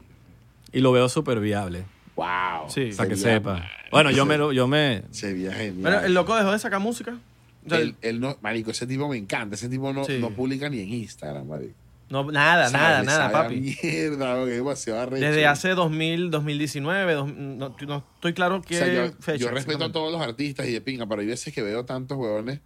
Y 0.74 0.80
lo 0.82 0.92
veo 0.92 1.08
súper 1.08 1.40
viable, 1.40 1.86
Wow. 2.16 2.70
Sí. 2.70 2.90
para 2.98 3.10
que 3.10 3.16
sepa. 3.16 3.70
Bueno, 3.92 4.10
yo 4.12 4.26
me, 4.26 4.38
lo- 4.38 4.52
yo 4.52 4.68
me... 4.68 5.04
Sería 5.12 5.54
genial. 5.54 5.78
Pero 5.84 6.00
el 6.02 6.14
loco 6.14 6.36
dejó 6.36 6.52
de 6.52 6.60
sacar 6.60 6.80
música. 6.80 7.18
O 7.66 7.70
sea, 7.70 7.80
Él- 7.80 7.96
él 8.02 8.20
no, 8.20 8.38
marico, 8.42 8.72
ese 8.72 8.86
tipo 8.88 9.08
me 9.08 9.18
encanta. 9.18 9.56
Ese 9.56 9.70
tipo 9.70 9.92
no, 9.94 10.04
Sí. 10.06 10.18
no 10.20 10.30
publica 10.32 10.70
ni 10.70 10.80
en 10.82 10.94
Instagram, 10.94 11.48
marico. 11.48 11.74
No, 12.10 12.32
nada, 12.32 12.70
nada, 12.70 13.04
nada, 13.04 13.32
papi. 13.32 13.78
Mierda, 13.84 14.46
demasiado. 14.46 15.12
Desde 15.12 15.46
hace 15.48 15.70
2000, 15.70 16.30
2019, 16.32 17.14
dos- 17.14 17.34
no, 17.34 17.76
no 17.88 18.04
estoy 18.16 18.34
claro 18.34 18.62
qué 18.62 18.76
O 18.82 18.86
sea, 18.86 18.94
yo, 18.94 19.12
fecha. 19.20 19.38
yo 19.38 19.50
respeto 19.52 19.86
a 19.86 19.92
todos 19.92 20.12
los 20.12 20.22
artistas 20.22 20.68
y 20.68 20.72
de 20.74 20.82
pinga, 20.82 21.08
pero 21.08 21.22
hay 21.22 21.28
veces 21.28 21.54
que 21.54 21.62
veo 21.62 21.84
tantos 21.86 22.18
huevones 22.18 22.60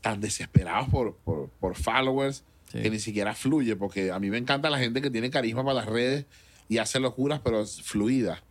tan 0.00 0.20
desesperados 0.20 0.88
por, 0.88 1.16
por, 1.24 1.48
por 1.60 1.74
followers 1.74 2.44
Sí. 2.70 2.82
que 2.82 2.90
ni 2.90 2.98
siquiera 2.98 3.34
fluye, 3.34 3.76
porque 3.76 4.12
a 4.12 4.18
mí 4.18 4.28
me 4.28 4.36
encanta 4.36 4.68
la 4.68 4.78
gente 4.78 5.00
que 5.00 5.08
tiene 5.10 5.30
carisma 5.30 5.62
para 5.64 5.72
las 5.76 5.86
redes 5.86 6.26
y 6.68 6.76
hace 6.76 7.00
locuras, 7.00 7.40
pero 7.42 7.62
es 7.62 7.80
fluida. 7.80 8.42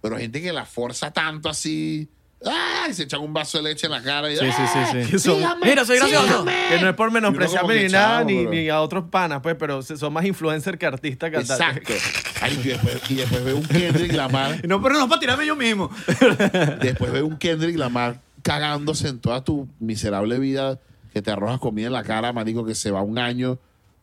Pero 0.00 0.16
gente 0.16 0.40
que 0.40 0.52
la 0.52 0.64
forza 0.64 1.10
tanto 1.10 1.48
así, 1.48 2.08
¡ay! 2.46 2.92
se 2.94 3.04
echan 3.04 3.20
un 3.20 3.32
vaso 3.32 3.58
de 3.58 3.64
leche 3.64 3.86
en 3.86 3.92
la 3.92 4.02
cara 4.02 4.30
y 4.30 4.36
Sí, 4.36 4.44
sí, 4.46 4.52
sí, 4.72 4.78
¡ah! 4.78 4.92
sí. 4.92 5.18
Son- 5.18 5.36
Sígame, 5.36 5.66
Mira, 5.66 5.84
soy 5.84 5.98
gracioso. 5.98 6.44
Que 6.44 6.78
no 6.80 6.88
es 6.88 6.94
por 6.94 7.08
Y 7.08 7.12
menospreciarme 7.12 7.82
ni 7.84 7.88
nada, 7.92 8.18
chavo, 8.26 8.50
ni, 8.50 8.68
a 8.68 8.80
otros 8.80 9.04
panas, 9.10 9.40
pues, 9.42 9.56
pero 9.58 9.82
son 9.82 10.12
más 10.12 10.24
influencer 10.24 10.76
que 10.78 10.86
artistas 10.86 11.30
que 11.30 11.36
Exacto. 11.38 11.92
Ay, 12.40 12.60
y, 12.62 12.68
después, 12.68 13.10
y 13.10 13.14
después 13.14 13.44
veo 13.44 13.56
un 13.56 13.64
Kendrick 13.66 14.12
Lamar, 14.12 14.60
No, 14.68 14.82
pero 14.82 14.98
no 14.98 15.08
para 15.08 15.20
tirarme 15.20 15.46
yo 15.46 15.56
mismo. 15.56 15.90
después 16.80 17.12
veo 17.12 17.26
un 17.26 17.36
Kendrick 17.38 17.76
Lamar 17.76 18.20
cagándose 18.42 19.08
en 19.08 19.18
toda 19.20 19.42
tu 19.42 19.68
miserable 19.80 20.38
vida, 20.38 20.78
que 21.12 21.22
te 21.22 21.30
arrojas 21.30 21.58
comida 21.60 21.86
en 21.86 21.92
la 21.92 22.02
cara, 22.02 22.32
marico, 22.32 22.64
que 22.64 22.74
se 22.74 22.90
va 22.90 23.00
un 23.02 23.18
año, 23.18 23.58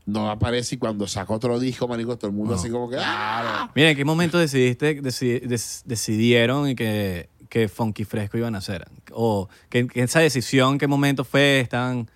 no 0.07 0.31
aparece 0.31 0.75
y 0.75 0.77
cuando 0.79 1.05
saca 1.07 1.31
otro 1.33 1.59
disco, 1.59 1.87
marico, 1.87 2.17
todo 2.17 2.31
el 2.31 2.35
mundo 2.35 2.55
así 2.55 2.69
como 2.71 2.89
que 2.89 2.97
¡ah! 2.99 3.69
Mira, 3.75 3.91
¿en 3.91 3.97
qué 3.97 4.03
momento 4.03 4.39
decidiste, 4.39 4.99
deci- 5.01 5.41
des- 5.41 5.83
decidieron 5.85 6.67
y 6.69 6.75
que, 6.75 7.29
que 7.51 7.67
Funky 7.67 8.05
Fresco 8.05 8.37
iban 8.37 8.55
a 8.55 8.59
hacer? 8.59 8.87
O 9.11 9.49
que, 9.69 9.85
que 9.85 10.01
esa 10.03 10.21
decisión, 10.21 10.73
¿en 10.73 10.79
qué 10.79 10.87
momento 10.87 11.25
fue? 11.25 11.59
Estaban... 11.59 12.09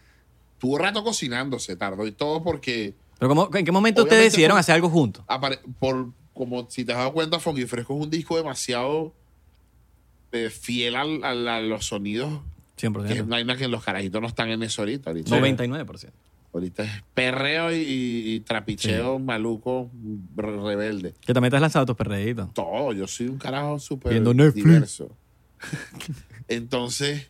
tuvo 0.59 0.77
rato 0.77 1.03
cocinándose, 1.03 1.75
tardó 1.75 2.07
y 2.07 2.13
todo 2.13 2.41
porque 2.41 2.93
Pero 3.19 3.27
¿cómo- 3.27 3.49
¿en 3.53 3.65
qué 3.65 3.71
momento 3.73 4.03
ustedes 4.03 4.23
decidieron 4.23 4.57
hacer 4.57 4.75
algo 4.75 4.89
juntos? 4.89 5.25
apare- 5.27 5.59
por 5.79 6.11
como 6.33 6.69
si 6.69 6.85
te 6.85 6.93
has 6.93 6.99
dado 6.99 7.11
cuenta, 7.13 7.37
Funky 7.39 7.65
Fresco 7.65 7.93
es 7.97 8.03
un 8.03 8.09
disco 8.09 8.37
demasiado 8.37 9.13
eh, 10.31 10.49
fiel 10.49 10.95
al- 10.95 11.23
al- 11.23 11.47
a, 11.47 11.59
los 11.61 11.85
sonidos. 11.85 12.41
Que 12.77 12.87
es 12.87 12.91
100%. 12.93 13.23
una 13.23 13.35
vaina 13.37 13.55
que 13.57 13.67
los 13.67 13.83
carajitos 13.83 14.21
no 14.21 14.27
están 14.27 14.49
en 14.49 14.63
eso 14.63 14.81
ahorita. 14.81 15.09
Ahorita, 15.11 15.29
99%. 15.37 16.09
ahorita 16.53 16.83
es 16.83 16.91
perreo 17.13 17.73
y, 17.73 18.41
trapicheo 18.45 19.19
maluco, 19.19 19.89
re- 20.35 20.57
rebelde. 20.61 21.13
Que 21.25 21.33
también 21.33 21.51
te 21.51 21.55
has 21.57 21.61
lanzado 21.61 21.85
tus 21.85 21.95
perreitos. 21.95 22.53
Todo, 22.53 22.91
yo 22.93 23.07
soy 23.07 23.27
un 23.27 23.37
carajo 23.37 23.79
súper 23.79 24.21
diverso. 24.53 25.09
Entonces, 26.47 27.27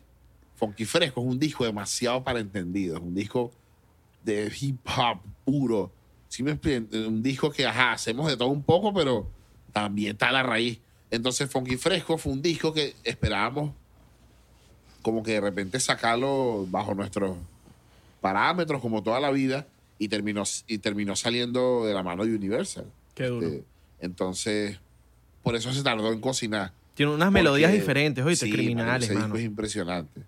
Funky 0.56 0.84
Fresco 0.84 1.20
es 1.20 1.26
un 1.26 1.38
disco 1.38 1.64
demasiado 1.64 2.22
para 2.22 2.40
entendidos, 2.40 3.00
un 3.00 3.14
disco 3.14 3.52
de 4.24 4.52
hip 4.60 4.80
hop 4.96 5.20
puro. 5.44 5.92
¿Sí 6.28 6.42
me? 6.42 6.58
Un 7.06 7.22
disco 7.22 7.50
que, 7.50 7.66
ajá, 7.66 7.92
hacemos 7.92 8.26
de 8.28 8.36
todo 8.36 8.48
un 8.48 8.62
poco, 8.62 8.92
pero 8.92 9.28
también 9.72 10.12
está 10.12 10.32
la 10.32 10.42
raíz. 10.42 10.78
Entonces, 11.10 11.50
Funky 11.50 11.76
Fresco 11.76 12.18
fue 12.18 12.32
un 12.32 12.42
disco 12.42 12.72
que 12.72 12.94
esperábamos 13.04 13.72
como 15.02 15.22
que 15.22 15.32
de 15.32 15.40
repente 15.40 15.78
sacarlo 15.78 16.66
bajo 16.68 16.92
nuestros 16.92 17.36
parámetros, 18.20 18.80
como 18.82 19.04
toda 19.04 19.20
la 19.20 19.30
vida, 19.30 19.64
y 20.00 20.08
terminó, 20.08 20.42
y 20.66 20.78
terminó 20.78 21.14
saliendo 21.14 21.86
de 21.86 21.94
la 21.94 22.02
mano 22.02 22.24
de 22.24 22.34
Universal. 22.34 22.86
Qué 23.14 23.26
duro. 23.26 23.46
Este, 23.46 23.64
entonces, 24.00 24.80
por 25.44 25.54
eso 25.54 25.72
se 25.72 25.84
tardó 25.84 26.12
en 26.12 26.20
cocinar. 26.20 26.72
Tiene 26.96 27.12
unas 27.12 27.26
Porque- 27.28 27.42
melodías 27.42 27.72
diferentes, 27.72 28.24
oíste, 28.24 28.46
Sí, 28.46 28.52
criminales, 28.52 29.04
ese 29.04 29.12
disco 29.12 29.28
mano. 29.28 29.38
es 29.38 29.44
impresionante. 29.44 30.22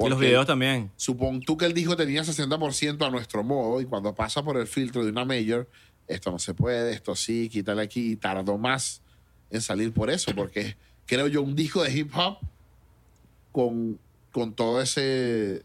Y 0.00 0.08
los 0.08 0.18
videos 0.18 0.46
también. 0.46 0.90
Supón 0.96 1.40
tú 1.40 1.56
que 1.56 1.66
el 1.66 1.74
disco 1.74 1.96
tenía 1.96 2.22
60% 2.24 3.06
a 3.06 3.10
nuestro 3.10 3.44
modo 3.44 3.80
y 3.80 3.84
cuando 3.84 4.14
pasa 4.14 4.42
por 4.42 4.56
el 4.56 4.66
filtro 4.66 5.04
de 5.04 5.10
una 5.10 5.24
major, 5.24 5.68
esto 6.06 6.30
no 6.30 6.38
se 6.38 6.54
puede, 6.54 6.92
esto 6.92 7.14
sí, 7.14 7.48
quítale 7.48 7.82
aquí. 7.82 8.12
Y 8.12 8.16
tardó 8.16 8.56
más 8.58 9.02
en 9.50 9.60
salir 9.60 9.92
por 9.92 10.08
eso, 10.10 10.32
porque 10.34 10.76
creo 11.06 11.26
yo 11.28 11.42
un 11.42 11.54
disco 11.54 11.82
de 11.82 11.92
hip 11.96 12.10
hop 12.16 12.38
con, 13.52 13.98
con 14.32 14.52
todo 14.54 14.80
ese 14.80 15.62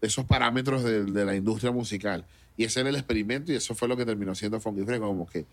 esos 0.00 0.24
parámetros 0.26 0.84
de, 0.84 1.04
de 1.04 1.24
la 1.24 1.34
industria 1.34 1.72
musical. 1.72 2.24
Y 2.56 2.64
ese 2.64 2.80
era 2.80 2.88
el 2.90 2.96
experimento 2.96 3.52
y 3.52 3.56
eso 3.56 3.74
fue 3.74 3.88
lo 3.88 3.96
que 3.96 4.04
terminó 4.06 4.34
siendo 4.34 4.60
Funky 4.60 4.84
Fresco, 4.84 5.06
como 5.06 5.26
que 5.26 5.44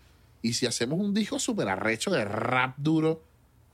y 0.42 0.52
si 0.52 0.66
hacemos 0.66 1.00
un 1.00 1.12
disco 1.14 1.38
súper 1.40 1.68
arrecho 1.68 2.10
de 2.10 2.24
rap 2.24 2.74
duro 2.76 3.22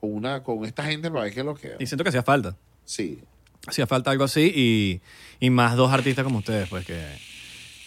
con 0.03 0.13
una 0.13 0.43
con 0.43 0.65
esta 0.65 0.83
gente 0.83 1.09
para 1.09 1.23
ver 1.23 1.33
qué 1.33 1.39
es 1.39 1.45
lo 1.45 1.55
que 1.55 1.75
Y 1.79 1.85
siento 1.87 2.03
que 2.03 2.09
hacía 2.09 2.23
falta. 2.23 2.57
sí 2.83 3.19
Hacía 3.65 3.87
falta 3.87 4.11
algo 4.11 4.25
así 4.25 4.51
y, 4.53 5.01
y 5.39 5.49
más 5.49 5.77
dos 5.77 5.93
artistas 5.93 6.25
como 6.25 6.39
ustedes, 6.39 6.67
pues 6.67 6.85
que 6.85 7.01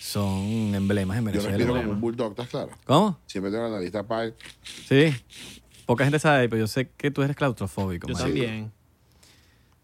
son 0.00 0.74
emblemas 0.74 1.18
en 1.18 1.24
yo 1.24 1.30
Venezuela. 1.32 1.56
respiro 1.58 1.76
como 1.76 1.90
un 1.92 2.00
bulldog 2.00 2.30
estás 2.30 2.48
claro 2.48 2.70
¿Cómo? 2.86 3.18
siempre 3.26 3.50
tengo 3.52 3.64
la 3.64 3.74
nariz 3.76 3.92
tapada 3.92 4.32
Sí. 4.88 5.14
Poca 5.84 6.04
gente 6.04 6.18
sabe, 6.18 6.48
pero 6.48 6.60
yo 6.60 6.66
sé 6.66 6.88
que 6.96 7.10
tú 7.10 7.22
eres 7.22 7.36
claustrofóbico. 7.36 8.08
Yo 8.08 8.14
marico. 8.14 8.30
también. 8.30 8.72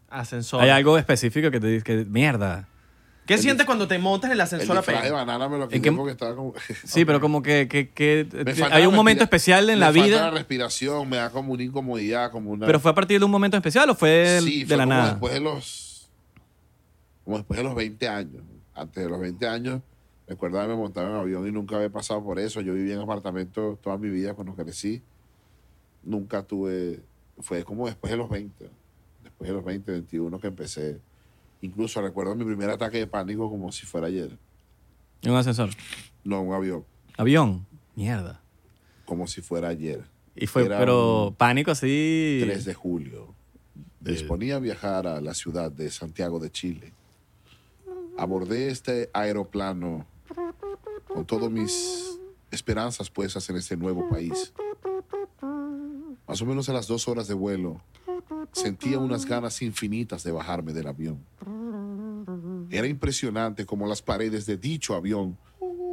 Ascensor. 0.09 0.63
Hay 0.63 0.71
algo 0.71 0.97
específico 0.99 1.51
que 1.51 1.61
te 1.61 1.67
dice 1.69 1.85
que, 1.85 2.05
mierda. 2.07 2.69
¿Qué 3.27 3.39
sientes 3.39 3.65
cuando 3.67 3.87
te 3.87 3.99
montas 3.99 4.29
en 4.29 4.33
el 4.33 4.39
el 4.39 4.41
ascensor 4.43 4.77
a 4.77 4.81
disfraz 4.81 5.03
de 5.05 5.09
pegar? 5.11 5.27
banana 5.27 5.49
me 5.49 5.57
lo 5.59 5.65
¿En 5.65 5.69
quité 5.71 5.81
qué- 5.83 5.93
porque 5.93 6.13
estaba 6.13 6.35
como 6.35 6.55
Sí, 6.85 7.05
pero 7.05 7.21
como 7.21 7.41
que, 7.43 7.69
que, 7.69 7.89
que 7.91 8.27
Me 8.45 8.55
falta 8.55 8.77
hay 8.77 8.83
la 8.83 8.89
un 8.89 8.95
momento 8.97 9.21
respira- 9.21 9.25
especial 9.25 9.71
en 9.71 9.77
me 9.77 9.81
la 9.81 9.87
falta 9.87 10.03
vida. 10.05 10.21
la 10.23 10.31
respiración 10.31 11.09
me 11.09 11.17
da 11.19 11.31
como 11.31 11.53
una 11.53 11.63
incomodidad 11.63 12.31
como 12.33 12.51
una 12.51 12.67
Pero 12.67 12.81
fue 12.81 12.91
a 12.91 12.95
partir 12.95 13.19
de 13.21 13.25
un 13.25 13.31
momento 13.31 13.57
especial 13.57 13.89
o 13.91 13.95
fue 13.95 14.11
de, 14.11 14.41
Sí, 14.41 14.61
de 14.61 14.67
fue 14.67 14.77
la 14.77 14.83
como 14.85 14.95
nada. 14.95 15.11
después 15.11 15.33
de 15.35 15.41
los 15.41 16.11
como 17.25 17.37
después 17.37 17.59
de 17.59 17.65
los 17.65 17.75
20 17.77 18.09
años 18.09 18.43
antes 18.75 19.05
de 19.05 19.09
los 19.09 19.21
20 19.21 19.47
años 19.47 19.81
recuerdo 20.27 20.59
haberme 20.59 20.77
montado 20.77 21.09
en 21.09 21.15
avión 21.15 21.47
y 21.47 21.53
nunca 21.53 21.77
había 21.77 21.91
pasado 21.91 22.23
por 22.25 22.39
eso 22.41 22.61
yo 22.61 22.75
viví 22.75 22.91
en 22.93 22.99
apartamento 23.01 23.79
toda 23.83 23.97
mi 23.99 24.09
vida 24.11 24.35
cuando 24.35 24.55
crecí 24.57 25.01
nunca 26.03 26.43
tuve 26.43 27.01
fue 27.39 27.63
como 27.65 27.87
después 27.87 28.11
de 28.11 28.17
los 28.17 28.29
20 28.29 28.69
después 29.23 29.49
de 29.49 29.55
los 29.55 29.65
20 29.65 29.93
21 29.93 30.41
que 30.41 30.47
empecé 30.49 30.99
incluso 31.63 32.03
recuerdo 32.03 32.35
mi 32.35 32.45
primer 32.45 32.69
ataque 32.71 32.99
de 32.99 33.07
pánico 33.07 33.49
como 33.49 33.73
si 33.73 33.87
fuera 33.87 34.09
ayer 34.09 34.37
En 35.23 35.31
un 35.31 35.37
ascensor. 35.39 35.71
no 36.25 36.43
un 36.43 36.55
avión 36.55 36.85
Avión. 37.17 37.67
Mierda. 37.97 38.43
como 39.07 39.27
si 39.27 39.41
fuera 39.41 39.69
ayer 39.69 40.05
Y 40.37 40.47
fue, 40.47 40.65
Era 40.67 40.79
pero 40.79 41.35
pánico 41.39 41.71
así. 41.71 42.41
3 42.45 42.65
de 42.65 42.75
julio. 42.75 43.35
Disponía 44.01 44.57
a 44.57 44.59
viajar 44.59 45.07
a 45.07 45.21
la 45.21 45.33
ciudad 45.35 45.71
de 45.71 45.91
Santiago 45.91 46.41
de 46.41 46.51
Chile. 46.51 46.93
Abordé 48.19 48.69
este 48.69 49.11
aeroplano 49.13 50.07
con 51.07 51.25
todas 51.27 51.51
mis 51.51 52.19
esperanzas 52.51 53.11
puestas 53.11 53.49
en 53.51 53.57
este 53.57 53.77
nuevo 53.77 54.09
país. 54.09 54.53
Más 56.27 56.41
o 56.43 56.47
menos 56.47 56.69
a 56.69 56.73
las 56.73 56.87
dos 56.89 57.07
horas 57.09 57.29
de 57.29 57.35
vuelo, 57.35 57.81
sentía 58.53 58.99
unas 58.99 59.25
ganas 59.27 59.61
infinitas 59.63 60.23
de 60.25 60.33
bajarme 60.33 60.73
del 60.73 60.87
avión. 60.87 61.19
Era 62.71 62.87
impresionante 62.87 63.67
como 63.67 63.87
las 63.87 64.03
paredes 64.03 64.47
de 64.47 64.57
dicho 64.57 64.95
avión 64.95 65.37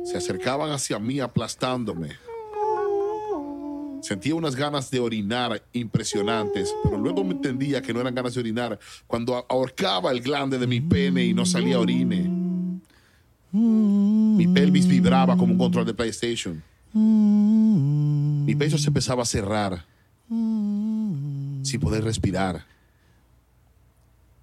se 0.03 0.17
acercaban 0.17 0.71
hacia 0.71 0.99
mí 0.99 1.19
aplastándome. 1.19 2.09
Sentía 4.01 4.33
unas 4.33 4.55
ganas 4.55 4.89
de 4.89 4.99
orinar 4.99 5.61
impresionantes, 5.73 6.73
pero 6.83 6.97
luego 6.97 7.23
me 7.23 7.33
entendía 7.33 7.81
que 7.81 7.93
no 7.93 7.99
eran 7.99 8.15
ganas 8.15 8.33
de 8.33 8.39
orinar 8.39 8.79
cuando 9.07 9.45
ahorcaba 9.49 10.11
el 10.11 10.21
glande 10.21 10.57
de 10.57 10.67
mi 10.67 10.79
pene 10.79 11.25
y 11.25 11.33
no 11.33 11.45
salía 11.45 11.79
orine. 11.79 12.29
Mi 13.51 14.47
pelvis 14.47 14.87
vibraba 14.87 15.35
como 15.35 15.53
un 15.53 15.59
control 15.59 15.85
de 15.85 15.93
PlayStation. 15.93 16.63
Mi 16.93 18.55
pecho 18.55 18.77
se 18.77 18.87
empezaba 18.87 19.23
a 19.23 19.25
cerrar 19.25 19.85
sin 21.69 21.79
poder 21.79 22.03
respirar. 22.03 22.65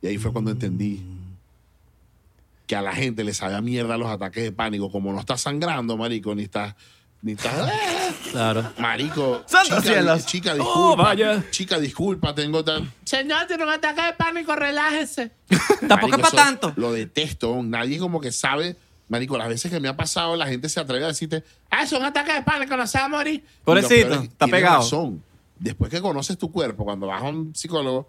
Y 0.02 0.06
ahí 0.08 0.18
fue 0.18 0.32
cuando 0.32 0.50
entendí 0.50 1.02
que 2.66 2.76
a 2.76 2.82
la 2.82 2.92
gente 2.94 3.22
le 3.24 3.32
sabía 3.34 3.60
mierda 3.60 3.96
los 3.96 4.08
ataques 4.08 4.42
de 4.42 4.52
pánico. 4.52 4.90
Como 4.90 5.12
no 5.12 5.20
está 5.20 5.36
sangrando, 5.36 5.96
marico, 5.96 6.34
ni 6.34 6.42
está... 6.44 6.76
Ni 7.22 7.32
está 7.32 7.50
Claro. 8.30 8.72
Marico, 8.78 9.42
¡Santos 9.46 9.78
chica, 9.78 9.92
cielos! 9.94 10.26
chica, 10.26 10.52
Oh, 10.52 10.56
disculpa. 10.56 11.02
vaya. 11.02 11.44
Chica, 11.50 11.78
disculpa, 11.80 12.34
tengo 12.34 12.62
tan. 12.64 12.92
Señor, 13.04 13.46
tiene 13.46 13.64
un 13.64 13.70
ataque 13.70 14.02
de 14.02 14.12
pánico, 14.12 14.54
relájese. 14.54 15.30
Tampoco 15.88 16.16
es 16.16 16.22
para 16.22 16.44
tanto. 16.44 16.72
Lo 16.76 16.92
detesto. 16.92 17.62
Nadie 17.62 17.98
como 17.98 18.20
que 18.20 18.30
sabe. 18.32 18.76
Marico, 19.08 19.38
las 19.38 19.48
veces 19.48 19.70
que 19.72 19.80
me 19.80 19.88
ha 19.88 19.96
pasado, 19.96 20.36
la 20.36 20.46
gente 20.46 20.68
se 20.68 20.78
atreve 20.80 21.04
a 21.04 21.08
decirte, 21.08 21.42
Ah, 21.70 21.84
es 21.84 21.92
un 21.92 22.02
ataque 22.04 22.32
de 22.32 22.42
pánico, 22.42 22.76
no 22.76 22.86
se 22.86 22.98
va 22.98 23.04
a 23.04 23.08
morir. 23.08 23.42
Pobrecito, 23.64 24.14
está 24.22 24.46
pegado. 24.46 24.78
razón. 24.78 25.22
Después 25.58 25.90
que 25.90 26.00
conoces 26.00 26.36
tu 26.36 26.50
cuerpo, 26.52 26.84
cuando 26.84 27.06
vas 27.06 27.22
a 27.22 27.28
un 27.28 27.54
psicólogo, 27.54 28.08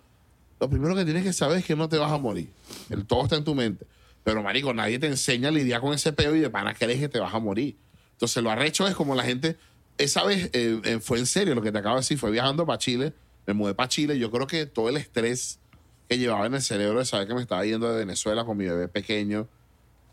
lo 0.60 0.70
primero 0.70 0.96
que 0.96 1.06
tienes 1.06 1.24
que 1.24 1.34
saber 1.34 1.60
es 1.60 1.66
que 1.66 1.76
no 1.76 1.88
te 1.88 1.98
vas 1.98 2.12
a 2.12 2.18
morir. 2.18 2.50
El 2.90 3.06
todo 3.06 3.24
está 3.24 3.36
en 3.36 3.44
tu 3.44 3.56
mente. 3.56 3.86
Pero, 4.24 4.44
marico, 4.44 4.74
nadie 4.74 5.00
te 5.00 5.08
enseña 5.08 5.50
a 5.50 5.52
lidiar 5.52 5.80
con 5.80 5.94
ese 5.94 6.12
peo 6.12 6.36
y 6.36 6.40
de 6.40 6.50
pana 6.50 6.74
crees 6.74 7.00
que 7.00 7.08
te 7.08 7.20
vas 7.20 7.34
a 7.34 7.40
morir. 7.40 7.78
Entonces, 8.12 8.44
lo 8.44 8.50
arrecho 8.50 8.88
es 8.88 8.96
como 8.96 9.16
la 9.16 9.24
gente... 9.24 9.58
Esa 9.98 10.24
vez 10.24 10.52
eh, 10.54 10.80
eh, 10.84 11.00
fue 11.00 11.18
en 11.18 11.26
serio 11.26 11.56
lo 11.56 11.62
que 11.62 11.72
te 11.72 11.80
acabo 11.80 11.96
de 11.96 12.02
decir. 12.02 12.20
Fue 12.20 12.30
viajando 12.30 12.66
para 12.66 12.78
Chile. 12.78 13.14
Me 13.48 13.54
mudé 13.54 13.74
para 13.74 13.90
Chile. 13.90 14.20
Yo 14.20 14.30
creo 14.30 14.46
que 14.46 14.66
todo 14.68 14.90
el 14.90 14.98
estrés 14.98 15.60
que 16.08 16.20
llevaba 16.20 16.46
en 16.46 16.54
el 16.54 16.62
cerebro 16.62 17.00
de 17.00 17.06
saber 17.06 17.28
que 17.28 17.34
me 17.34 17.42
estaba 17.42 17.66
yendo 17.66 17.92
de 17.92 17.98
Venezuela 17.98 18.46
con 18.46 18.58
mi 18.58 18.66
bebé 18.66 18.88
pequeño, 18.88 19.48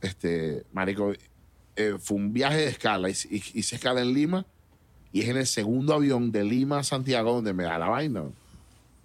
este, 0.01 0.65
marico, 0.73 1.13
eh, 1.77 1.97
fue 2.01 2.17
un 2.17 2.33
viaje 2.33 2.59
de 2.59 2.69
escala. 2.69 3.11
Hice, 3.11 3.29
hice 3.31 3.77
escala 3.77 4.01
en 4.01 4.15
Lima 4.15 4.47
y 5.15 5.21
es 5.21 5.29
en 5.29 5.37
el 5.37 5.47
segundo 5.47 5.95
avión 5.95 6.33
de 6.33 6.43
Lima 6.43 6.81
a 6.81 6.83
Santiago 6.83 7.35
donde 7.35 7.53
me 7.53 7.63
da 7.63 7.79
la 7.79 7.89
vaina. 7.89 8.25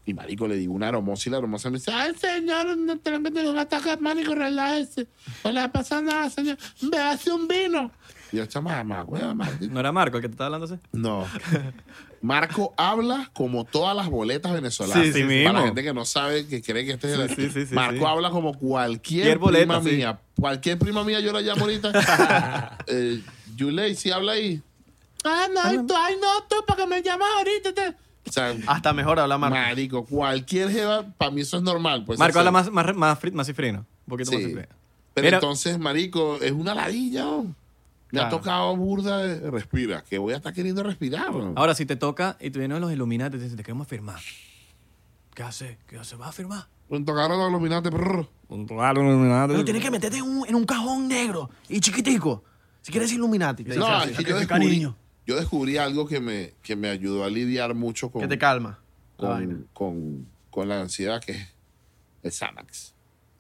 Y 0.08 0.16
marico, 0.16 0.48
le 0.48 0.56
digo 0.56 0.74
una 0.74 0.90
hermosa 0.90 1.30
y 1.30 1.32
la 1.32 1.38
hermosa 1.38 1.70
me 1.70 1.78
dice, 1.78 1.92
Ay, 1.94 2.14
señor, 2.16 2.76
no 2.76 2.98
tiene 2.98 3.22
que 3.22 3.30
tener 3.30 3.48
un 3.48 3.60
ataque 3.60 3.96
pánico, 3.96 4.34
relájese. 4.34 5.06
No 5.44 5.52
le 5.52 5.60
va 5.60 5.66
a 5.68 5.72
pasar 5.72 6.02
nada, 6.02 6.28
señor. 6.32 6.58
Bébase 6.82 7.32
un 7.32 7.48
vino. 7.48 7.92
y 8.32 8.38
yo, 8.38 8.46
chama, 8.48 8.84
mamá, 8.84 9.04
hueva, 9.04 9.36
maldito". 9.36 9.72
¿No 9.72 9.80
era 9.80 9.92
Marco 9.92 10.18
el 10.18 10.24
que 10.24 10.30
te 10.30 10.34
estaba 10.34 10.48
hablando 10.48 10.66
así? 10.66 10.82
No. 10.94 11.28
Marco 12.24 12.74
habla 12.76 13.30
como 13.34 13.66
todas 13.66 13.96
las 13.96 14.10
boletas 14.10 14.52
venezolanas. 14.52 15.06
Sí, 15.06 15.14
sí, 15.14 15.20
Para 15.22 15.28
mismo. 15.28 15.54
la 15.54 15.62
gente 15.62 15.84
que 15.84 15.94
no 15.94 16.06
sabe, 16.06 16.48
que 16.48 16.64
cree 16.64 16.86
que 16.86 16.94
este 16.94 17.14
es 17.14 17.20
el... 17.20 17.30
Sí, 17.36 17.50
sí, 17.52 17.68
sí, 17.68 17.76
Marco 17.76 18.00
sí. 18.00 18.06
habla 18.08 18.32
como 18.32 18.58
cualquier 18.58 19.38
boleta, 19.38 19.80
prima 19.80 19.80
mía. 19.80 20.20
Cualquier 20.40 20.80
prima 20.80 21.04
mía 21.04 21.20
yo 21.20 21.32
la 21.32 21.42
llamo 21.42 21.62
ahorita. 21.66 22.78
eh, 22.88 23.22
Yulei, 23.56 23.94
si 23.94 24.10
habla 24.10 24.32
ahí. 24.32 24.60
Ah, 25.26 25.48
no, 25.54 25.74
y 25.74 25.86
tú, 25.86 25.94
ay, 25.98 26.16
no, 26.22 26.44
tú, 26.50 26.56
para 26.66 26.82
que 26.82 26.88
me 26.88 27.02
llamas 27.02 27.28
ahorita. 27.38 27.74
Te... 27.74 27.90
O 28.28 28.32
sea, 28.32 28.56
Hasta 28.68 28.94
mejor 28.94 29.20
habla 29.20 29.38
Marco. 29.38 29.56
marico, 29.58 30.06
cualquier 30.06 30.70
jeva, 30.72 31.04
para 31.18 31.32
mí 31.32 31.42
eso 31.42 31.58
es 31.58 31.64
normal. 31.64 32.06
Pues, 32.06 32.20
Marco 32.20 32.32
o 32.32 32.34
sea, 32.34 32.40
habla 32.42 32.52
más, 32.52 32.72
más, 32.72 32.96
más, 32.96 33.20
fri- 33.22 33.32
más 33.34 33.48
cifrino. 33.48 33.80
Un 33.80 34.10
poquito 34.10 34.32
más 34.32 34.40
Sí. 34.42 34.46
cifrino. 34.48 34.68
Pero 35.14 35.26
Mira- 35.26 35.38
entonces, 35.38 35.78
marico, 35.80 36.38
es 36.42 36.52
una 36.52 36.74
ladilla. 36.76 37.24
¿no? 37.24 37.56
Me 38.12 38.20
ha 38.20 38.24
Claro. 38.24 38.38
tocado 38.38 38.76
burda 38.76 39.18
de 39.20 39.52
respira, 39.52 40.04
que 40.08 40.18
voy 40.18 40.34
a 40.34 40.38
estar 40.38 40.54
queriendo 40.54 40.82
respirar. 40.84 41.34
¿no? 41.34 41.54
Ahora, 41.56 41.76
si 41.76 41.86
te 41.86 41.96
toca 41.96 42.38
y 42.40 42.50
tú 42.52 42.60
vienes 42.60 42.78
a 42.78 42.80
los 42.80 42.92
Illuminati 42.92 43.36
y 43.36 43.40
te 43.40 43.44
dicen, 43.44 43.58
te 43.58 43.64
queremos 43.64 43.88
firmar. 43.88 44.20
¿Qué 45.34 45.44
hace? 45.44 45.78
¿Qué 45.88 45.98
hace? 45.98 46.16
¿Vas 46.16 46.30
a 46.30 46.32
firmar? 46.32 46.68
Un 46.90 47.06
tocar 47.06 47.30
los 47.30 47.50
iluminado. 47.50 47.90
Pero 47.90 49.64
tienes 49.64 49.84
que 49.84 49.92
meterte 49.92 50.18
en 50.18 50.24
un, 50.24 50.48
en 50.48 50.56
un 50.56 50.66
cajón 50.66 51.08
negro 51.08 51.50
y 51.68 51.80
chiquitico. 51.80 52.44
Si 52.82 52.92
quieres 52.92 53.12
Illuminati. 53.12 53.64
te 53.64 53.76
No, 53.76 53.86
dice 53.86 53.98
es 53.98 54.04
así. 54.16 54.24
que 54.24 54.30
yo 54.32 54.36
Qué 54.36 54.40
descubrí, 54.46 54.66
cariño. 54.68 54.96
Yo 55.30 55.36
descubrí 55.36 55.78
algo 55.78 56.08
que 56.08 56.20
me, 56.20 56.54
que 56.64 56.76
me 56.76 56.90
ayudó 56.90 57.24
a 57.24 57.30
lidiar 57.30 57.76
mucho 57.76 58.12
con, 58.12 58.22
Que 58.22 58.28
te 58.28 58.38
calma. 58.40 58.80
con, 59.16 59.68
con, 59.74 60.28
con 60.50 60.68
la 60.68 60.82
ansiedad, 60.82 61.22
que 61.24 61.34
es 61.34 61.48
el 62.24 62.32
Xanax. 62.32 62.94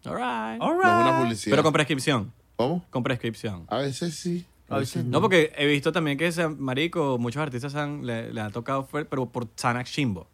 All 0.05 0.13
right. 0.15 0.59
No 0.61 0.81
es 0.81 0.85
una 0.85 1.19
publicidad. 1.21 1.51
Pero 1.51 1.63
con 1.63 1.73
prescripción. 1.73 2.31
¿Cómo? 2.55 2.85
Con 2.89 3.03
prescripción. 3.03 3.65
A 3.69 3.77
veces 3.77 4.15
sí. 4.15 4.45
A 4.69 4.77
veces 4.77 5.03
No, 5.03 5.19
porque 5.19 5.51
he 5.57 5.65
visto 5.65 5.91
también 5.91 6.17
que 6.17 6.27
ese 6.27 6.47
marico, 6.47 7.17
muchos 7.17 7.41
artistas 7.41 7.73
han- 7.75 8.05
le, 8.05 8.31
le 8.31 8.39
ha 8.41 8.49
tocado, 8.51 8.87
pero 8.87 9.25
por 9.31 9.47
Xanax 9.59 9.91
Chimbo. 9.91 10.27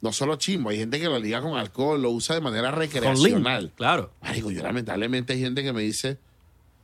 No 0.00 0.12
solo 0.12 0.36
chimbo, 0.36 0.70
hay 0.70 0.76
gente 0.78 0.98
que 1.00 1.06
lo 1.06 1.18
liga 1.18 1.40
con 1.40 1.56
alcohol, 1.56 2.02
lo 2.02 2.10
usa 2.10 2.34
de 2.34 2.40
manera 2.42 2.70
recreacional. 2.72 3.72
Claro. 3.76 4.10
Marico, 4.22 4.50
yo 4.50 4.62
lamentablemente 4.62 5.32
hay 5.32 5.40
gente 5.40 5.62
que 5.62 5.72
me 5.72 5.82
dice, 5.82 6.18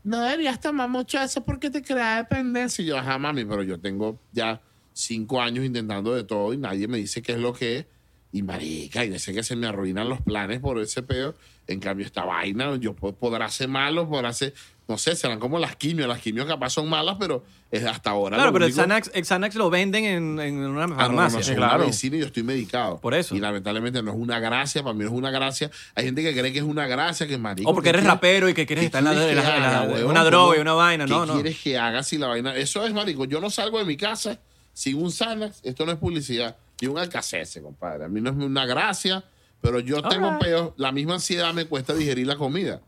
no 0.05 0.21
deberías 0.21 0.61
tomar 0.61 0.89
mucho 0.89 1.21
eso 1.21 1.45
porque 1.45 1.71
te 1.71 1.83
crea 1.83 2.17
dependencia. 2.17 2.83
Y 2.83 2.87
yo, 2.87 2.99
ajá, 2.99 3.19
mami, 3.19 3.45
pero 3.45 3.63
yo 3.63 3.79
tengo 3.79 4.19
ya 4.33 4.61
cinco 4.93 5.41
años 5.41 5.65
intentando 5.65 6.15
de 6.15 6.25
todo 6.25 6.53
y 6.53 6.57
nadie 6.57 6.89
me 6.89 6.99
dice 6.99 7.23
qué 7.23 7.33
es 7.33 7.39
lo 7.39 7.53
que 7.53 7.79
es. 7.79 7.87
Y 8.35 8.43
marica, 8.43 9.05
y 9.05 9.11
de 9.11 9.19
sé 9.19 9.35
que 9.35 9.43
se 9.43 9.57
me 9.57 9.67
arruinan 9.67 10.09
los 10.09 10.21
planes 10.23 10.61
por 10.61 10.79
ese 10.81 11.03
pedo. 11.03 11.35
En 11.67 11.81
cambio, 11.81 12.07
esta 12.07 12.25
vaina, 12.25 12.75
yo 12.77 12.95
po- 12.95 13.13
podrá 13.15 13.49
ser 13.51 13.69
malo, 13.69 14.09
podrá 14.09 14.33
ser, 14.33 14.55
no 14.89 14.97
sé, 14.99 15.15
serán 15.15 15.39
como 15.39 15.59
las 15.59 15.77
quimios. 15.77 16.09
Las 16.09 16.19
quimios 16.21 16.47
capaz 16.47 16.71
son 16.71 16.89
malas, 16.89 17.17
pero 17.21 17.45
es 17.71 17.85
hasta 17.85 18.11
ahora. 18.11 18.37
Claro, 18.37 18.49
lo 18.51 18.55
pero 18.55 18.65
el 18.67 18.73
Xanax, 18.73 19.11
el 19.15 19.25
Xanax 19.27 19.55
lo 19.55 19.69
venden 19.71 20.05
en, 20.07 20.41
en 20.41 20.55
una 20.65 20.85
Ah, 20.85 20.87
no, 20.87 20.95
no, 20.95 20.97
farmacia. 21.01 21.39
no, 21.41 21.57
claro. 21.57 21.75
una 21.77 21.85
medicina 21.85 22.17
y 22.17 22.21
yo 22.21 22.27
estoy 22.27 22.43
medicado. 22.43 22.99
Por 23.01 23.13
eso. 23.15 23.37
Y 23.37 23.39
lamentablemente 23.41 24.03
no 24.03 24.11
es 24.13 24.17
una 24.17 24.41
gracia, 24.41 24.83
para 24.83 24.95
mí 24.95 25.01
no 25.05 25.11
es 25.11 25.15
una 25.15 25.31
gracia. 25.31 25.71
Hay 25.95 26.05
gente 26.07 26.23
que 26.23 26.33
cree 26.33 26.53
que 26.53 26.59
es 26.59 26.65
una 26.65 26.87
gracia, 26.87 27.27
que 27.27 27.35
es 27.35 27.39
marico. 27.41 27.71
O 27.71 27.75
porque 27.75 27.87
¿qué 27.87 27.91
eres 27.91 28.01
quieres- 28.01 28.15
rapero 28.15 28.49
y 28.49 28.55
que 28.55 28.65
quieres 28.67 28.83
¿qué 28.83 28.87
estar 28.87 29.01
en 29.01 29.05
la, 29.05 29.13
quieres 29.13 29.31
en 29.31 29.37
la- 29.51 29.59
la- 29.61 29.81
haga, 29.83 29.93
huevón? 29.93 30.11
una 30.11 30.25
droga 30.25 30.47
y 30.47 30.59
¿Cómo- 30.59 30.63
una 30.63 30.73
vaina. 30.73 31.07
No, 31.07 31.21
¿Qué 31.21 31.27
no. 31.29 31.35
quieres 31.35 31.59
que 31.61 31.79
haga 31.79 32.03
si 32.03 32.17
la 32.19 32.29
vaina? 32.29 32.57
Eso 32.57 32.85
es, 32.87 32.95
marico. 32.95 33.27
Yo 33.27 33.41
no 33.43 33.51
salgo 33.51 33.79
de 33.79 33.85
mi 33.85 33.99
casa 33.99 34.41
sin 34.73 34.97
un 34.97 35.13
Xanax. 35.13 35.61
Esto 35.65 35.85
no 35.85 35.93
es 35.93 35.99
publicidad. 35.99 36.57
Y 36.83 36.87
un 36.89 36.99
alcacese, 36.99 37.63
compadre. 37.63 38.05
A 38.05 38.09
mí 38.09 38.21
no 38.21 38.31
es 38.31 38.37
una 38.37 38.67
gracia, 38.67 39.25
pero 39.61 39.79
yo 39.79 40.03
tengo 40.03 40.37
peos. 40.41 40.73
La 40.77 40.91
misma 40.91 41.15
ansiedad 41.15 41.55
me 41.55 41.65
cuesta 41.67 41.95
digerir 41.95 42.27
la 42.27 42.37
comida. 42.37 42.81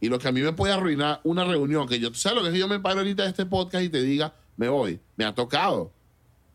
Y 0.00 0.08
lo 0.08 0.18
que 0.18 0.26
a 0.26 0.32
mí 0.32 0.40
me 0.40 0.52
puede 0.54 0.72
arruinar 0.72 1.20
una 1.22 1.44
reunión, 1.44 1.86
que 1.86 2.00
yo, 2.00 2.08
¿tú 2.10 2.18
sabes 2.18 2.36
lo 2.38 2.42
que 2.42 2.48
es 2.48 2.54
que 2.54 2.60
yo 2.60 2.66
me 2.66 2.80
paro 2.80 3.00
ahorita 3.00 3.24
de 3.24 3.28
este 3.28 3.44
podcast 3.46 3.84
y 3.84 3.88
te 3.90 4.02
diga, 4.02 4.32
me 4.56 4.68
voy? 4.70 4.98
Me 5.16 5.24
ha 5.26 5.34
tocado. 5.34 5.92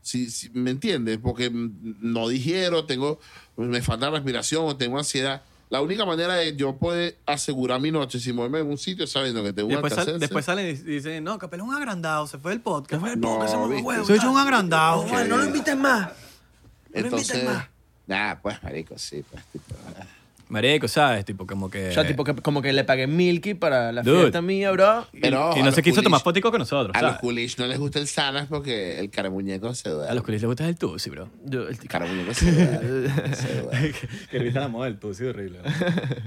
Si, 0.01 0.29
si- 0.31 0.49
¿Me 0.49 0.71
entiendes? 0.71 1.19
Porque 1.21 1.51
no 1.53 2.27
digiero, 2.29 2.85
tengo, 2.85 3.19
me 3.55 3.81
falta 3.83 4.09
respiración 4.09 4.65
o 4.65 4.75
tengo 4.75 4.97
ansiedad. 4.97 5.43
La 5.69 5.81
única 5.81 6.03
manera 6.05 6.33
de 6.35 6.55
yo 6.55 6.77
poder 6.77 7.17
asegurar 7.25 7.79
mi 7.79 7.91
noche 7.91 8.19
sin 8.19 8.35
moverme 8.35 8.59
en 8.59 8.67
un 8.67 8.77
sitio 8.77 9.05
sabiendo 9.05 9.43
que 9.43 9.53
tengo 9.53 9.69
Y 9.69 9.73
después, 9.73 9.93
sal- 9.93 10.17
después 10.19 10.45
salen 10.45 10.65
y 10.67 10.73
dicen, 10.73 11.23
no, 11.23 11.37
Capel 11.37 11.59
es 11.59 11.65
un 11.67 11.75
agrandado, 11.75 12.25
se 12.25 12.37
fue 12.39 12.51
del 12.53 12.61
podcast. 12.61 12.99
Fue 13.01 13.13
el 13.13 13.19
No, 13.19 13.35
podcast, 13.35 13.53
se 13.53 13.67
viste. 13.67 13.83
huevo. 13.83 14.05
Soy 14.05 14.19
yo 14.19 14.31
un 14.31 14.37
agrandado. 14.39 15.05
No, 15.05 15.11
vale, 15.11 15.29
no 15.29 15.37
lo 15.37 15.45
invites 15.45 15.77
más. 15.77 16.09
Entonces, 16.93 17.47
nada, 18.05 18.39
pues, 18.41 18.61
marico, 18.63 18.97
sí, 18.97 19.23
pues, 19.29 19.43
tipo, 19.45 19.75
Marico, 20.49 20.87
¿sabes? 20.87 21.25
Tipo, 21.25 21.45
como 21.45 21.69
que... 21.69 21.89
O 21.89 21.91
sea, 21.91 22.07
tipo 22.07 22.23
que, 22.23 22.33
como 22.35 22.61
que 22.61 22.71
le 22.71 22.83
pagué 22.83 23.05
Milky 23.07 23.53
para 23.53 23.91
la 23.91 24.01
Dude. 24.01 24.19
fiesta 24.21 24.41
mía, 24.41 24.71
bro. 24.71 25.05
Y, 25.11 25.19
Pero 25.19 25.51
y 25.53 25.55
a 25.57 25.59
no 25.59 25.65
los 25.65 25.75
se 25.75 25.83
quiso 25.83 26.01
tomar 26.01 26.21
fotico 26.21 26.51
que 26.51 26.57
nosotros, 26.59 26.95
A 26.95 27.01
los 27.01 27.09
¿sabes? 27.11 27.21
coolish 27.21 27.57
no 27.57 27.67
les 27.67 27.77
gusta 27.79 27.99
el 27.99 28.07
Xanax 28.07 28.47
porque 28.47 28.99
el 28.99 29.09
caramuñeco 29.09 29.73
se 29.75 29.89
duerme. 29.89 30.09
A 30.11 30.13
los 30.15 30.23
coolish 30.23 30.41
les 30.41 30.47
gusta 30.47 30.67
el 30.67 30.77
tusi, 30.77 31.09
bro. 31.09 31.29
Yo, 31.45 31.67
el 31.67 31.77
caramuñeco 31.79 32.33
se 32.33 32.51
duerme. 32.51 33.09
se 33.35 33.61
duerme. 33.61 33.91
que 34.31 34.39
risa 34.39 34.59
la 34.61 34.67
moda 34.69 34.85
del 34.85 34.97
tusi, 34.99 35.25
horrible. 35.25 35.59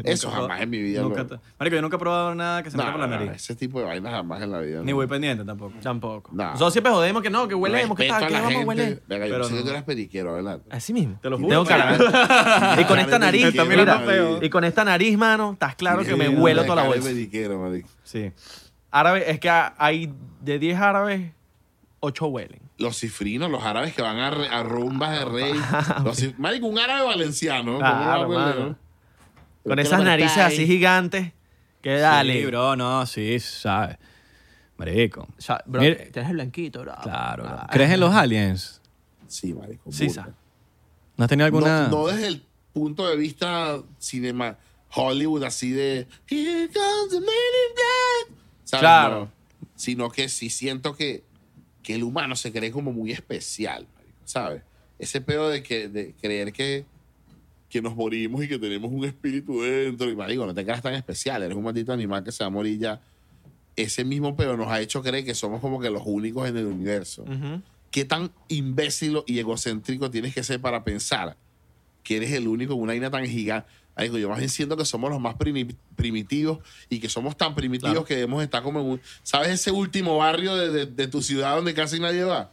Eso 0.05 0.29
Nunca 0.29 0.41
jamás 0.43 0.61
en 0.63 0.71
mi 0.71 0.79
vida 0.83 1.01
nunca 1.03 1.27
te- 1.27 1.37
Marico, 1.59 1.77
yo 1.77 1.83
nunca 1.83 1.97
he 1.97 1.99
probado 2.01 2.35
nada 2.35 2.63
que 2.63 2.71
se 2.71 2.77
No, 2.77 2.83
meta 2.85 2.93
por 2.93 3.01
la 3.01 3.07
no, 3.07 3.17
no, 3.21 3.25
nariz. 3.27 3.43
ese 3.43 3.55
tipo 3.55 3.81
de 3.81 3.87
vainas 3.87 4.13
jamás 4.13 4.43
en 4.43 4.51
la 4.53 4.61
vida. 4.61 4.81
Ni 4.83 4.91
no. 4.91 4.97
voy 4.97 5.07
pendiente 5.07 5.45
tampoco. 5.45 5.75
Tampoco. 5.83 6.31
No. 6.35 6.45
Nosotros 6.45 6.73
siempre 6.75 6.93
jodemos 6.93 7.23
que 7.23 7.31
no, 7.31 7.49
que 7.49 7.55
huelemos, 7.55 7.97
que 7.97 8.05
Respeto 8.05 8.19
tal, 8.19 8.25
a 8.25 8.27
que 8.29 8.33
la 8.35 8.41
vamos 8.41 8.55
a 8.55 8.59
gente. 8.59 8.69
hueler. 8.83 9.03
Venga, 9.09 9.27
yo 9.27 9.33
Pero 9.33 9.45
pensé 9.45 9.55
que 9.55 9.61
no. 9.61 9.65
tú 9.65 9.71
eras 9.71 9.85
periquero, 9.85 10.35
¿verdad? 10.35 10.61
Así 10.71 10.93
mismo. 10.93 11.19
Te 11.23 11.31
lo 11.31 11.37
juro. 11.39 11.49
Tengo 11.49 11.65
cara. 11.65 12.77
y 12.81 12.85
con 12.85 12.99
esta 12.99 13.19
nariz, 13.19 13.47
mira, 13.53 13.65
mirando 13.65 14.10
feo. 14.11 14.43
y 14.43 14.51
con 14.51 14.65
esta 14.65 14.85
nariz, 14.85 15.17
mano, 15.17 15.53
estás 15.53 15.75
claro 15.77 16.03
que 16.05 16.15
me 16.17 16.29
huelo 16.29 16.65
toda 16.65 16.83
la 16.83 16.89
bolsa. 16.89 17.11
Sí. 18.05 18.33
Árabe, 18.91 19.31
es 19.31 19.39
que 19.41 19.49
hay 19.51 20.13
de 20.41 20.59
10 20.59 20.79
árabes, 20.81 21.33
8 22.01 22.27
huelen. 22.27 22.61
Los 22.79 22.99
cifrinos, 22.99 23.51
los 23.51 23.63
árabes 23.63 23.95
que 23.95 24.01
van 24.03 24.19
a, 24.19 24.31
re- 24.31 24.49
a 24.49 24.63
rumbas 24.63 25.19
de 25.19 25.25
rey. 25.27 25.53
Los 26.05 26.19
cif- 26.23 26.35
marico, 26.39 26.67
un 26.67 26.79
árabe 26.79 27.05
valenciano. 27.07 27.79
Con 29.63 29.77
¿Qué 29.77 29.83
esas 29.83 30.03
narices 30.03 30.39
así 30.39 30.67
gigantes, 30.67 31.33
que 31.83 31.97
dale. 31.99 32.41
Sí, 32.41 32.47
bro, 32.47 32.77
no, 32.77 33.05
sí, 33.07 33.39
sabes. 33.39 33.99
Marico. 34.79 35.29
O 35.37 35.41
sea, 35.41 35.63
bro, 35.67 35.83
Mira- 35.83 35.97
tienes 36.11 36.31
el 36.31 36.37
blanquito, 36.37 36.81
bro. 36.81 36.95
Claro, 37.03 37.43
bro. 37.45 37.53
Ah. 37.61 37.69
¿Crees 37.71 37.91
en 37.91 38.01
los 38.01 38.15
aliens? 38.15 38.81
Sí, 39.27 39.53
marico. 39.53 39.93
Sí. 39.93 40.09
¿No 41.17 41.25
has 41.25 41.29
tenido 41.29 41.45
alguna...? 41.45 41.83
No, 41.83 41.89
no 41.91 42.07
desde 42.07 42.29
el 42.29 42.43
punto 42.73 43.09
de 43.09 43.17
vista 43.17 43.83
cinema 43.99 44.59
Hollywood, 44.95 45.45
así 45.45 45.71
de 45.71 46.07
Here 46.29 46.69
comes 46.69 47.11
the 47.11 47.21
man 47.21 47.29
in 47.29 47.75
black. 47.75 48.39
¿Sabes? 48.65 48.81
Claro. 48.81 49.21
No. 49.21 49.33
Sino 49.77 50.11
que 50.11 50.29
sí 50.29 50.51
siento 50.51 50.95
que, 50.95 51.25
que 51.83 51.95
el 51.95 52.05
humano 52.05 52.37
se 52.37 52.53
cree 52.53 52.71
como 52.71 52.93
muy 52.93 53.13
especial, 53.13 53.87
¿sabes? 54.25 54.63
Ese 54.99 55.21
pedo 55.21 55.49
de, 55.49 55.63
que, 55.63 55.89
de 55.89 56.15
creer 56.21 56.53
que, 56.53 56.85
que 57.69 57.81
nos 57.81 57.97
morimos 57.97 58.45
y 58.45 58.49
que 58.49 58.59
tenemos 58.59 58.91
un 58.93 59.05
espíritu 59.05 59.63
dentro. 59.63 60.11
Y 60.11 60.17
marico, 60.17 60.45
no 60.45 60.55
te 60.55 60.65
creas 60.65 60.83
tan 60.83 60.95
especial, 60.95 61.43
eres 61.43 61.57
un 61.57 61.65
maldito 61.65 61.93
animal 61.93 62.23
que 62.23 62.33
se 62.33 62.45
va 62.45 62.49
a 62.49 62.51
morir 62.51 62.79
ya. 62.79 63.01
Ese 63.77 64.05
mismo 64.05 64.37
pedo 64.37 64.57
nos 64.57 64.69
ha 64.69 64.81
hecho 64.81 65.03
creer 65.03 65.25
que 65.25 65.35
somos 65.35 65.61
como 65.61 65.81
que 65.81 65.89
los 65.89 66.03
únicos 66.05 66.49
en 66.49 66.57
el 66.59 66.67
universo. 66.67 67.23
Ujú. 67.23 67.63
¿Qué 67.91 68.05
tan 68.05 68.31
imbécil 68.49 69.23
y 69.27 69.39
egocéntrico 69.39 70.11
tienes 70.11 70.35
que 70.35 70.43
ser 70.43 70.61
para 70.61 70.85
pensar 70.85 71.37
que 72.03 72.17
eres 72.17 72.33
el 72.33 72.49
único 72.49 72.75
en 72.75 72.81
una 72.81 72.95
isla 72.95 73.11
tan 73.11 73.27
gigante? 73.27 73.69
Marico, 73.97 74.17
yo 74.19 74.29
más 74.29 74.39
bien 74.39 74.49
siento 74.49 74.77
que 74.77 74.85
somos 74.85 75.11
los 75.11 75.21
más 75.21 75.35
primi- 75.37 75.75
primitivos 75.97 76.59
y 76.89 77.01
que 77.01 77.09
somos 77.09 77.37
tan 77.37 77.55
primitivos 77.55 77.93
Claro. 77.93 78.05
que 78.07 78.15
debemos 78.15 78.43
estar 78.43 78.63
como 78.63 78.81
en 78.81 78.87
un... 78.87 79.01
¿Sabes 79.23 79.49
ese 79.51 79.71
último 79.73 80.17
barrio 80.17 80.57
de, 80.57 80.71
de- 80.71 80.87
de 80.87 81.07
tu 81.09 81.21
ciudad 81.23 81.57
donde 81.57 81.75
casi 81.75 82.01
nadie 82.01 82.25
va? 82.25 82.51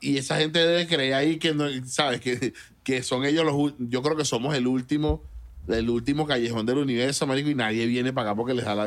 Y 0.00 0.18
esa 0.18 0.36
gente 0.36 0.58
debe 0.58 0.86
creer 0.86 1.14
ahí 1.14 1.38
que, 1.38 1.54
no, 1.54 1.64
¿sabes? 1.86 2.20
Que, 2.20 2.52
que 2.82 3.02
son 3.02 3.24
ellos 3.24 3.44
los... 3.44 3.72
Yo 3.78 4.02
creo 4.02 4.16
que 4.16 4.24
somos 4.24 4.54
el 4.54 4.66
último... 4.66 5.22
El 5.66 5.88
último 5.88 6.26
callejón 6.26 6.66
del 6.66 6.76
universo, 6.76 7.26
marico, 7.26 7.48
y 7.48 7.54
nadie 7.54 7.86
viene 7.86 8.12
para 8.12 8.28
acá 8.32 8.36
porque 8.36 8.52
les 8.52 8.66
da 8.66 8.74
la. 8.74 8.86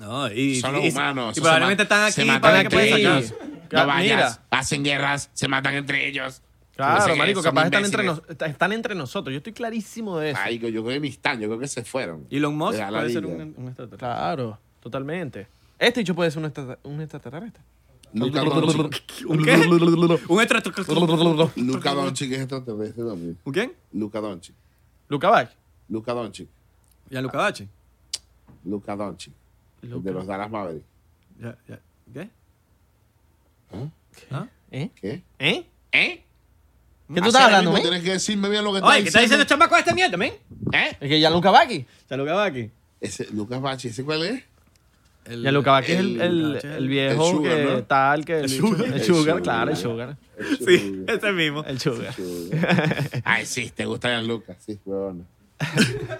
No, 0.00 0.32
y, 0.32 0.58
Son 0.58 0.72
los 0.72 0.82
y- 0.82 0.88
humanos. 0.88 1.36
Y 1.36 1.40
probablemente 1.42 1.82
se 1.82 1.82
están 1.82 2.12
se 2.12 2.20
aquí 2.22 2.30
matan 2.30 2.40
para 2.40 2.68
pueden 2.70 2.94
ellos. 2.96 3.26
sacar. 3.26 3.48
No 3.72 3.86
vayas, 3.86 4.40
hacen 4.48 4.84
guerras, 4.84 5.28
se 5.34 5.48
matan 5.48 5.74
entre 5.74 6.08
ellos. 6.08 6.40
Claro, 6.76 7.12
qué, 7.12 7.18
marico, 7.18 7.40
capaz 7.42 7.64
están 7.66 7.84
entre, 7.84 8.02
nos- 8.04 8.22
están 8.50 8.72
entre 8.72 8.94
nosotros. 8.94 9.32
Yo 9.32 9.38
estoy 9.38 9.52
clarísimo 9.52 10.18
de 10.18 10.30
eso. 10.30 10.40
Marico, 10.40 10.68
yo 10.68 10.82
creo 10.82 10.94
que 10.94 11.00
ni 11.00 11.08
están, 11.08 11.38
yo 11.40 11.46
creo 11.48 11.58
que 11.60 11.68
se 11.68 11.84
fueron. 11.84 12.26
Elon 12.30 12.56
Musk 12.56 12.78
puede 12.88 13.12
ser 13.12 13.26
un, 13.26 13.32
un 13.56 13.68
extraterrestre. 13.68 13.98
Claro, 13.98 14.58
totalmente. 14.80 15.46
Este 15.78 16.00
dicho 16.00 16.14
puede 16.14 16.30
ser 16.30 16.40
un, 16.40 16.46
extra- 16.46 16.78
un 16.82 17.00
extraterrestre. 17.00 17.62
¿Un 18.12 18.30
qué? 18.32 18.40
Un 19.28 19.40
extraterrestre. 20.40 21.54
Luca 21.56 21.94
Doncic 21.94 22.32
es 22.32 22.38
extraterrestre 22.40 23.04
también. 23.04 23.38
¿Un 23.44 23.52
quién? 23.52 23.72
Luca 23.92 24.20
Doncic. 24.20 24.54
Luca 25.08 25.30
Bach. 25.30 25.50
Luca 25.88 26.12
Doncic. 26.12 26.48
Ya 27.10 27.20
Luca 27.20 27.38
Bachi. 27.38 27.68
Luca 28.64 28.96
Doncic. 28.96 29.32
De 29.82 30.12
los 30.12 30.26
Dallas 30.26 30.50
Mavericks. 30.50 30.86
Ya. 31.40 31.56
¿Qué? 32.12 32.28
¿Ah? 33.72 33.88
¿Ah? 34.30 34.46
¿Eh? 34.70 34.90
¿Qué? 34.94 35.22
¿Eh? 35.38 35.66
¿Eh? 35.92 36.23
¿Qué 37.12 37.20
tú 37.20 37.26
estás 37.28 37.42
hablando, 37.42 37.72
men? 37.72 37.82
Tienes 37.82 38.02
que 38.02 38.12
decirme 38.12 38.48
bien 38.48 38.64
lo 38.64 38.72
que 38.72 38.78
estás 38.78 38.90
Oye, 38.92 39.02
¿qué 39.02 39.08
está 39.08 39.20
diciendo 39.20 39.42
el 39.42 39.48
chamaco 39.48 39.74
de 39.74 39.80
esta 39.80 39.94
mierda, 39.94 40.16
men? 40.16 40.32
¿Eh? 40.72 40.96
Es 41.00 41.08
que 41.08 41.20
ya 41.20 41.28
Luca 41.30 41.50
Baki. 41.50 41.84
¿Ya 42.08 42.16
Luca 42.16 42.32
Bachi? 42.34 42.70
Ese, 43.00 43.26
Lucas 43.32 43.60
Bachi, 43.60 43.88
¿ese 43.88 44.04
cuál 44.04 44.24
es? 44.24 44.42
El- 45.26 45.42
Ya 45.42 45.52
Luca 45.52 45.70
Baki 45.72 45.92
es 45.92 45.98
el, 46.00 46.60
el- 46.62 46.88
viejo 46.88 47.24
el 47.26 47.30
sugar, 47.36 47.56
que 47.56 47.64
¿no? 47.64 47.82
tal, 47.84 48.24
que 48.24 48.40
el, 48.40 48.48
sugar. 48.48 48.86
el 48.86 48.92
El 48.94 49.02
sugar, 49.04 49.42
claro, 49.42 49.70
el 49.70 49.76
sugar. 49.76 50.16
Sí, 50.66 51.04
ese 51.06 51.32
mismo. 51.32 51.62
El 51.64 51.78
sugar. 51.80 52.14
Ay, 53.24 53.44
sí, 53.46 53.70
te 53.74 53.84
gusta 53.84 54.08
Jan 54.08 54.26
Lucas, 54.26 54.56
sí, 54.64 54.78
huevona. 54.84 55.24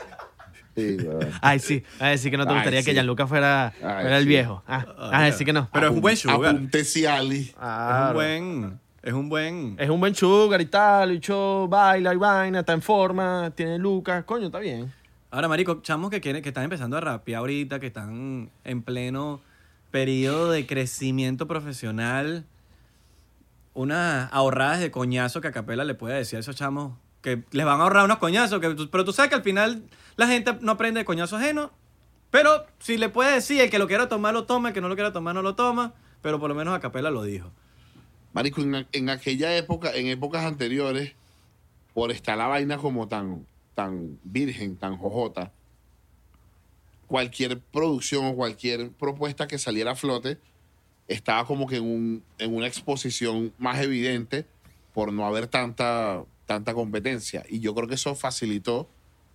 Sí. 0.77 0.97
Ay, 1.41 1.61
sí. 1.61 1.85
A 2.01 2.09
decir 2.09 2.33
que 2.33 2.37
no 2.37 2.45
te 2.47 2.51
Ay, 2.51 2.57
gustaría 2.57 2.81
sí. 2.81 2.87
que 2.87 2.95
Gianluca 2.95 3.29
fuera, 3.29 3.67
Ay, 3.67 3.73
fuera 3.81 4.17
el 4.17 4.25
sí. 4.25 4.29
viejo. 4.29 4.65
Ah, 4.67 4.85
a 5.13 5.23
decir 5.23 5.47
que 5.47 5.53
no. 5.53 5.69
Pero 5.73 5.87
es 5.87 5.93
un 5.93 6.01
buen 6.01 6.17
sugar. 6.17 6.51
Apunte 6.51 6.85
Ciali. 6.85 7.41
Es 7.43 7.55
un 8.09 8.15
buen... 8.15 8.81
Es 9.05 9.13
un 9.13 9.29
buen... 9.29 9.77
Es 9.79 9.91
un 9.91 10.01
buen 10.01 10.15
sugar 10.15 10.63
y 10.63 10.65
tal, 10.65 11.13
y 11.13 11.21
show, 11.21 11.69
baila 11.69 12.15
y 12.15 12.17
vaina, 12.17 12.61
está 12.61 12.73
en 12.73 12.81
forma, 12.81 13.53
tiene 13.55 13.77
Lucas, 13.77 14.25
coño, 14.25 14.47
está 14.47 14.61
bien. 14.61 14.91
Ahora, 15.31 15.47
marico, 15.47 15.83
chamos 15.83 16.09
que 16.09 16.23
quieren, 16.23 16.43
que 16.43 16.49
están 16.49 16.65
empezando 16.65 16.97
a 16.97 17.03
rapear 17.03 17.41
ahorita, 17.41 17.81
que 17.81 17.89
están 17.89 18.51
en 18.65 18.83
pleno 18.83 19.43
periodo 19.91 20.51
de 20.51 20.67
crecimiento 20.67 21.47
profesional, 21.47 22.47
unas 23.75 24.33
ahorradas 24.33 24.81
de 24.81 24.91
coñazo 24.91 25.43
que 25.43 25.49
a 25.49 25.53
Capela 25.53 25.85
le 25.85 25.95
puede 25.95 26.17
decir 26.17 26.39
a 26.39 26.41
esos 26.41 26.57
chamos 26.57 26.95
que 27.21 27.45
les 27.51 27.67
van 27.67 27.81
a 27.81 27.83
ahorrar 27.83 28.07
unos 28.07 28.17
coñazos, 28.17 28.59
que, 28.59 28.75
pero 28.91 29.05
tú 29.05 29.13
sabes 29.13 29.29
que 29.29 29.35
al 29.35 29.43
final 29.43 29.83
la 30.17 30.29
gente 30.29 30.57
no 30.63 30.73
aprende 30.73 31.01
de 31.01 31.05
coñazo 31.05 31.37
ajeno, 31.37 31.73
pero 32.31 32.65
si 32.79 32.97
le 32.97 33.11
puede 33.11 33.35
decir, 33.35 33.61
el 33.61 33.69
que 33.69 33.79
lo 33.79 33.87
quiera 33.87 34.09
tomar 34.09 34.33
lo 34.33 34.45
toma, 34.45 34.69
el 34.69 34.75
que 34.75 34.81
no 34.81 34.89
lo 34.89 34.95
quiera 34.95 35.13
tomar 35.13 35.35
no 35.35 35.43
lo 35.43 35.55
toma, 35.55 35.93
pero 36.23 36.41
por 36.41 36.49
lo 36.49 36.55
menos 36.55 36.75
a 36.75 36.81
capela 36.81 37.11
lo 37.11 37.23
dijo. 37.23 37.53
Marico, 38.35 38.61
en, 38.61 38.87
en 38.91 39.11
aquella 39.11 39.57
época, 39.57 39.95
en 39.95 40.09
épocas 40.09 40.45
anteriores, 40.45 41.13
por 41.95 42.11
estar 42.11 42.37
la 42.37 42.49
vaina 42.49 42.77
como 42.77 43.07
tan, 43.07 43.47
tan 43.75 44.19
virgen, 44.25 44.77
tan 44.77 44.97
jojota, 44.99 45.53
cualquier 47.07 47.61
producción 47.61 48.27
o 48.27 48.35
cualquier 48.35 48.91
propuesta 48.91 49.47
que 49.47 49.57
saliera 49.57 49.93
a 49.93 49.95
flote 49.95 50.39
estaba 51.07 51.47
como 51.47 51.69
que 51.69 51.77
en, 51.77 51.85
un, 51.85 52.25
en 52.39 52.55
una 52.55 52.67
exposición 52.67 53.53
más 53.57 53.81
evidente 53.81 54.47
por 54.93 55.13
no 55.13 55.25
haber 55.27 55.47
tanta, 55.47 56.25
tanta 56.47 56.75
competencia. 56.75 57.45
Y 57.49 57.61
yo 57.61 57.73
creo 57.75 57.87
que 57.87 57.95
eso 57.95 58.17
facilitó 58.17 58.89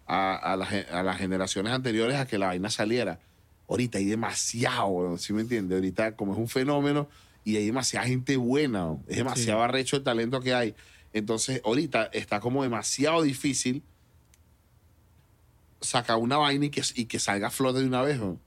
a, 0.07 0.35
a 0.35 0.53
a 0.53 1.03
las 1.03 1.17
generaciones 1.17 1.71
anteriores 1.71 2.17
a 2.17 2.25
que 2.27 2.37
la 2.37 2.47
vaina 2.47 2.69
saliera. 2.69 3.19
Ahorita 3.69 3.99
hay 3.99 4.05
demasiado, 4.05 5.17
¿sí 5.17 5.31
me 5.31 5.41
entiendes? 5.41 5.77
Ahorita 5.77 6.17
como 6.17 6.33
es 6.33 6.39
un 6.39 6.49
fenómeno 6.49 7.07
y 7.49 7.57
hay 7.57 7.65
demasiada 7.65 8.07
gente 8.07 8.37
buena, 8.37 8.79
¿no? 8.79 9.03
es 9.07 9.17
demasiado 9.17 9.61
arrecho 9.61 9.97
el 9.97 10.03
talento 10.03 10.39
que 10.41 10.53
hay. 10.53 10.75
Entonces 11.13 11.61
ahorita 11.65 12.05
está 12.13 12.39
como 12.39 12.63
demasiado 12.63 13.21
difícil 13.21 13.83
sacar 15.81 16.17
una 16.17 16.37
vaina 16.37 16.65
y 16.65 16.69
que, 16.69 16.83
y 16.95 17.05
que 17.05 17.19
salga 17.19 17.47
a 17.47 17.51
flote 17.51 17.79
de 17.79 17.85
una 17.85 18.01
vez, 18.01 18.19
¿no? 18.19 18.39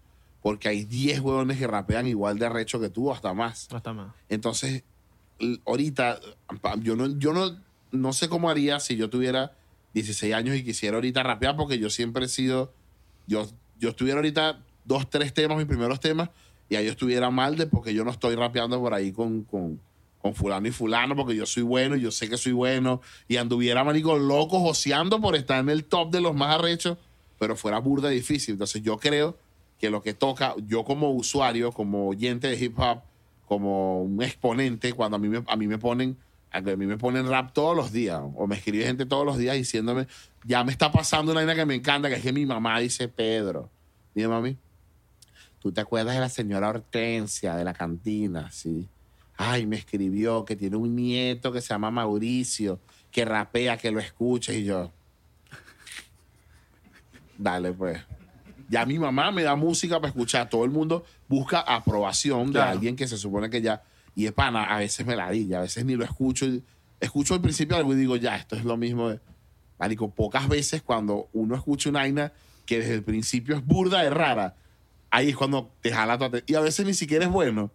porque 0.42 0.68
hay 0.68 0.84
10 0.84 1.20
huevones 1.20 1.58
que 1.58 1.66
rapean 1.66 2.06
igual 2.08 2.38
de 2.38 2.46
arrecho 2.46 2.80
que 2.80 2.90
tú, 2.90 3.12
hasta 3.12 3.32
más. 3.32 3.68
Está 3.72 3.92
mal. 3.92 4.12
Entonces, 4.28 4.82
ahorita, 5.64 6.20
yo 6.80 6.96
no, 6.96 7.16
yo 7.18 7.32
no, 7.32 7.58
no 7.92 8.12
sé 8.12 8.28
cómo 8.28 8.50
haría 8.50 8.80
si 8.80 8.96
yo 8.96 9.08
tuviera 9.08 9.56
16 9.94 10.34
años 10.34 10.56
y 10.56 10.64
quisiera 10.64 10.96
ahorita 10.96 11.22
rapear, 11.22 11.56
porque 11.56 11.78
yo 11.78 11.90
siempre 11.90 12.24
he 12.24 12.28
sido, 12.28 12.74
yo, 13.28 13.48
yo 13.78 13.90
estuviera 13.90 14.18
ahorita 14.18 14.60
dos, 14.84 15.08
tres 15.08 15.32
temas, 15.32 15.56
mis 15.56 15.66
primeros 15.66 16.00
temas, 16.00 16.30
y 16.72 16.76
ahí 16.76 16.86
yo 16.86 16.92
estuviera 16.92 17.28
mal 17.28 17.54
de 17.56 17.66
porque 17.66 17.92
yo 17.92 18.02
no 18.02 18.10
estoy 18.10 18.34
rapeando 18.34 18.80
por 18.80 18.94
ahí 18.94 19.12
con, 19.12 19.42
con, 19.42 19.78
con 20.22 20.34
fulano 20.34 20.66
y 20.66 20.70
fulano, 20.70 21.14
porque 21.14 21.36
yo 21.36 21.44
soy 21.44 21.62
bueno 21.62 21.96
y 21.96 22.00
yo 22.00 22.10
sé 22.10 22.30
que 22.30 22.38
soy 22.38 22.52
bueno, 22.52 23.02
y 23.28 23.36
anduviera, 23.36 23.84
marico, 23.84 24.16
loco, 24.16 24.58
joseando 24.58 25.20
por 25.20 25.36
estar 25.36 25.60
en 25.60 25.68
el 25.68 25.84
top 25.84 26.10
de 26.10 26.22
los 26.22 26.34
más 26.34 26.54
arrechos, 26.54 26.96
pero 27.38 27.56
fuera 27.56 27.78
burda 27.78 28.08
difícil. 28.08 28.52
Entonces 28.52 28.82
yo 28.82 28.96
creo 28.96 29.36
que 29.78 29.90
lo 29.90 30.02
que 30.02 30.14
toca, 30.14 30.54
yo 30.66 30.82
como 30.82 31.10
usuario, 31.10 31.72
como 31.72 32.08
oyente 32.08 32.48
de 32.48 32.64
hip 32.64 32.78
hop, 32.78 33.02
como 33.46 34.02
un 34.02 34.22
exponente, 34.22 34.94
cuando 34.94 35.16
a 35.16 35.20
mí 35.20 35.28
me, 35.28 35.44
a 35.46 35.56
mí 35.56 35.66
me 35.66 35.76
ponen 35.76 36.16
a 36.52 36.60
mí 36.62 36.86
me 36.86 36.96
ponen 36.96 37.28
rap 37.28 37.52
todos 37.52 37.76
los 37.76 37.92
días 37.92 38.20
o 38.34 38.46
me 38.46 38.56
escribe 38.56 38.84
gente 38.84 39.04
todos 39.04 39.26
los 39.26 39.36
días 39.36 39.56
diciéndome, 39.56 40.06
ya 40.44 40.64
me 40.64 40.72
está 40.72 40.90
pasando 40.90 41.32
una 41.32 41.40
vaina 41.40 41.54
que 41.54 41.66
me 41.66 41.74
encanta, 41.74 42.08
que 42.08 42.14
es 42.14 42.22
que 42.22 42.32
mi 42.32 42.46
mamá 42.46 42.78
dice 42.80 43.08
Pedro. 43.08 43.70
Dime, 44.14 44.28
mami, 44.28 44.56
¿tú 45.62 45.70
te 45.70 45.80
acuerdas 45.80 46.14
de 46.14 46.20
la 46.20 46.28
señora 46.28 46.68
Hortensia 46.70 47.54
de 47.54 47.62
la 47.62 47.72
cantina? 47.72 48.50
Sí. 48.50 48.88
Ay, 49.36 49.64
me 49.64 49.76
escribió 49.76 50.44
que 50.44 50.56
tiene 50.56 50.76
un 50.76 50.96
nieto 50.96 51.52
que 51.52 51.60
se 51.60 51.68
llama 51.68 51.90
Mauricio, 51.92 52.80
que 53.12 53.24
rapea, 53.24 53.76
que 53.76 53.90
lo 53.92 54.00
escuche 54.00 54.58
y 54.58 54.64
yo. 54.64 54.90
Dale, 57.38 57.72
pues. 57.72 58.00
Ya 58.68 58.84
mi 58.86 58.98
mamá 58.98 59.30
me 59.30 59.42
da 59.42 59.54
música 59.54 59.96
para 59.96 60.08
escuchar. 60.08 60.48
Todo 60.48 60.64
el 60.64 60.70
mundo 60.70 61.04
busca 61.28 61.60
aprobación 61.60 62.46
de 62.46 62.52
Claro. 62.54 62.70
alguien 62.70 62.96
que 62.96 63.06
se 63.06 63.16
supone 63.16 63.48
que 63.50 63.62
ya. 63.62 63.82
Y 64.14 64.26
es 64.26 64.32
pana, 64.32 64.64
a 64.64 64.78
veces 64.78 65.06
me 65.06 65.14
la 65.16 65.30
di, 65.30 65.52
a 65.54 65.60
veces 65.60 65.84
ni 65.84 65.94
lo 65.94 66.04
escucho. 66.04 66.46
Escucho 67.00 67.34
al 67.34 67.40
principio 67.40 67.76
algo 67.76 67.92
y 67.92 67.96
digo, 67.96 68.16
ya, 68.16 68.36
esto 68.36 68.56
es 68.56 68.64
lo 68.64 68.76
mismo. 68.76 69.10
De... 69.10 69.20
Marico, 69.78 70.10
pocas 70.10 70.48
veces 70.48 70.82
cuando 70.82 71.28
uno 71.32 71.54
escucha 71.54 71.88
una 71.90 72.00
vaina 72.00 72.32
que 72.66 72.78
desde 72.80 72.94
el 72.94 73.02
principio 73.02 73.56
es 73.56 73.64
burda, 73.66 74.04
es 74.04 74.12
rara, 74.12 74.54
ahí 75.12 75.28
es 75.28 75.36
cuando 75.36 75.70
te 75.80 75.92
jala 75.92 76.18
tu 76.18 76.24
atención. 76.24 76.44
Y 76.48 76.54
a 76.54 76.60
veces 76.60 76.84
ni 76.84 76.94
siquiera 76.94 77.24
es 77.24 77.30
bueno. 77.30 77.70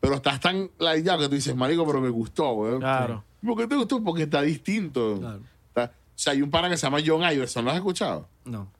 Pero 0.00 0.14
estás 0.14 0.40
tan 0.40 0.70
ladillado 0.78 1.18
que 1.20 1.28
tú 1.28 1.34
dices, 1.34 1.54
marico, 1.56 1.86
pero 1.86 2.00
me 2.00 2.08
gustó, 2.08 2.52
weón. 2.52 2.78
Claro. 2.80 3.24
¿Por 3.44 3.56
qué 3.58 3.66
te 3.66 3.74
gustó? 3.76 4.02
Porque 4.02 4.22
está 4.24 4.40
distinto. 4.42 5.18
Claro. 5.20 5.40
Está- 5.68 5.92
o 5.94 6.18
sea, 6.18 6.32
hay 6.32 6.40
un 6.42 6.50
pana 6.50 6.68
que 6.70 6.76
se 6.76 6.86
llama 6.86 6.98
John 7.04 7.22
Iverson, 7.30 7.64
¿lo 7.64 7.70
has 7.70 7.76
escuchado? 7.76 8.28
No. 8.44 8.70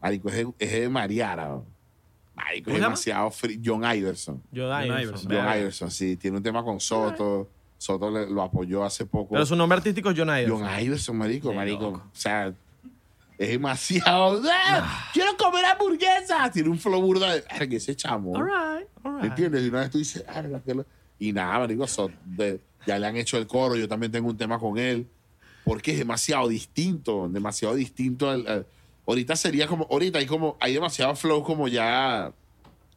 Marico, 0.00 0.28
es 0.28 0.34
de, 0.36 0.52
es 0.58 0.72
de 0.72 0.88
Mariara. 0.88 1.48
¿no? 1.48 1.64
Marico, 2.34 2.66
¿Cómo 2.66 2.76
es 2.76 2.82
demasiado 2.82 3.30
frío. 3.30 3.58
John 3.64 3.82
Iverson. 3.96 4.42
John 4.54 4.84
Iverson. 4.84 5.00
Iverson. 5.02 5.32
John. 5.32 5.58
Iverson, 5.58 5.90
sí. 5.90 6.16
Tiene 6.16 6.36
un 6.36 6.42
tema 6.42 6.62
con 6.62 6.78
Soto. 6.80 7.48
Soto 7.78 8.10
le- 8.10 8.28
lo 8.30 8.42
apoyó 8.42 8.84
hace 8.84 9.04
poco. 9.06 9.34
Pero 9.34 9.46
su 9.46 9.56
nombre 9.56 9.76
artístico 9.78 10.10
es 10.10 10.18
John 10.18 10.28
Iverson. 10.28 10.60
John 10.62 10.80
Iverson, 10.80 11.16
marico, 11.16 11.52
marico. 11.52 11.88
O 11.88 12.02
sea, 12.12 12.52
es 13.38 13.48
demasiado. 13.48 14.40
¡Ah! 14.50 15.10
¡Quiero 15.12 15.36
comer 15.36 15.64
hamburguesas! 15.64 16.50
Tiene 16.52 16.68
un 16.68 16.78
flow 16.78 17.00
burda 17.02 17.34
de. 17.34 17.44
Verga, 17.58 17.76
ese 17.76 17.94
chamo. 17.96 18.32
All 18.34 18.44
right, 18.44 18.88
all 19.04 19.20
¿Me 19.20 19.26
entiendes? 19.28 19.64
Y 19.64 19.68
una 19.68 19.80
vez 19.80 19.90
tú 19.90 19.98
dices, 19.98 20.24
"Verga, 20.26 20.60
que 20.60 20.74
lo-". 20.74 20.86
Y 21.18 21.32
nada, 21.32 21.58
marico, 21.60 21.86
so- 21.86 22.10
de- 22.24 22.60
ya 22.86 22.98
le 22.98 23.06
han 23.06 23.16
hecho 23.16 23.36
el 23.38 23.46
coro. 23.46 23.74
Yo 23.76 23.88
también 23.88 24.12
tengo 24.12 24.28
un 24.28 24.36
tema 24.36 24.58
con 24.58 24.78
él. 24.78 25.06
Porque 25.64 25.92
es 25.92 25.98
demasiado 25.98 26.46
distinto. 26.48 27.28
Demasiado 27.28 27.74
distinto. 27.74 28.30
al- 28.30 28.46
al- 28.46 28.66
ahorita 29.06 29.34
sería 29.36 29.66
como. 29.66 29.86
Ahorita 29.90 30.18
hay 30.18 30.26
como. 30.26 30.56
Hay 30.60 30.72
demasiado 30.74 31.14
flow 31.16 31.42
como 31.42 31.66
ya 31.68 32.32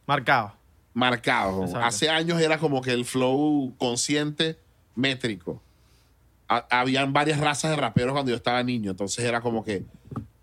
Marcado. 0.05 0.53
marcado. 0.93 1.63
Exacto. 1.65 1.85
Hace 1.85 2.09
años 2.09 2.39
era 2.41 2.57
como 2.59 2.81
que 2.81 2.91
el 2.91 3.05
flow 3.05 3.73
consciente, 3.77 4.57
métrico. 4.95 5.61
Ha- 6.47 6.65
habían 6.69 7.13
varias 7.13 7.39
razas 7.39 7.71
de 7.71 7.77
raperos 7.77 8.13
cuando 8.13 8.29
yo 8.31 8.35
estaba 8.37 8.61
niño, 8.63 8.91
entonces 8.91 9.23
era 9.23 9.39
como 9.41 9.63
que 9.63 9.83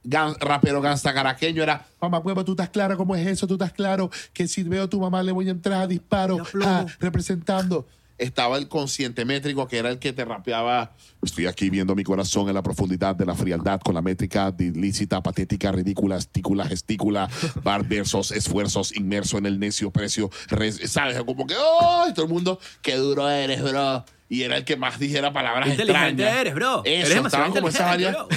gan- 0.07 0.37
rapero 0.41 0.81
gansta 0.81 1.13
caraqueño 1.13 1.63
era, 1.63 1.87
mamá 2.01 2.19
huevo, 2.19 2.45
tú 2.45 2.53
estás 2.53 2.71
claro 2.71 2.97
cómo 2.97 3.15
es 3.17 3.27
eso, 3.27 3.47
tú 3.47 3.55
estás 3.55 3.73
claro 3.73 4.11
que 4.33 4.49
si 4.49 4.63
veo 4.63 4.85
a 4.85 4.89
tu 4.89 5.01
mamá 5.01 5.23
le 5.23 5.33
voy 5.33 5.49
a 5.49 5.51
entrar 5.53 5.83
a 5.83 5.87
disparo, 5.87 6.39
ah, 6.65 6.87
representando. 7.01 7.87
Estaba 8.19 8.57
el 8.57 8.67
consciente 8.67 9.27
métrico, 9.27 9.69
que 9.69 9.77
era 9.77 9.91
el 9.91 9.99
que 9.99 10.11
te 10.15 10.25
rapeaba. 10.25 10.95
Estoy 11.23 11.45
aquí 11.45 11.69
viendo 11.69 11.95
mi 11.95 12.03
corazón 12.03 12.49
en 12.49 12.55
la 12.55 12.63
profundidad 12.63 13.15
de 13.15 13.27
la 13.27 13.35
frialdad 13.35 13.79
con 13.83 13.95
la 13.95 14.01
métrica 14.01 14.51
de 14.51 14.65
ilícita, 14.67 15.23
patética, 15.23 15.71
ridícula, 15.71 16.17
estícula, 16.17 16.65
gestícula, 16.65 17.29
bar 17.63 17.87
versos, 17.87 18.31
esfuerzos, 18.33 18.97
inmerso 18.97 19.37
en 19.37 19.45
el 19.45 19.59
necio 19.59 19.91
precio. 19.91 20.31
res- 20.49 20.81
¿Sabes? 20.91 21.23
Como 21.25 21.47
que, 21.47 21.55
¡ay! 21.83 22.15
Todo 22.15 22.25
el 22.25 22.33
mundo, 22.33 22.59
qué 22.81 22.97
duro 22.97 23.29
eres, 23.29 23.63
bro. 23.63 24.03
Y 24.29 24.43
era 24.43 24.57
el 24.57 24.65
que 24.65 24.77
más 24.77 24.99
dijera 24.99 25.33
palabras 25.33 25.69
inteligente 25.69 26.09
extrañas. 26.25 26.41
eres, 26.41 26.55
bro. 26.55 26.83
Eso, 26.85 27.07
Eres 27.13 27.25
estaban 27.27 27.53
como 27.53 27.69
esas 27.69 27.97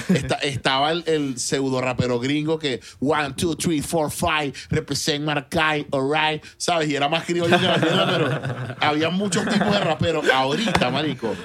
esta- 0.10 0.36
estaba 0.36 0.92
el, 0.92 1.04
el 1.08 1.40
pseudo 1.40 1.82
rapero 1.82 2.20
gringo 2.20 2.60
que 2.60 2.80
one, 3.00 3.34
two, 3.34 3.56
three, 3.56 3.82
four, 3.82 4.12
five, 4.12 4.54
represent 4.70 5.26
Marcay, 5.26 5.88
alright, 5.92 6.46
¿sabes? 6.58 6.90
Y 6.90 6.96
era 6.96 7.10
más 7.10 7.26
criollo 7.26 7.60
que 7.60 7.66
la 7.66 7.78
mierda, 7.78 8.08
pero 8.08 8.78
había 8.88 9.10
muchos 9.10 9.44
tipos 9.46 9.72
de 9.72 9.80
raperos. 9.80 10.30
Ahorita, 10.30 10.92
marico, 10.92 11.36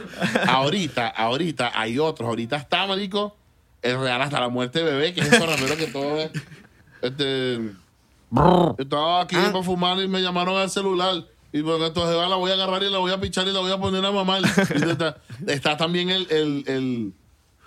ahorita, 0.47 1.09
ahorita 1.09 1.73
hay 1.75 1.99
otros. 1.99 2.29
Ahorita 2.29 2.57
está, 2.57 2.87
marico, 2.87 3.35
el 3.81 3.99
real 3.99 4.21
hasta 4.21 4.41
la 4.41 4.51
muerte 4.51 4.81
de 4.81 4.85
bebé, 4.93 5.15
que 5.15 5.23
es 5.23 5.33
ese 5.33 5.47
rapero 5.47 5.75
que 5.77 5.87
todo 5.87 6.21
es. 6.21 6.31
Este. 7.01 7.71
Estaba 8.79 9.23
aquí 9.23 9.37
para 9.37 9.63
fumar 9.63 9.99
y 10.01 10.09
me 10.09 10.21
llamaron 10.21 10.57
al 10.57 10.69
celular. 10.69 11.25
Y 11.55 11.61
bueno, 11.61 11.87
entonces 11.87 12.17
va, 12.17 12.29
la 12.29 12.35
voy 12.35 12.51
a 12.51 12.55
agarrar 12.55 12.83
y 12.83 12.91
la 12.91 12.99
voy 12.99 13.13
a 13.13 13.21
pichar 13.21 13.47
y 13.47 13.53
la 13.53 13.61
voy 13.61 13.71
a 13.71 13.79
poner 13.79 14.05
a 14.05 14.11
mamar. 14.11 14.43
Está, 14.75 15.19
está 15.47 15.77
también 15.77 16.11
el, 16.11 16.27
el, 16.29 16.65
el, 16.67 17.13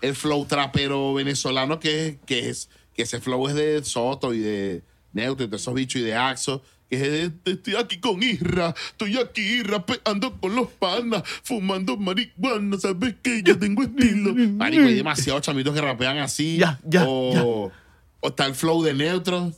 el 0.02 0.14
flow 0.14 0.44
trapero 0.44 1.14
venezolano, 1.14 1.80
que 1.80 2.20
que 2.26 2.50
es 2.50 2.70
que 2.94 3.04
ese 3.04 3.22
flow 3.22 3.48
es 3.48 3.56
de 3.56 3.82
Soto 3.86 4.34
y 4.34 4.40
de 4.40 4.84
Neutro 5.14 5.46
y 5.46 5.50
de 5.50 5.56
esos 5.56 5.74
bichos 5.74 6.02
y 6.02 6.04
de 6.04 6.16
Axo. 6.16 6.62
Que 6.90 6.98
es 6.98 7.02
de, 7.02 7.52
estoy 7.54 7.76
aquí 7.78 7.98
con 8.02 8.22
Isra, 8.22 8.76
estoy 8.90 9.18
aquí 9.18 9.64
rapeando 9.64 10.38
con 10.38 10.54
los 10.54 10.68
panas, 10.68 11.24
fumando 11.44 11.96
marihuana, 11.96 12.78
sabes 12.78 13.16
que 13.24 13.42
yo 13.42 13.58
tengo 13.58 13.84
estilo. 13.84 14.36
Marico, 14.36 14.84
hay 14.84 14.96
demasiados 14.96 15.44
chamitos 15.44 15.74
que 15.74 15.80
rapean 15.80 16.18
así. 16.18 16.58
Ya, 16.58 16.78
ya, 16.84 17.06
o, 17.08 17.72
o 18.20 18.28
está 18.28 18.48
el 18.48 18.54
flow 18.54 18.84
de 18.84 18.94
Neutro. 18.94 19.54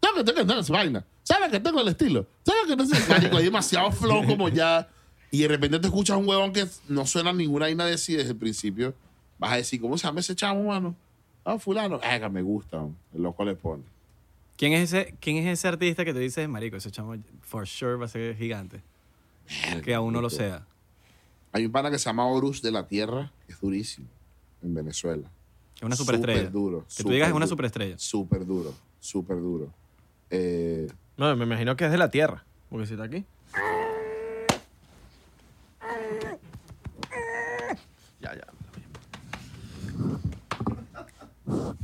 ¿Sabes 0.00 0.18
que 0.18 0.24
tengo 0.24 0.38
que 0.42 0.46
tener 0.46 0.62
su 0.62 0.72
vaina? 0.72 1.04
¿Sabes 1.22 1.50
que 1.50 1.60
tengo 1.60 1.80
el 1.80 1.88
estilo? 1.88 2.26
¿Sabes 2.44 2.66
que 2.66 2.76
no 2.76 2.86
sé? 2.86 2.96
Marico, 3.08 3.36
hay 3.36 3.44
demasiado 3.44 3.90
flow 3.92 4.26
como 4.26 4.48
ya. 4.48 4.88
Y 5.30 5.42
de 5.42 5.48
repente 5.48 5.78
te 5.78 5.86
escuchas 5.86 6.16
un 6.16 6.28
huevón 6.28 6.52
que 6.52 6.66
no 6.88 7.06
suena 7.06 7.32
ninguna 7.32 7.66
vaina 7.66 7.86
de 7.86 7.96
sí 7.96 8.14
desde 8.14 8.30
el 8.30 8.36
principio. 8.36 8.94
Vas 9.38 9.52
a 9.52 9.56
decir, 9.56 9.80
¿cómo 9.80 9.96
se 9.96 10.06
llama 10.06 10.20
ese 10.20 10.34
chamo, 10.34 10.64
mano? 10.64 10.94
Ah, 11.44 11.58
fulano. 11.58 12.00
Que 12.00 12.28
me 12.28 12.42
gusta. 12.42 12.78
man. 12.78 12.96
El 13.14 13.22
loco 13.22 13.44
le 13.44 13.54
pone. 13.54 13.82
¿Quién 14.56 14.74
es, 14.74 14.92
ese, 14.92 15.16
¿Quién 15.20 15.38
es 15.38 15.58
ese 15.58 15.68
artista 15.68 16.04
que 16.04 16.12
te 16.12 16.20
dice, 16.20 16.46
marico, 16.46 16.76
ese 16.76 16.90
chamo 16.90 17.16
for 17.40 17.66
sure 17.66 17.96
va 17.96 18.04
a 18.04 18.08
ser 18.08 18.36
gigante? 18.36 18.82
Que 19.82 19.94
aún 19.94 20.12
no 20.12 20.20
lo 20.20 20.30
sea. 20.30 20.66
Hay 21.52 21.66
un 21.66 21.72
pana 21.72 21.90
que 21.90 21.98
se 21.98 22.04
llama 22.04 22.26
Horus 22.26 22.62
de 22.62 22.70
la 22.70 22.86
Tierra, 22.86 23.32
que 23.46 23.52
es 23.52 23.60
durísimo, 23.60 24.06
en 24.62 24.74
Venezuela. 24.74 25.28
Es 25.76 25.82
una 25.82 25.96
superestrella. 25.96 26.38
Súper 26.40 26.52
duro. 26.52 26.86
Que 26.96 27.02
tú 27.02 27.10
digas 27.10 27.28
es 27.28 27.34
una 27.34 27.46
superestrella. 27.46 27.98
Súper 27.98 28.46
duro, 28.46 28.74
súper 29.00 29.36
duro. 29.38 29.72
Eh, 30.30 30.86
no, 31.16 31.36
me 31.36 31.44
imagino 31.44 31.76
que 31.76 31.84
es 31.84 31.90
de 31.90 31.98
la 31.98 32.10
Tierra, 32.10 32.44
porque 32.70 32.86
si 32.86 32.94
está 32.94 33.04
aquí. 33.04 33.24
Ya, 38.20 38.34
ya. 38.34 38.46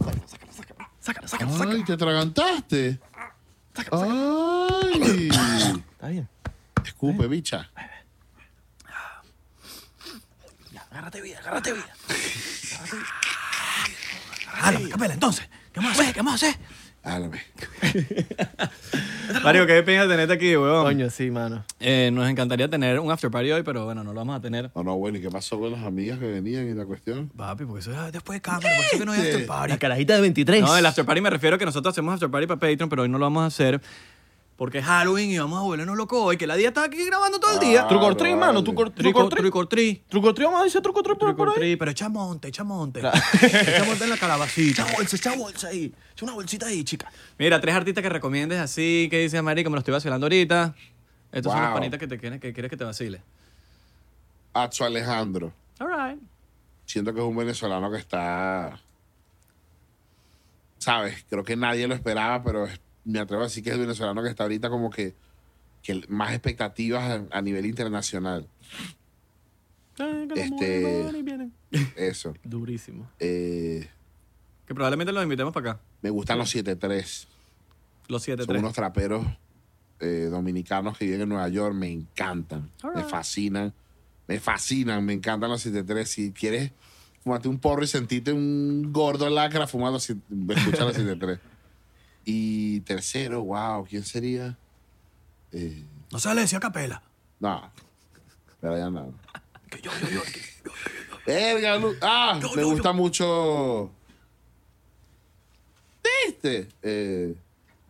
Sácalo, 0.00 0.26
sácalo, 0.26 0.52
sácalo, 1.00 1.28
sácalo, 1.28 1.28
sácalo. 1.28 1.70
Ay, 1.72 1.84
te 1.84 1.92
atragantaste. 1.92 3.00
Sácalo, 3.74 4.00
sácalo. 4.00 4.68
Ay. 4.82 5.28
Está 5.92 6.08
bien. 6.08 6.28
Escupe, 6.84 7.26
bicha. 7.26 7.70
Ya, 10.72 10.82
agárrate 10.90 11.20
vida, 11.20 11.38
agárrate 11.38 11.72
vida. 11.74 11.94
Agárrate 12.02 12.96
vida. 12.96 12.96
Agárrate 12.96 12.96
vida. 12.96 13.06
Agárrate 14.52 14.78
vida. 14.78 14.90
Capela, 14.90 15.14
entonces. 15.14 15.48
¿Qué 15.72 15.80
más? 15.80 15.98
¿Qué 16.12 16.22
más? 16.22 16.42
Álame. 17.02 17.40
Mario, 19.42 19.66
qué 19.66 19.82
pena 19.82 20.08
tenerte 20.08 20.34
aquí, 20.34 20.56
weón. 20.56 20.84
Coño, 20.84 21.10
sí, 21.10 21.30
mano. 21.30 21.64
Eh, 21.80 22.10
nos 22.12 22.28
encantaría 22.28 22.68
tener 22.68 22.98
un 22.98 23.10
after 23.10 23.30
party 23.30 23.52
hoy, 23.52 23.62
pero 23.62 23.84
bueno, 23.84 24.02
no 24.04 24.12
lo 24.12 24.20
vamos 24.20 24.36
a 24.36 24.40
tener. 24.40 24.70
No, 24.74 24.82
no, 24.82 24.96
bueno, 24.96 25.18
¿y 25.18 25.22
qué 25.22 25.30
pasó 25.30 25.58
con 25.58 25.72
las 25.72 25.82
amigas 25.84 26.18
que 26.18 26.26
venían 26.26 26.68
y 26.68 26.74
la 26.74 26.84
cuestión? 26.84 27.28
Papi, 27.28 27.64
porque 27.64 27.80
eso 27.80 27.92
era 27.92 28.10
después 28.10 28.36
de 28.36 28.42
cámara, 28.42 28.68
por 28.76 28.84
eso 28.84 28.98
que 28.98 29.04
no 29.04 29.12
hay 29.12 29.20
after 29.20 29.46
party. 29.46 29.72
La 29.72 29.78
carajita 29.78 30.14
de 30.16 30.20
23. 30.22 30.62
No, 30.62 30.76
el 30.76 30.84
after 30.84 31.04
party 31.04 31.20
me 31.20 31.30
refiero 31.30 31.56
a 31.56 31.58
que 31.58 31.64
nosotros 31.64 31.92
hacemos 31.92 32.14
after 32.14 32.30
party 32.30 32.46
para 32.46 32.60
Patreon, 32.60 32.88
pero 32.88 33.02
hoy 33.02 33.08
no 33.08 33.18
lo 33.18 33.26
vamos 33.26 33.42
a 33.42 33.46
hacer 33.46 33.80
porque 34.58 34.78
es 34.78 34.84
Halloween 34.84 35.30
y 35.30 35.38
vamos 35.38 35.60
a 35.60 35.62
volvernos 35.62 35.96
locos 35.96 36.18
hoy, 36.20 36.36
que 36.36 36.44
la 36.46 36.56
día 36.56 36.68
está 36.68 36.82
aquí 36.84 37.06
grabando 37.06 37.38
todo 37.40 37.52
el 37.54 37.60
día. 37.60 37.82
Ah, 37.84 37.88
Truco 37.88 38.06
or 38.06 38.16
treat, 38.16 38.36
mano. 38.36 38.62
Truco 38.64 38.82
or- 38.82 38.90
Trick 38.90 39.14
truco 39.14 39.20
or 39.60 39.66
treat. 39.68 39.70
treat. 39.70 40.08
Truco 40.08 40.28
or 40.28 40.34
treat, 40.34 40.46
vamos 40.48 40.60
a 40.60 40.64
decir 40.64 40.82
truco 40.82 40.98
or 40.98 41.04
treat 41.04 41.18
por, 41.18 41.36
por 41.36 41.48
or 41.48 41.54
ahí. 41.54 41.60
treat, 41.60 41.78
pero 41.78 41.90
echa 41.92 42.08
monte, 42.08 42.48
echa 42.48 42.64
monte. 42.64 43.00
echa 43.40 43.84
monte 43.84 44.02
en 44.04 44.10
la 44.10 44.16
calabacita. 44.18 44.82
Echa 44.82 44.96
bolsa, 44.96 45.16
echa 45.16 45.36
bolsa 45.36 45.68
ahí. 45.68 45.94
Echa 46.12 46.24
una 46.24 46.34
bolsita 46.34 46.66
ahí, 46.66 46.82
chica. 46.82 47.10
Mira, 47.38 47.60
tres 47.60 47.74
artistas 47.74 48.02
que 48.02 48.08
recomiendes 48.08 48.58
así, 48.58 49.06
que 49.10 49.20
dice 49.20 49.40
Marico, 49.40 49.70
me 49.70 49.76
lo 49.76 49.78
estoy 49.78 49.92
vacilando 49.92 50.26
ahorita. 50.26 50.74
Estos 51.30 51.52
son 51.52 51.62
los 51.62 51.72
panitas 51.72 52.00
que, 52.00 52.06
te 52.08 52.18
quieren, 52.18 52.40
que 52.40 52.52
quieres 52.52 52.68
que 52.68 52.76
te 52.76 52.84
vacile. 52.84 53.22
Atso 54.54 54.84
Alejandro. 54.84 55.52
All 55.78 55.86
right. 55.88 56.20
Siento 56.84 57.14
que 57.14 57.20
es 57.20 57.26
un 57.26 57.36
venezolano 57.36 57.90
que 57.92 57.98
está. 57.98 58.80
¿Sabes? 60.78 61.24
Creo 61.28 61.44
que 61.44 61.54
nadie 61.56 61.86
lo 61.86 61.94
esperaba, 61.94 62.42
pero 62.42 62.66
es- 62.66 62.80
me 63.08 63.18
atrevo 63.20 63.42
a 63.42 63.46
decir 63.46 63.62
que 63.64 63.70
es 63.70 63.74
el 63.74 63.80
venezolano 63.80 64.22
que 64.22 64.28
está 64.28 64.44
ahorita 64.44 64.68
como 64.70 64.90
que, 64.90 65.14
que 65.82 66.02
más 66.08 66.32
expectativas 66.32 67.02
a, 67.30 67.38
a 67.38 67.42
nivel 67.42 67.66
internacional. 67.66 68.46
Este- 70.34 71.08
Eso. 71.96 72.34
Durísimo. 72.44 73.10
Eh, 73.18 73.88
Que 74.66 74.74
probablemente 74.74 75.12
los 75.12 75.22
invitemos 75.22 75.52
para 75.52 75.72
acá. 75.72 75.80
me 76.02 76.10
gustan 76.10 76.38
los 76.38 76.54
7-3. 76.54 77.26
Los 78.08 78.22
7 78.22 78.44
Son 78.44 78.56
unos 78.56 78.72
traperos 78.72 79.26
eh, 80.00 80.28
dominicanos 80.30 80.96
que 80.96 81.04
viven 81.06 81.22
en 81.22 81.28
Nueva 81.28 81.48
York. 81.48 81.74
Me 81.74 81.90
encantan. 81.90 82.70
Me 82.82 82.88
Alright. 82.90 83.08
fascinan. 83.08 83.72
Me 84.26 84.38
fascinan. 84.40 85.04
Me 85.04 85.12
encantan 85.14 85.50
los 85.50 85.66
7-3. 85.66 86.04
Si 86.04 86.32
quieres, 86.32 86.70
fumate 87.24 87.48
un 87.48 87.58
porro 87.58 87.82
y 87.82 87.86
sentite 87.88 88.32
un 88.32 88.92
gordo 88.92 89.28
lacra 89.28 89.66
fumando. 89.66 89.98
Escucha 89.98 90.84
los 90.84 90.96
7-3. 90.96 91.40
Y 92.30 92.80
tercero, 92.80 93.42
wow, 93.42 93.86
¿quién 93.86 94.04
sería? 94.04 94.54
Eh, 95.50 95.82
No 96.12 96.18
se 96.18 96.34
le 96.34 96.42
decía 96.42 96.60
capela. 96.60 97.02
no. 97.40 97.70
Pero 98.60 98.76
ya 98.76 98.90
no. 98.90 99.14
Verga, 101.26 101.78
Lu- 101.78 101.94
Ah, 102.02 102.38
me 102.54 102.64
gusta 102.64 102.92
mucho. 102.92 103.90
Este. 106.26 106.68
Eh, 106.82 107.34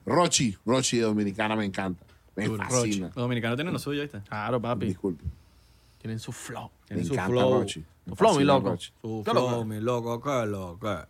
Rochi. 0.06 0.56
Rochi 0.64 0.98
de 0.98 1.02
Dominicana 1.04 1.56
me 1.56 1.64
encanta. 1.64 2.04
Me 2.36 2.48
fascina. 2.56 3.06
Los 3.06 3.14
dominicanos 3.16 3.56
tienen 3.56 3.72
lo 3.72 3.78
suyo, 3.80 4.02
¿viste? 4.02 4.20
Claro, 4.28 4.60
papi. 4.62 4.86
Disculpe. 4.86 5.24
Tienen 6.00 6.20
su 6.20 6.30
flow. 6.30 6.70
Me 6.82 6.86
Tienen 6.86 7.06
su 7.06 7.14
encanta 7.14 7.30
flow. 7.32 7.52
Rochi. 7.54 7.84
Su 8.06 8.14
flow, 8.14 8.36
mi 8.38 8.44
loco. 8.44 8.68
Rochi. 8.70 8.92
Su 9.02 9.22
flow, 9.24 9.64
mi 9.64 9.80
loco, 9.80 10.20
qué 10.20 10.46
loco. 10.46 11.06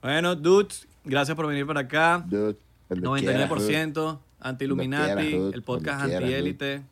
Bueno, 0.00 0.34
dudes, 0.36 0.86
gracias 1.04 1.36
por 1.36 1.46
venir 1.46 1.66
para 1.66 1.80
acá. 1.80 2.22
Dude, 2.26 2.56
cuando 2.88 3.14
quieras, 3.14 3.48
dude. 3.48 3.58
99% 3.58 4.18
anti-Illuminati, 4.40 5.34
el 5.54 5.62
podcast 5.62 6.02
anti-élite. 6.02 6.82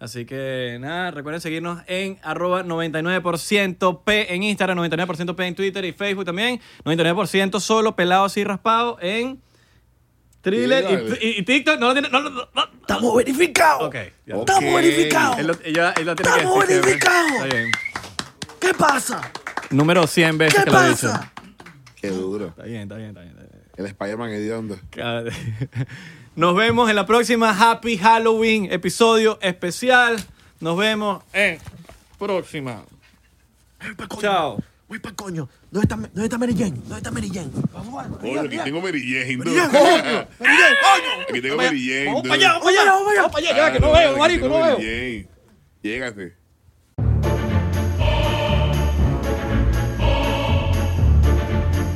Así 0.00 0.26
que 0.26 0.76
nada, 0.80 1.12
recuerden 1.12 1.40
seguirnos 1.40 1.80
en 1.86 2.18
arroba 2.22 2.62
99% 2.64 4.02
P 4.04 4.34
en 4.34 4.42
Instagram, 4.42 4.78
99% 4.78 5.34
P 5.34 5.46
en 5.46 5.54
Twitter 5.54 5.84
y 5.84 5.92
Facebook 5.92 6.24
también. 6.24 6.60
99% 6.84 7.60
solo 7.60 7.94
pelado 7.96 8.24
así 8.24 8.44
raspado 8.44 8.98
en 9.00 9.40
Thriller 10.42 10.84
y, 11.22 11.26
y- 11.26 11.38
y 11.38 11.42
TikTok. 11.42 11.78
No 11.80 11.86
lo 11.86 11.92
tiene. 11.94 12.10
No, 12.10 12.20
no, 12.20 12.28
no, 12.30 12.48
no. 12.54 12.64
Estamos 12.80 13.16
verificados. 13.16 13.90
Ya. 14.26 14.34
Estamos 14.36 14.74
verificados. 14.74 15.38
Él 15.38 15.46
lo, 15.46 15.54
ella- 15.64 15.94
él 15.96 16.04
lo 16.06 16.14
tiene 16.16 16.32
que 16.32 16.38
Estamos 16.40 16.66
verificados. 16.66 17.32
¿Qué 18.60 18.74
pasa? 18.74 19.32
Número 19.70 20.06
100 20.06 20.36
veces 20.38 20.54
¿Qué 20.58 20.64
que 20.64 20.70
lo 20.70 20.76
pasa? 20.76 21.32
Qué 22.08 22.10
duro. 22.10 22.46
Está 22.48 22.64
bien, 22.64 22.82
está 22.82 22.96
bien, 22.96 23.08
está 23.08 23.20
bien. 23.22 23.32
Está 23.36 23.42
bien. 23.52 23.64
El 23.76 23.86
Spider-Man 23.86 24.30
hediondo. 24.30 24.78
Nos 26.36 26.56
vemos 26.56 26.90
en 26.90 26.96
la 26.96 27.06
próxima 27.06 27.50
Happy 27.50 27.96
Halloween, 27.96 28.72
episodio 28.72 29.38
especial. 29.40 30.16
Nos 30.60 30.76
vemos 30.76 31.22
en 31.32 31.58
próxima. 32.18 32.84
Coño. 34.08 34.20
Chao. 34.20 34.62
Voy 34.88 34.98
pa' 34.98 35.12
coño. 35.12 35.48
¿Dónde 35.70 35.84
está, 35.84 35.96
¿Dónde 35.96 36.24
está 36.24 36.38
Mary 36.38 36.54
Jane? 36.54 36.76
¿Dónde 36.76 36.96
está 36.96 37.10
Mary 37.10 37.30
Jane? 37.32 37.50
Vamos. 37.72 38.04
Oye, 38.22 38.38
aquí 38.38 38.58
tengo 38.58 38.80
Mary 38.80 39.02
Jane, 39.02 39.36
Mary. 39.38 39.54
Jane, 39.54 39.70
coño. 39.72 40.26
Mary 40.40 40.56
Jane, 40.56 40.76
coño. 40.82 41.22
Aquí 41.28 41.40
tengo 41.40 41.56
Mary 41.56 41.88
Jane, 41.88 42.04
Vamos 42.06 42.22
dude. 42.22 42.28
para 42.28 42.40
allá, 42.40 42.52
vamos 42.52 42.64
para 42.64 42.82
allá, 42.82 43.22
vamos 43.22 43.32
para 43.32 43.48
allá. 43.48 43.72
Que 43.72 43.80
no 43.80 43.92
veo, 43.92 44.16
marico, 44.18 44.48
no 44.48 44.62
veo. 44.62 44.78
Llégate. 45.82 46.36